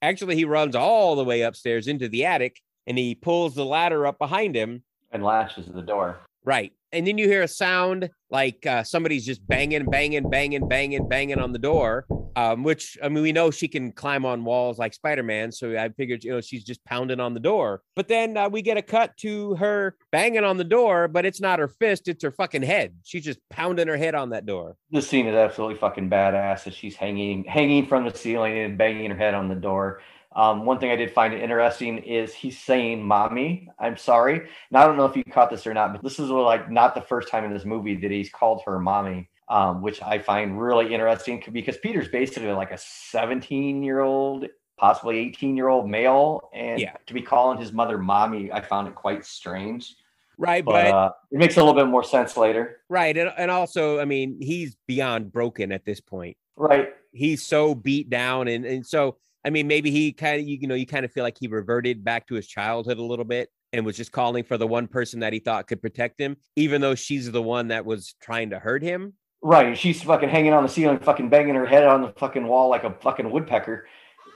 [0.02, 4.06] Actually, he runs all the way upstairs into the attic and he pulls the ladder
[4.06, 4.84] up behind him.
[5.12, 6.18] And lashes the door.
[6.46, 6.72] Right.
[6.92, 11.40] And then you hear a sound like uh, somebody's just banging, banging, banging, banging, banging
[11.40, 12.06] on the door.
[12.38, 15.52] Um, which I mean, we know she can climb on walls like Spider Man.
[15.52, 17.82] So I figured, you know, she's just pounding on the door.
[17.96, 21.42] But then uh, we get a cut to her banging on the door, but it's
[21.42, 22.94] not her fist, it's her fucking head.
[23.04, 24.76] She's just pounding her head on that door.
[24.92, 29.10] This scene is absolutely fucking badass as she's hanging hanging from the ceiling and banging
[29.10, 30.02] her head on the door.
[30.36, 34.48] Um, one thing I did find interesting is he's saying "mommy." I'm sorry.
[34.70, 36.94] Now I don't know if you caught this or not, but this is like not
[36.94, 40.60] the first time in this movie that he's called her "mommy," um, which I find
[40.62, 44.46] really interesting because Peter's basically like a 17 year old,
[44.78, 46.94] possibly 18 year old male, and Yeah.
[47.06, 49.96] to be calling his mother "mommy," I found it quite strange.
[50.38, 50.64] Right.
[50.64, 52.82] But, But, uh, it makes a little bit more sense later.
[52.90, 53.16] right.
[53.18, 56.38] And, and also, I mean, he's beyond broken at this point.
[56.56, 56.90] Right.
[57.14, 60.68] he's so beat down and and so I mean maybe he kind of you, you
[60.68, 63.50] know you kind of feel like he reverted back to his childhood a little bit
[63.74, 66.82] and was just calling for the one person that he thought could protect him, even
[66.82, 69.14] though she's the one that was trying to hurt him.
[69.42, 69.68] Right.
[69.68, 72.70] and She's fucking hanging on the ceiling, fucking banging her head on the fucking wall
[72.70, 73.88] like a fucking woodpecker.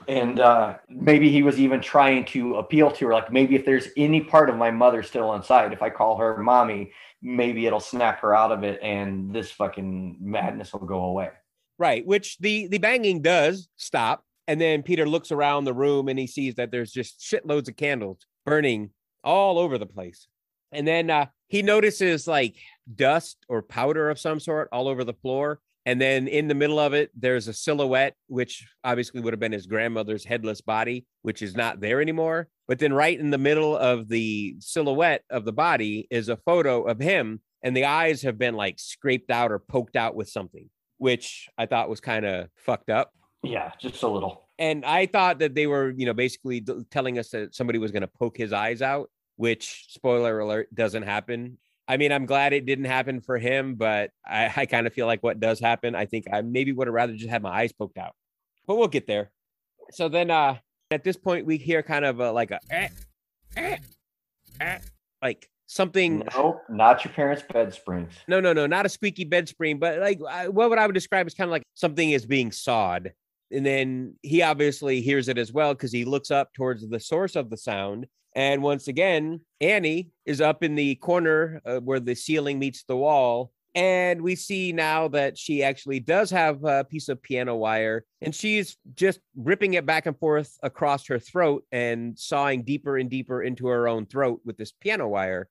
[0.08, 3.88] And uh, maybe he was even trying to appeal to her, like maybe if there's
[3.96, 6.92] any part of my mother still inside, if I call her mommy,
[7.22, 11.30] maybe it'll snap her out of it, and this fucking madness will go away.
[11.78, 16.18] Right, which the the banging does stop, and then Peter looks around the room and
[16.18, 18.90] he sees that there's just shitloads of candles burning
[19.22, 20.26] all over the place.
[20.72, 22.56] And then uh, he notices like
[22.94, 25.60] dust or powder of some sort all over the floor.
[25.84, 29.52] And then in the middle of it, there's a silhouette, which obviously would have been
[29.52, 32.48] his grandmother's headless body, which is not there anymore.
[32.68, 36.84] But then right in the middle of the silhouette of the body is a photo
[36.84, 40.70] of him, and the eyes have been like scraped out or poked out with something,
[40.96, 43.12] which I thought was kind of fucked up.
[43.42, 44.48] Yeah, just a little.
[44.58, 48.00] And I thought that they were, you know, basically telling us that somebody was going
[48.00, 49.10] to poke his eyes out,
[49.42, 51.58] which spoiler alert doesn't happen.
[51.88, 55.06] I mean, I'm glad it didn't happen for him, but I, I kind of feel
[55.08, 57.72] like what does happen, I think I maybe would have rather just had my eyes
[57.72, 58.14] poked out.
[58.68, 59.32] But we'll get there.
[59.90, 60.58] So then uh
[60.92, 62.88] at this point we hear kind of a, like a eh,
[63.56, 63.78] eh,
[64.60, 64.78] eh,
[65.20, 68.12] like something no not your parents' bed springs.
[68.28, 70.94] no, no, no, not a squeaky bed spring, but like I, what would I would
[70.94, 73.12] describe as kind of like something is being sawed.
[73.50, 77.34] And then he obviously hears it as well because he looks up towards the source
[77.34, 78.06] of the sound.
[78.34, 82.96] And once again, Annie is up in the corner uh, where the ceiling meets the
[82.96, 83.52] wall.
[83.74, 88.34] And we see now that she actually does have a piece of piano wire and
[88.34, 93.42] she's just ripping it back and forth across her throat and sawing deeper and deeper
[93.42, 95.48] into her own throat with this piano wire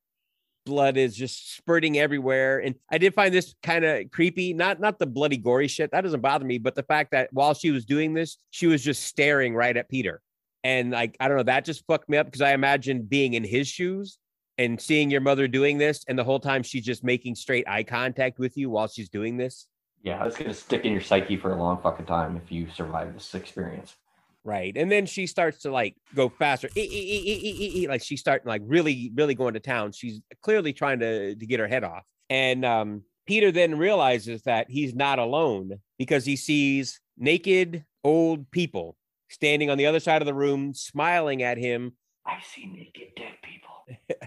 [0.65, 4.99] blood is just spurting everywhere and i did find this kind of creepy not not
[4.99, 7.83] the bloody gory shit that doesn't bother me but the fact that while she was
[7.83, 10.21] doing this she was just staring right at peter
[10.63, 13.43] and like i don't know that just fucked me up because i imagine being in
[13.43, 14.17] his shoes
[14.61, 17.83] and seeing your mother doing this and the whole time she's just making straight eye
[17.83, 19.67] contact with you while she's doing this.
[20.03, 23.13] Yeah, it's gonna stick in your psyche for a long fucking time if you survive
[23.13, 23.95] this experience.
[24.43, 26.69] right and then she starts to like go faster.
[26.75, 29.91] Like she's starting like really really going to town.
[29.91, 32.03] She's clearly trying to to get her head off.
[32.29, 38.97] And um peter then realizes that he's not alone because he sees naked old people
[39.31, 41.93] standing on the other side of the room smiling at him
[42.25, 44.17] I see naked dead people.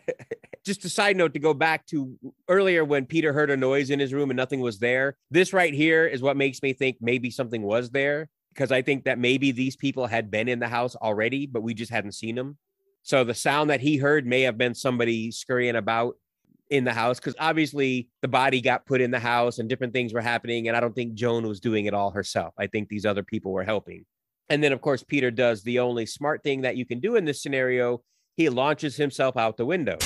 [0.64, 2.18] just a side note to go back to
[2.48, 5.16] earlier when Peter heard a noise in his room and nothing was there.
[5.31, 9.05] This right here is what makes me think maybe something was there because I think
[9.05, 12.35] that maybe these people had been in the house already, but we just hadn't seen
[12.35, 12.59] them.
[13.02, 16.16] So the sound that he heard may have been somebody scurrying about
[16.70, 20.14] in the house because obviously the body got put in the house and different things
[20.14, 20.66] were happening.
[20.66, 22.55] And I don't think Joan was doing it all herself.
[22.59, 24.06] I think these other people were helping.
[24.48, 27.24] And then, of course, Peter does the only smart thing that you can do in
[27.24, 28.02] this scenario.
[28.36, 29.96] He launches himself out the window,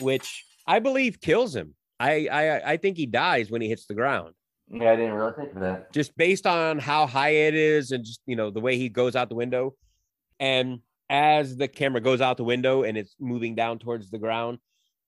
[0.00, 1.74] which I believe kills him.
[1.98, 4.34] I, I I think he dies when he hits the ground,
[4.68, 5.92] Yeah, I didn't really think of that.
[5.92, 9.16] just based on how high it is and just you know the way he goes
[9.16, 9.74] out the window.
[10.38, 14.58] And as the camera goes out the window and it's moving down towards the ground,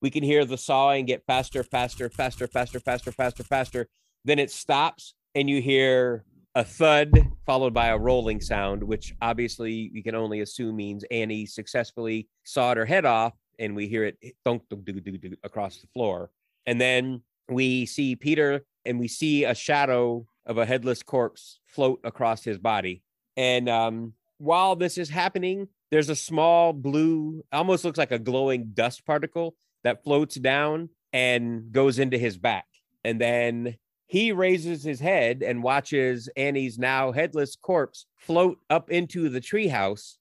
[0.01, 3.89] we can hear the sawing get faster, faster, faster, faster, faster, faster, faster.
[4.25, 6.25] Then it stops and you hear
[6.59, 7.13] a thud
[7.47, 12.77] followed by a rolling sound, which obviously you can only assume means Annie successfully sawed
[12.77, 16.31] her head off, and we hear it thunk, thunk, dunk, dunk across the floor.
[16.67, 22.01] And then we see Peter and we see a shadow of a headless corpse float
[22.03, 23.05] across his body.
[23.37, 28.73] And um, while this is happening, there's a small blue, almost looks like a glowing
[28.75, 29.55] dust particle
[29.85, 32.67] that floats down and goes into his back.
[33.05, 33.77] And then
[34.09, 40.17] he raises his head and watches Annie's now headless corpse float up into the treehouse.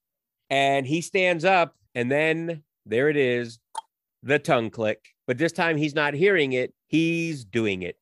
[0.49, 3.59] And he stands up, and then there it is
[4.23, 5.05] the tongue click.
[5.25, 7.97] But this time he's not hearing it, he's doing it.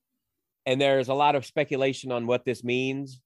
[0.65, 3.21] And there's a lot of speculation on what this means.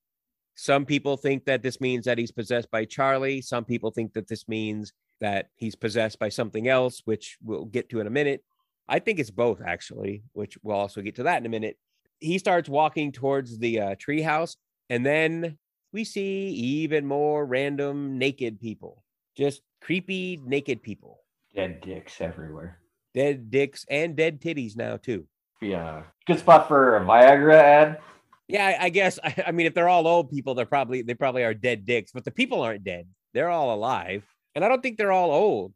[0.55, 3.41] Some people think that this means that he's possessed by Charlie.
[3.41, 4.91] Some people think that this means
[5.21, 8.43] that he's possessed by something else, which we'll get to in a minute.
[8.89, 11.77] I think it's both, actually, which we'll also get to that in a minute.
[12.19, 14.55] He starts walking towards the uh, treehouse,
[14.89, 15.57] and then
[15.93, 19.03] we see even more random naked people,
[19.37, 21.19] just creepy naked people,
[21.55, 22.79] Dead dicks everywhere.
[23.13, 25.25] dead dicks and dead titties now too.
[25.61, 27.99] Yeah, good spot for a Viagra ad.
[28.47, 29.19] Yeah, I, guess.
[29.23, 32.11] I, I mean, if they're all old people, they're probably they probably are dead dicks,
[32.11, 33.07] but the people aren't dead.
[33.33, 34.23] They're all alive,
[34.55, 35.73] and I don't think they're all old.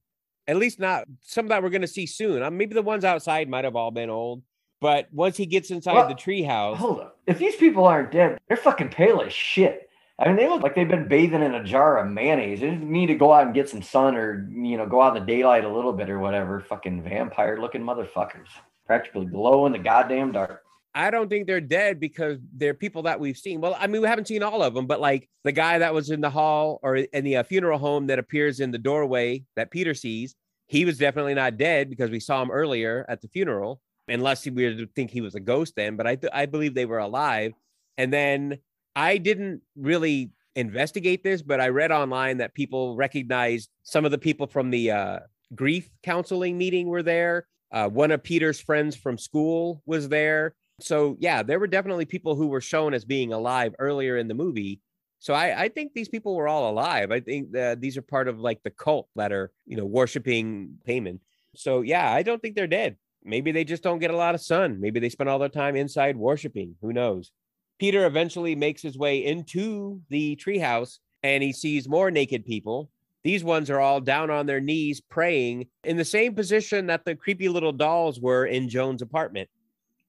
[0.47, 2.43] At least not some that we're going to see soon.
[2.43, 4.41] Uh, maybe the ones outside might have all been old,
[4.83, 7.17] but once he gets inside Well, the treehouse, Hold up.
[7.25, 9.89] if these people aren't dead, they're fucking pale as shit.
[10.19, 12.59] I mean, they look like they've been bathing in a jar of mayonnaise.
[12.59, 15.25] They need to go out and get some sun or, you know, go out in
[15.25, 16.59] the daylight a little bit or whatever.
[16.59, 18.47] Fucking vampire looking motherfuckers.
[18.85, 20.61] Practically glow in the goddamn dark.
[20.93, 23.61] I don't think they're dead because they're people that we've seen.
[23.61, 26.09] Well, I mean, we haven't seen all of them, but like the guy that was
[26.09, 29.71] in the hall or in the uh, funeral home that appears in the doorway that
[29.71, 30.35] Peter sees,
[30.67, 34.75] he was definitely not dead because we saw him earlier at the funeral, unless we
[34.75, 35.95] to think he was a ghost then.
[35.95, 37.53] But I, th- I believe they were alive.
[37.97, 38.59] And then
[38.95, 44.17] I didn't really investigate this, but I read online that people recognized some of the
[44.17, 45.19] people from the uh,
[45.55, 47.47] grief counseling meeting were there.
[47.71, 50.55] Uh, one of Peter's friends from school was there.
[50.79, 54.33] So yeah, there were definitely people who were shown as being alive earlier in the
[54.33, 54.81] movie.
[55.19, 57.11] So I, I think these people were all alive.
[57.11, 60.77] I think that these are part of like the cult that are, you know, worshiping
[60.87, 61.19] Paimon.
[61.55, 62.97] So yeah, I don't think they're dead.
[63.25, 64.79] Maybe they just don't get a lot of sun.
[64.79, 66.75] Maybe they spend all their time inside worshiping.
[66.81, 67.31] Who knows?
[67.79, 72.89] Peter eventually makes his way into the treehouse and he sees more naked people.
[73.23, 77.15] These ones are all down on their knees praying in the same position that the
[77.15, 79.49] creepy little dolls were in Joan's apartment.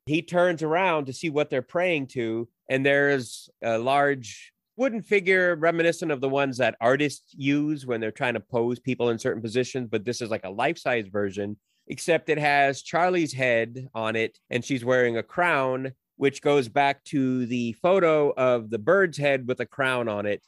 [0.07, 5.55] He turns around to see what they're praying to, and there's a large wooden figure
[5.57, 9.41] reminiscent of the ones that artists use when they're trying to pose people in certain
[9.41, 14.17] positions, but this is like a life size version, except it has Charlie's head on
[14.17, 19.19] it, and she's wearing a crown, which goes back to the photo of the bird's
[19.19, 20.43] head with a crown on it.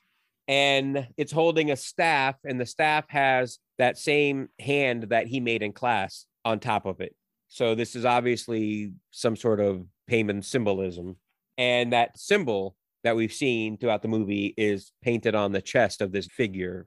[0.49, 5.63] And it's holding a staff, and the staff has that same hand that he made
[5.63, 7.15] in class on top of it.
[7.49, 11.17] So this is obviously some sort of Paimon symbolism.
[11.59, 16.13] And that symbol that we've seen throughout the movie is painted on the chest of
[16.13, 16.87] this figure.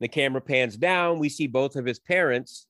[0.00, 1.18] The camera pans down.
[1.18, 2.66] We see both of his parents.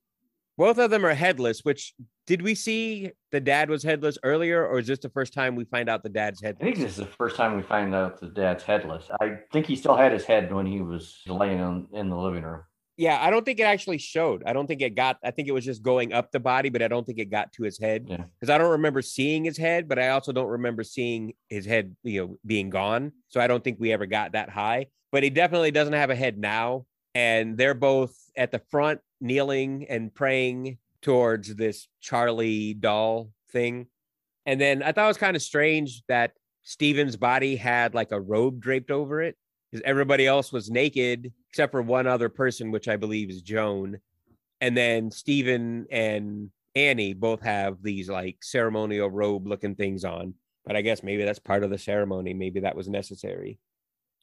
[0.59, 1.95] Both of them are headless, which
[2.27, 5.65] did we see the dad was headless earlier, or is this the first time we
[5.65, 6.61] find out the dad's headless?
[6.61, 9.09] I think this is the first time we find out the dad's headless.
[9.21, 12.43] I think he still had his head when he was laying on, in the living
[12.43, 12.63] room.
[12.97, 14.43] Yeah, I don't think it actually showed.
[14.45, 16.83] I don't think it got, I think it was just going up the body, but
[16.83, 18.07] I don't think it got to his head.
[18.09, 18.25] Yeah.
[18.41, 21.95] because I don't remember seeing his head, but I also don't remember seeing his head,
[22.03, 23.13] you know, being gone.
[23.29, 24.87] So I don't think we ever got that high.
[25.13, 29.87] But he definitely doesn't have a head now, and they're both at the front, kneeling
[29.89, 33.87] and praying towards this Charlie doll thing.
[34.47, 36.33] And then I thought it was kind of strange that
[36.63, 39.37] Steven's body had like a robe draped over it
[39.71, 43.99] because everybody else was naked except for one other person, which I believe is Joan.
[44.61, 50.35] And then Steven and Annie both have these like ceremonial robe looking things on.
[50.65, 52.35] But I guess maybe that's part of the ceremony.
[52.35, 53.59] Maybe that was necessary.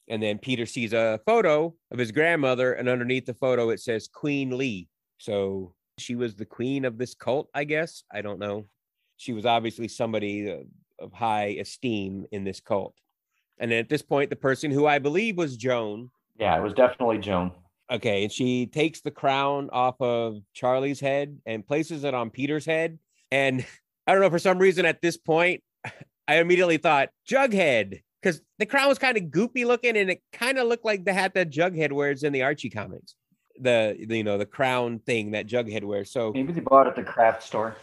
[0.07, 4.07] And then Peter sees a photo of his grandmother, and underneath the photo, it says
[4.07, 4.87] Queen Leigh.
[5.17, 8.03] So she was the queen of this cult, I guess.
[8.11, 8.67] I don't know.
[9.17, 12.93] She was obviously somebody uh, of high esteem in this cult.
[13.57, 16.73] And then at this point, the person who I believe was Joan Yeah, it was
[16.73, 17.51] definitely Joan.
[17.91, 22.65] Okay, and she takes the crown off of Charlie's head and places it on Peter's
[22.65, 22.99] head.
[23.31, 23.65] And
[24.07, 25.63] I don't know, for some reason at this point,
[26.27, 30.57] I immediately thought Jughead, because the crown was kind of goopy looking and it kind
[30.57, 33.15] of looked like the hat that Jughead wears in the Archie comics.
[33.59, 36.11] The, the, you know, the crown thing that Jughead wears.
[36.11, 37.75] So Maybe they bought it at the craft store.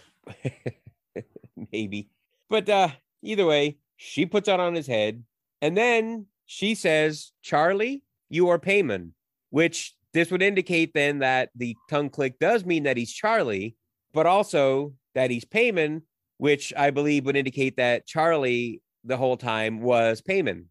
[1.73, 2.09] maybe.
[2.51, 2.89] But uh
[3.23, 5.23] either way, she puts it on his head,
[5.61, 9.11] and then she says, Charlie, you are Paimon,
[9.51, 13.77] which this would indicate then that the tongue click does mean that he's Charlie,
[14.13, 16.03] but also that he's Paimon,
[16.39, 20.65] which I believe would indicate that Charlie the whole time was Paimon.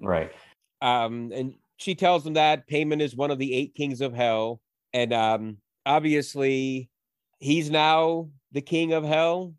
[0.00, 0.32] Right.
[0.80, 4.60] Um, and she tells him that Paimon is one of the eight kings of hell.
[4.92, 6.90] And um, obviously,
[7.38, 9.54] he's now the king of hell.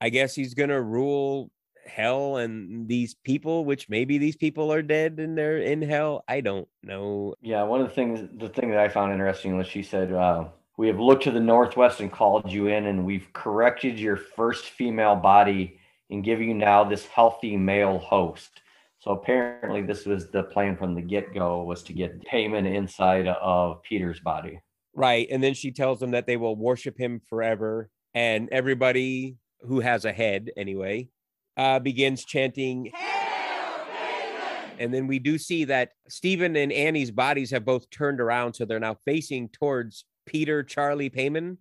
[0.00, 1.50] I guess he's going to rule
[1.86, 6.24] hell and these people, which maybe these people are dead and they're in hell.
[6.28, 7.34] I don't know.
[7.42, 10.44] Yeah, one of the things, the thing that I found interesting was she said, uh,
[10.76, 14.66] "We have looked to the northwest and called you in, and we've corrected your first
[14.66, 15.79] female body
[16.10, 18.62] and give you now this healthy male host."
[18.98, 23.28] So apparently, this was the plan from the get go was to get Paimon inside
[23.28, 24.60] of Peter's body.
[24.94, 25.26] Right.
[25.30, 27.88] And then she tells them that they will worship him forever.
[28.12, 31.08] And everybody who has a head, anyway,
[31.56, 32.90] uh, begins chanting.
[34.78, 38.54] And then we do see that Stephen and Annie's bodies have both turned around.
[38.54, 41.58] So they're now facing towards Peter, Charlie, Paimon.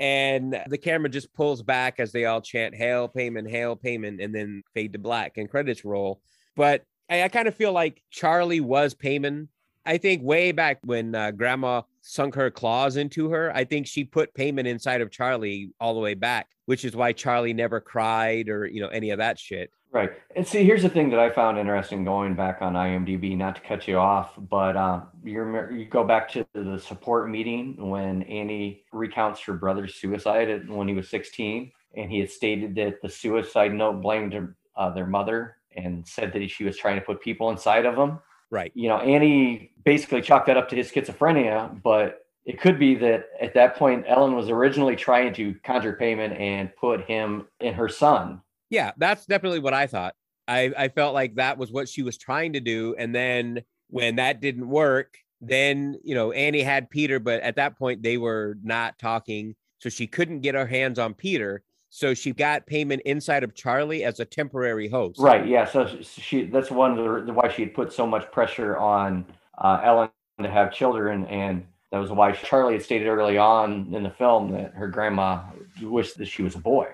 [0.00, 4.34] And the camera just pulls back as they all chant, Hail, Paimon, Hail, Paimon, and
[4.34, 6.22] then fade to black and credits roll.
[6.56, 9.48] But I, I kind of feel like Charlie was Paimon.
[9.84, 14.04] I think way back when uh, grandma sunk her claws into her, I think she
[14.04, 18.48] put Paimon inside of Charlie all the way back, which is why Charlie never cried
[18.48, 19.70] or, you know, any of that shit.
[19.92, 20.12] Right.
[20.36, 23.60] And see, here's the thing that I found interesting going back on IMDb, not to
[23.60, 29.40] cut you off, but uh, you go back to the support meeting when Annie recounts
[29.40, 34.00] her brother's suicide when he was 16, and he had stated that the suicide note
[34.00, 37.84] blamed her, uh, their mother and said that she was trying to put people inside
[37.84, 38.20] of him.
[38.50, 38.70] Right.
[38.74, 43.26] You know, Annie basically chalked that up to his schizophrenia, but it could be that
[43.40, 47.88] at that point, Ellen was originally trying to conjure Paimon and put him in her
[47.88, 50.14] son Yeah, that's definitely what I thought.
[50.48, 52.94] I, I felt like that was what she was trying to do.
[52.98, 57.78] And then when that didn't work, then, you know, Annie had Peter, but at that
[57.78, 59.54] point they were not talking.
[59.78, 61.62] So she couldn't get her hands on Peter.
[61.88, 65.18] So she got Paimon inside of Charlie as a temporary host.
[65.18, 65.46] Right.
[65.46, 65.64] Yeah.
[65.64, 69.26] So she that's one of the why she had put so much pressure on
[69.58, 70.10] uh, Ellen
[70.40, 74.52] to have children, and that was why Charlie had stated early on in the film
[74.52, 75.42] that her grandma
[75.82, 76.86] wished that she was a boy.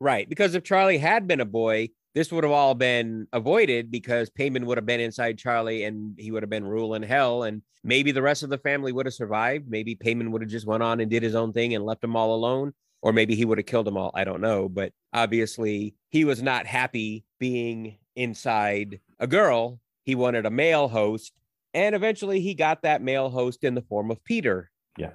[0.00, 0.28] Right.
[0.28, 4.64] Because if Charlie had been a boy, this would have all been avoided because Paimon
[4.64, 7.42] would have been inside Charlie and he would have been ruling hell.
[7.42, 9.68] And maybe the rest of the family would have survived.
[9.68, 12.16] Maybe Paimon would have just went on and did his own thing and left them
[12.16, 12.72] all alone.
[13.02, 14.10] Or maybe he would have killed them all.
[14.14, 14.68] I don't know.
[14.68, 19.78] But obviously, he was not happy being inside a girl.
[20.04, 21.32] He wanted a male host.
[21.74, 24.70] And eventually, he got that male host in the form of Peter.
[24.96, 25.12] Yeah.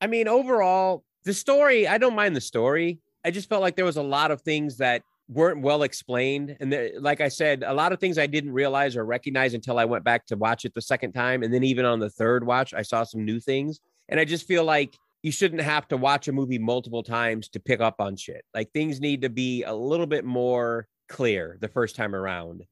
[0.00, 2.98] I mean, overall, the story, I don't mind the story.
[3.24, 6.56] I just felt like there was a lot of things that weren't well explained.
[6.60, 9.84] And like I said, a lot of things I didn't realize or recognize until I
[9.84, 11.42] went back to watch it the second time.
[11.42, 13.80] And then even on the third watch, I saw some new things.
[14.08, 17.60] And I just feel like you shouldn't have to watch a movie multiple times to
[17.60, 18.44] pick up on shit.
[18.54, 22.64] Like things need to be a little bit more clear the first time around.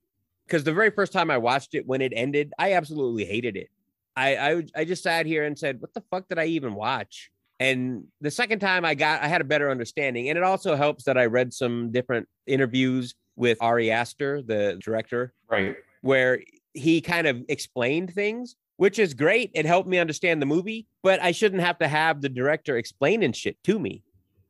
[0.47, 3.69] Because the very first time I watched it, when it ended, I absolutely hated it.
[4.17, 7.31] I, I I just sat here and said, "What the fuck did I even watch?"
[7.61, 10.29] And the second time I got, I had a better understanding.
[10.29, 15.33] And it also helps that I read some different interviews with Ari Aster, the director,
[15.51, 15.77] Right.
[16.03, 16.41] where
[16.75, 19.51] he kind of explained things, which is great.
[19.55, 23.33] It helped me understand the movie, but I shouldn't have to have the director explaining
[23.33, 24.03] shit to me.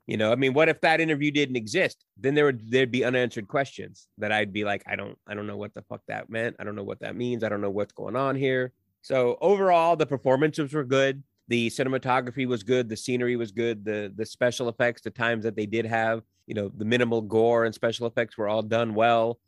[0.07, 2.05] You know, I mean, what if that interview didn't exist?
[2.19, 5.47] Then there would there'd be unanswered questions that I'd be like, I don't, I don't
[5.47, 6.57] know what the fuck that meant.
[6.59, 7.45] I don't know what that means.
[7.45, 8.73] I don't know what's going on here.
[9.03, 11.23] So overall, the performances were good.
[11.49, 12.89] The cinematography was good.
[12.89, 13.85] The scenery was good.
[13.85, 17.65] The the special effects, the times that they did have, you know, the minimal gore
[17.65, 19.39] and special effects were all done well.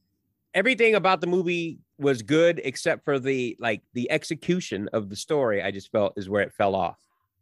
[0.55, 5.63] Everything about the movie was good except for the like the execution of the story.
[5.63, 6.99] I just felt is where it fell off.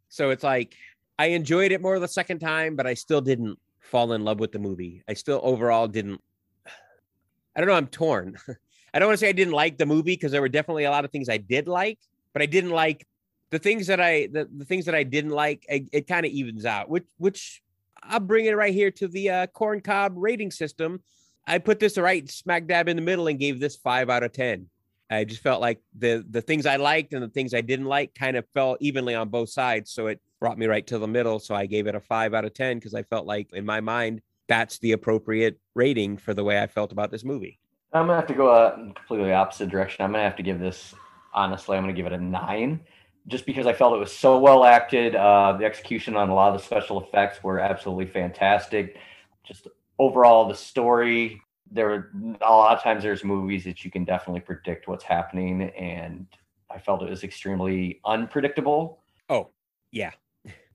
[0.09, 0.75] So it's like
[1.17, 4.51] I enjoyed it more the second time, but I still didn't fall in love with
[4.51, 5.03] the movie.
[5.07, 6.21] I still overall didn't.
[7.55, 7.75] I don't know.
[7.75, 8.37] I'm torn.
[8.93, 10.91] I don't want to say I didn't like the movie because there were definitely a
[10.91, 11.99] lot of things I did like,
[12.33, 13.05] but I didn't like
[13.51, 15.65] the things that I the, the things that I didn't like.
[15.69, 17.61] I, it kind of evens out, which which
[18.01, 21.01] I'll bring it right here to the uh, corn cob rating system.
[21.47, 24.33] I put this right smack dab in the middle and gave this five out of
[24.33, 24.67] ten.
[25.09, 28.13] I just felt like the the things I liked and the things I didn't like
[28.13, 29.91] kind of fell evenly on both sides.
[29.91, 31.39] So it brought me right to the middle.
[31.39, 33.81] So I gave it a five out of ten because I felt like in my
[33.81, 37.59] mind that's the appropriate rating for the way I felt about this movie.
[37.93, 40.05] I'm gonna have to go a completely opposite direction.
[40.05, 40.93] I'm gonna have to give this
[41.33, 41.75] honestly.
[41.75, 42.79] I'm gonna give it a nine,
[43.27, 45.15] just because I felt it was so well acted.
[45.15, 48.97] Uh, the execution on a lot of the special effects were absolutely fantastic.
[49.43, 49.67] Just
[49.97, 51.41] overall, the story.
[51.71, 55.61] There were a lot of times there's movies that you can definitely predict what's happening,
[55.61, 56.25] and
[56.69, 58.99] I felt it was extremely unpredictable.
[59.29, 59.49] Oh,
[59.91, 60.11] yeah.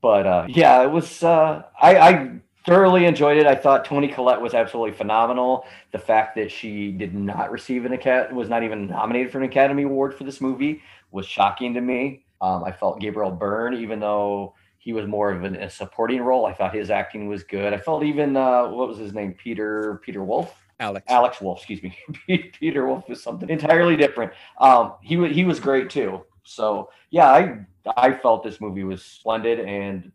[0.00, 1.22] But uh, yeah, it was.
[1.22, 2.30] Uh, I, I
[2.66, 3.46] thoroughly enjoyed it.
[3.46, 5.66] I thought Toni Collette was absolutely phenomenal.
[5.92, 9.44] The fact that she did not receive an academy was not even nominated for an
[9.44, 12.23] Academy Award for this movie was shocking to me.
[12.44, 16.44] Um, I felt Gabriel Byrne, even though he was more of an, a supporting role,
[16.44, 17.72] I thought his acting was good.
[17.72, 20.54] I felt even uh, what was his name, Peter Peter Wolf.
[20.78, 21.06] Alex.
[21.08, 21.96] Alex Wolff, excuse me.
[22.52, 24.30] Peter Wolf is something entirely different.
[24.58, 26.22] Um, he was he was great too.
[26.42, 27.60] So yeah, I
[27.96, 30.12] I felt this movie was splendid and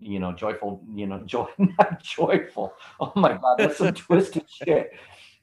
[0.00, 0.82] you know joyful.
[0.92, 2.74] You know, joy not joyful.
[2.98, 4.90] Oh my god, that's some twisted shit.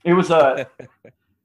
[0.04, 0.68] It was a.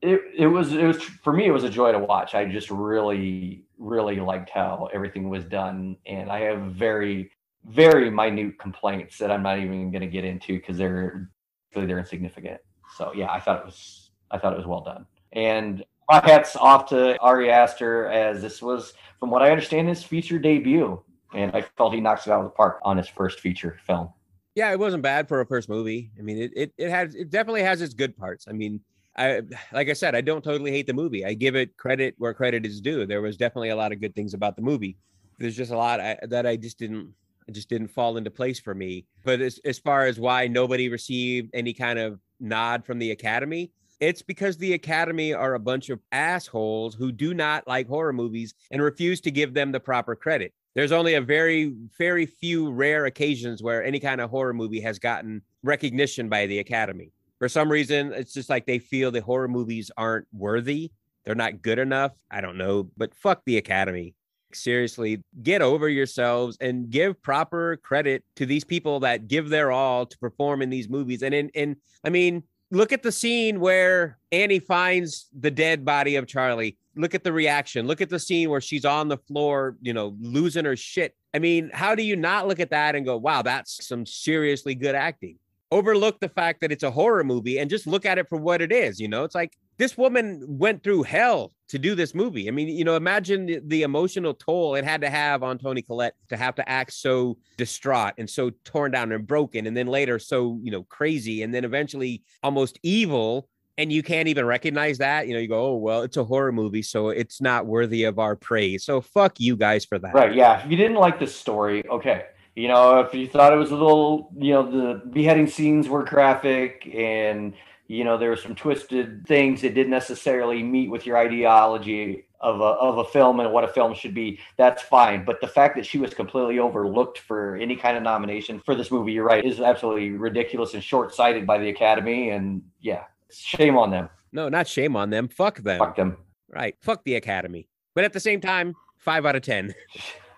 [0.02, 2.34] It, it was it was for me it was a joy to watch.
[2.34, 7.30] I just really really liked how everything was done, and I have very
[7.66, 11.30] very minute complaints that I'm not even going to get into because they're
[11.74, 12.60] they're insignificant.
[12.96, 15.06] So yeah, I thought it was I thought it was well done.
[15.32, 20.02] And my hats off to Ari Aster as this was, from what I understand, his
[20.02, 21.00] feature debut,
[21.34, 24.08] and I felt he knocks it out of the park on his first feature film.
[24.56, 26.10] Yeah, it wasn't bad for a first movie.
[26.18, 28.46] I mean, it it it has it definitely has its good parts.
[28.48, 28.80] I mean,
[29.16, 29.42] I
[29.72, 31.24] like I said, I don't totally hate the movie.
[31.24, 33.06] I give it credit where credit is due.
[33.06, 34.96] There was definitely a lot of good things about the movie.
[35.38, 37.12] There's just a lot I, that I just didn't
[37.50, 39.06] just didn't fall into place for me.
[39.24, 43.72] But as as far as why nobody received any kind of nod from the Academy,
[44.00, 48.54] It's because the Academy are a bunch of assholes who do not like horror movies
[48.70, 50.54] and refuse to give them the proper credit.
[50.74, 54.98] There's only a very, very few rare occasions where any kind of horror movie has
[54.98, 57.12] gotten recognition by the Academy.
[57.40, 60.92] For some reason, it's just like they feel the horror movies aren't worthy.
[61.24, 62.12] They're not good enough.
[62.30, 64.14] I don't know, but fuck the Academy.
[64.52, 70.04] Seriously, get over yourselves and give proper credit to these people that give their all
[70.04, 71.22] to perform in these movies.
[71.22, 76.16] And in, in I mean, look at the scene where Annie finds the dead body
[76.16, 76.76] of Charlie.
[76.94, 77.86] Look at the reaction.
[77.86, 81.16] Look at the scene where she's on the floor, you know, losing her shit.
[81.32, 84.74] I mean, how do you not look at that and go, wow, that's some seriously
[84.74, 85.38] good acting?
[85.72, 88.60] Overlook the fact that it's a horror movie and just look at it for what
[88.60, 88.98] it is.
[89.00, 92.48] You know, it's like this woman went through hell to do this movie.
[92.48, 95.80] I mean, you know, imagine the, the, emotional toll it had to have on Toni
[95.80, 99.86] Collette to have to act so distraught and so torn down and broken, and then
[99.86, 103.48] later so, you know, crazy, and then eventually almost evil.
[103.78, 105.28] And you can't even recognize that.
[105.28, 108.18] You know, you go, oh, well, it's a horror movie, so it's not worthy of
[108.18, 108.84] our praise.
[108.84, 110.12] So fuck you guys for that.
[110.12, 110.34] Right.
[110.34, 110.62] Yeah.
[110.62, 112.26] If you didn't like the story, okay.
[112.60, 116.04] You know, if you thought it was a little, you know, the beheading scenes were
[116.04, 117.54] graphic and
[117.86, 122.60] you know there were some twisted things that didn't necessarily meet with your ideology of
[122.60, 125.24] a, of a film and what a film should be that's fine.
[125.24, 128.90] But the fact that she was completely overlooked for any kind of nomination for this
[128.90, 132.28] movie you're right is absolutely ridiculous and short-sighted by the academy.
[132.28, 134.10] And yeah shame on them.
[134.32, 135.28] No not shame on them.
[135.28, 135.78] Fuck them.
[135.78, 136.18] Fuck them.
[136.50, 136.76] Right.
[136.82, 137.68] Fuck the academy.
[137.94, 139.74] But at the same time five out of ten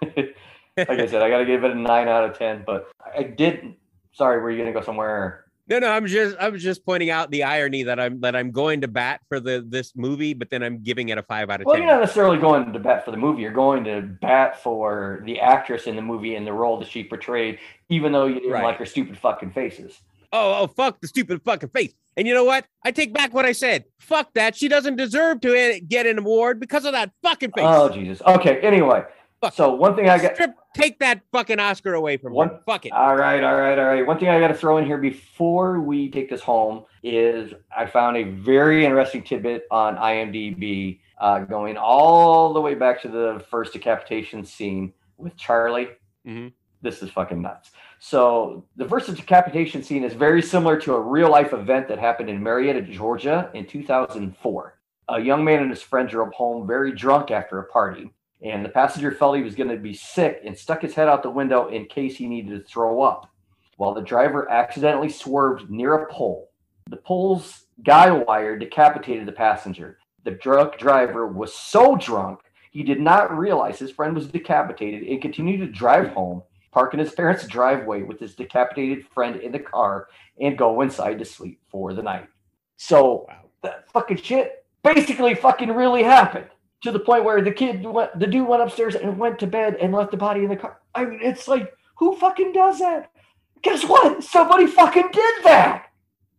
[0.77, 3.75] like i said i gotta give it a nine out of ten but i did
[4.13, 7.45] sorry were you gonna go somewhere no, no, I'm just I'm just pointing out the
[7.45, 10.83] irony that I'm that I'm going to bat for the this movie, but then I'm
[10.83, 11.83] giving it a five out of well, ten.
[11.83, 13.43] Well, you're not necessarily going to bat for the movie.
[13.43, 17.05] You're going to bat for the actress in the movie and the role that she
[17.05, 17.59] portrayed,
[17.89, 18.65] even though you didn't right.
[18.65, 20.01] like her stupid fucking faces.
[20.33, 21.95] Oh, oh, fuck the stupid fucking face.
[22.17, 22.67] And you know what?
[22.85, 23.85] I take back what I said.
[24.01, 24.57] Fuck that.
[24.57, 27.65] She doesn't deserve to get an award because of that fucking face.
[27.67, 28.21] Oh, Jesus.
[28.27, 28.61] Okay.
[28.61, 29.05] Anyway,
[29.43, 29.55] Fuck.
[29.55, 32.61] So one thing I got Strip, take that fucking Oscar away from one.
[32.65, 32.93] Fuck it.
[32.93, 34.07] All right, all right, all right.
[34.07, 37.87] One thing I got to throw in here before we take this home is I
[37.87, 43.45] found a very interesting tidbit on IMDb, uh, going all the way back to the
[43.51, 45.89] first decapitation scene with Charlie.
[46.25, 46.49] Mm-hmm.
[46.81, 47.73] This is fucking nuts.
[47.99, 52.31] So the first decapitation scene is very similar to a real life event that happened
[52.31, 54.79] in Marietta, Georgia, in 2004.
[55.09, 58.13] A young man and his friend drove home very drunk after a party
[58.43, 61.23] and the passenger felt he was going to be sick and stuck his head out
[61.23, 63.31] the window in case he needed to throw up.
[63.77, 66.51] While the driver accidentally swerved near a pole,
[66.91, 69.99] the pole's guy wire decapitated the passenger.
[70.25, 72.41] The drunk driver was so drunk
[72.71, 77.01] he did not realize his friend was decapitated and continued to drive home, park in
[77.01, 80.09] his parents' driveway with his decapitated friend in the car,
[80.41, 82.27] and go inside to sleep for the night.
[82.79, 83.51] So wow.
[83.63, 86.47] that fucking shit basically fucking really happened
[86.83, 89.77] to the point where the kid went, the dude went upstairs and went to bed
[89.81, 90.79] and left the body in the car.
[90.95, 93.11] I mean, it's like, who fucking does that?
[93.63, 94.23] Guess what?
[94.25, 95.87] Somebody fucking did that.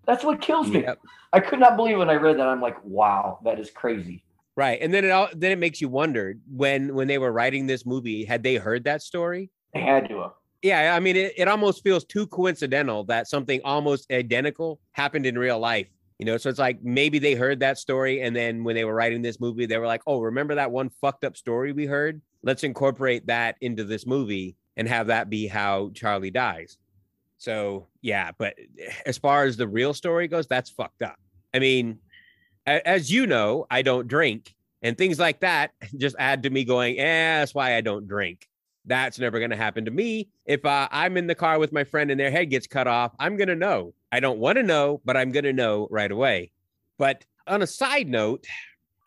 [0.05, 0.81] That's what kills me.
[0.81, 0.99] Yep.
[1.31, 2.47] I could not believe when I read that.
[2.47, 4.23] I'm like, wow, that is crazy.
[4.55, 7.65] Right, and then it all then it makes you wonder when when they were writing
[7.65, 9.49] this movie, had they heard that story?
[9.73, 10.31] They had to.
[10.61, 15.39] Yeah, I mean, it, it almost feels too coincidental that something almost identical happened in
[15.39, 15.87] real life
[16.19, 18.93] you know, so it's like maybe they heard that story, and then when they were
[18.93, 22.21] writing this movie, they were like, "Oh, remember that one fucked up story we heard?
[22.43, 26.77] Let's incorporate that into this movie and have that be how Charlie dies."
[27.37, 28.55] So yeah, but
[29.05, 31.17] as far as the real story goes, that's fucked up.
[31.53, 31.99] I mean,
[32.65, 36.99] as you know, I don't drink, and things like that just add to me going,
[36.99, 38.47] "Eh, that's why I don't drink."
[38.85, 40.29] That's never going to happen to me.
[40.45, 43.13] If uh, I'm in the car with my friend and their head gets cut off,
[43.17, 43.93] I'm going to know.
[44.13, 46.51] I don't want to know, but I'm going to know right away.
[46.99, 48.45] But on a side note,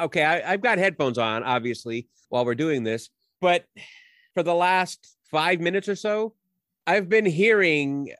[0.01, 3.09] okay, I, I've got headphones on, obviously, while we're doing this.
[3.41, 3.65] But
[4.35, 6.35] for the last five minutes or so,
[6.87, 8.13] I've been hearing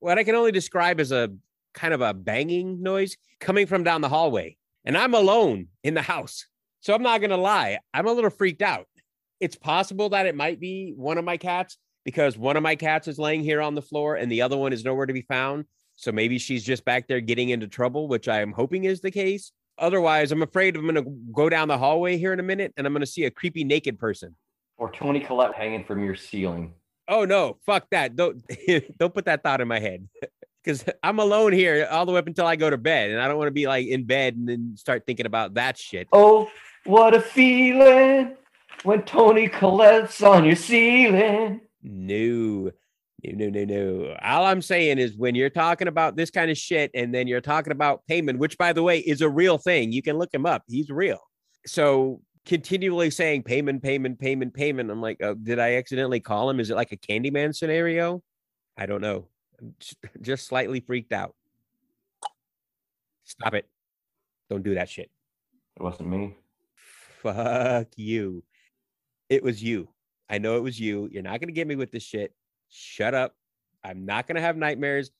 [0.00, 1.30] what I can only describe as a
[1.72, 4.56] kind of a banging noise coming from down the hallway.
[4.84, 6.46] And I'm alone in the house.
[6.80, 8.86] So I'm not going to lie, I'm a little freaked out
[9.40, 13.08] it's possible that it might be one of my cats because one of my cats
[13.08, 15.64] is laying here on the floor and the other one is nowhere to be found.
[16.00, 19.10] So maybe she's just back there getting into trouble, which I am hoping is the
[19.10, 19.52] case.
[19.76, 22.86] Otherwise, I'm afraid I'm going to go down the hallway here in a minute and
[22.86, 24.34] I'm going to see a creepy naked person
[24.78, 26.72] or Toni Collette hanging from your ceiling.
[27.06, 28.16] Oh no, fuck that.
[28.16, 28.42] Don't
[28.98, 30.08] don't put that thought in my head.
[30.64, 33.28] Cuz I'm alone here all the way up until I go to bed and I
[33.28, 36.08] don't want to be like in bed and then start thinking about that shit.
[36.12, 36.50] Oh,
[36.84, 38.36] what a feeling
[38.84, 41.60] when Toni Collette's on your ceiling.
[41.82, 42.70] No,
[43.24, 44.16] no, no, no, no.
[44.22, 47.40] All I'm saying is when you're talking about this kind of shit and then you're
[47.40, 50.46] talking about Paimon, which by the way is a real thing, you can look him
[50.46, 50.62] up.
[50.68, 51.18] He's real.
[51.66, 54.90] So continually saying Paimon, Paimon, Paimon, Paimon.
[54.90, 56.60] I'm like, uh, did I accidentally call him?
[56.60, 58.22] Is it like a Candyman scenario?
[58.76, 59.28] I don't know.
[59.60, 61.34] I'm just- just slightly freaked out.
[63.24, 63.68] Stop it.
[64.48, 65.10] Don't do that shit.
[65.76, 66.36] It wasn't me.
[67.22, 68.42] Fuck you.
[69.28, 69.88] It was you.
[70.28, 71.08] I know it was you.
[71.12, 72.34] You're not going to get me with this shit.
[72.70, 73.34] Shut up.
[73.84, 75.10] I'm not going to have nightmares.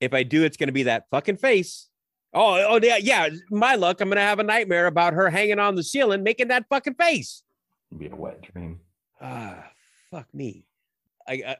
[0.00, 1.88] If I do, it's going to be that fucking face.
[2.32, 3.28] Oh, oh yeah, yeah.
[3.50, 4.00] My luck.
[4.00, 6.94] I'm going to have a nightmare about her hanging on the ceiling making that fucking
[6.94, 7.42] face.
[7.90, 8.80] It'd be a wet dream.
[9.20, 9.70] Ah,
[10.10, 10.64] fuck me.
[11.28, 11.56] I I,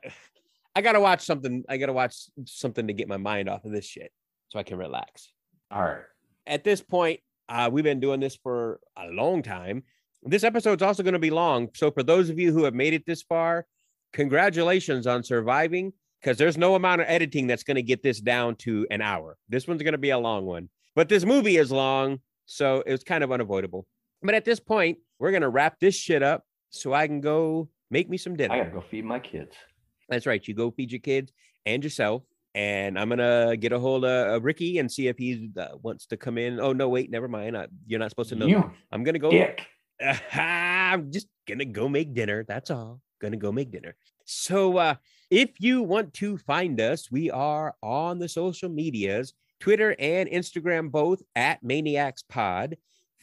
[0.76, 1.64] I got to watch something.
[1.68, 2.14] I got to watch
[2.44, 4.12] something to get my mind off of this shit
[4.48, 5.32] so I can relax.
[5.70, 6.02] All right.
[6.46, 9.82] at this point, uh, we've been doing this for a long time.
[10.22, 11.68] This episode's also going to be long.
[11.74, 13.66] So, for those of you who have made it this far,
[14.12, 18.56] congratulations on surviving because there's no amount of editing that's going to get this down
[18.56, 19.36] to an hour.
[19.48, 22.18] This one's going to be a long one, but this movie is long.
[22.46, 23.86] So, it's kind of unavoidable.
[24.22, 27.68] But at this point, we're going to wrap this shit up so I can go
[27.90, 28.54] make me some dinner.
[28.54, 29.54] I gotta go feed my kids.
[30.08, 30.46] That's right.
[30.46, 31.32] You go feed your kids
[31.66, 32.22] and yourself.
[32.54, 36.16] And I'm gonna get a hold of Ricky and see if he uh, wants to
[36.16, 36.58] come in.
[36.58, 37.56] Oh no, wait, never mind.
[37.56, 38.46] I, you're not supposed to know.
[38.46, 39.30] You I'm gonna go.
[39.30, 39.62] dick.
[40.32, 42.44] I'm just gonna go make dinner.
[42.46, 43.00] That's all.
[43.20, 43.94] Gonna go make dinner.
[44.24, 44.94] So uh
[45.30, 50.90] if you want to find us, we are on the social medias, Twitter and Instagram
[50.90, 52.76] both at Maniacs Pod,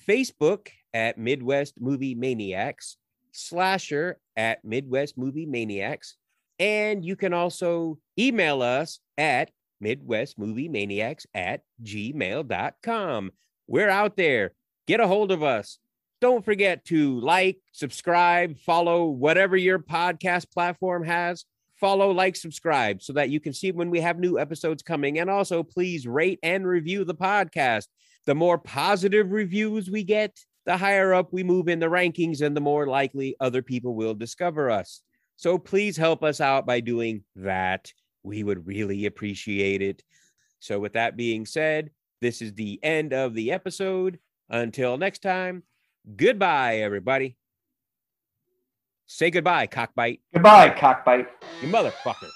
[0.07, 2.97] Facebook at Midwest Movie Maniacs,
[3.31, 6.15] Slasher at Midwest Movie Maniacs,
[6.59, 13.31] and you can also email us at Midwest Movie Maniacs at gmail.com.
[13.67, 14.53] We're out there.
[14.87, 15.79] Get a hold of us.
[16.19, 21.45] Don't forget to like, subscribe, follow whatever your podcast platform has.
[21.75, 25.19] Follow, like, subscribe so that you can see when we have new episodes coming.
[25.19, 27.85] And also, please rate and review the podcast.
[28.25, 30.35] The more positive reviews we get,
[30.65, 34.15] the higher up we move in the rankings, and the more likely other people will
[34.15, 35.01] discover us.
[35.35, 37.93] So please help us out by doing that.
[38.23, 40.03] We would really appreciate it.
[40.59, 41.91] So, with that being said,
[42.21, 44.19] this is the end of the episode.
[44.49, 45.61] Until next time,
[46.15, 47.35] goodbye, everybody.
[49.07, 50.19] Say goodbye, cockbite.
[50.33, 51.27] Goodbye, cockbite.
[51.61, 52.29] You motherfucker.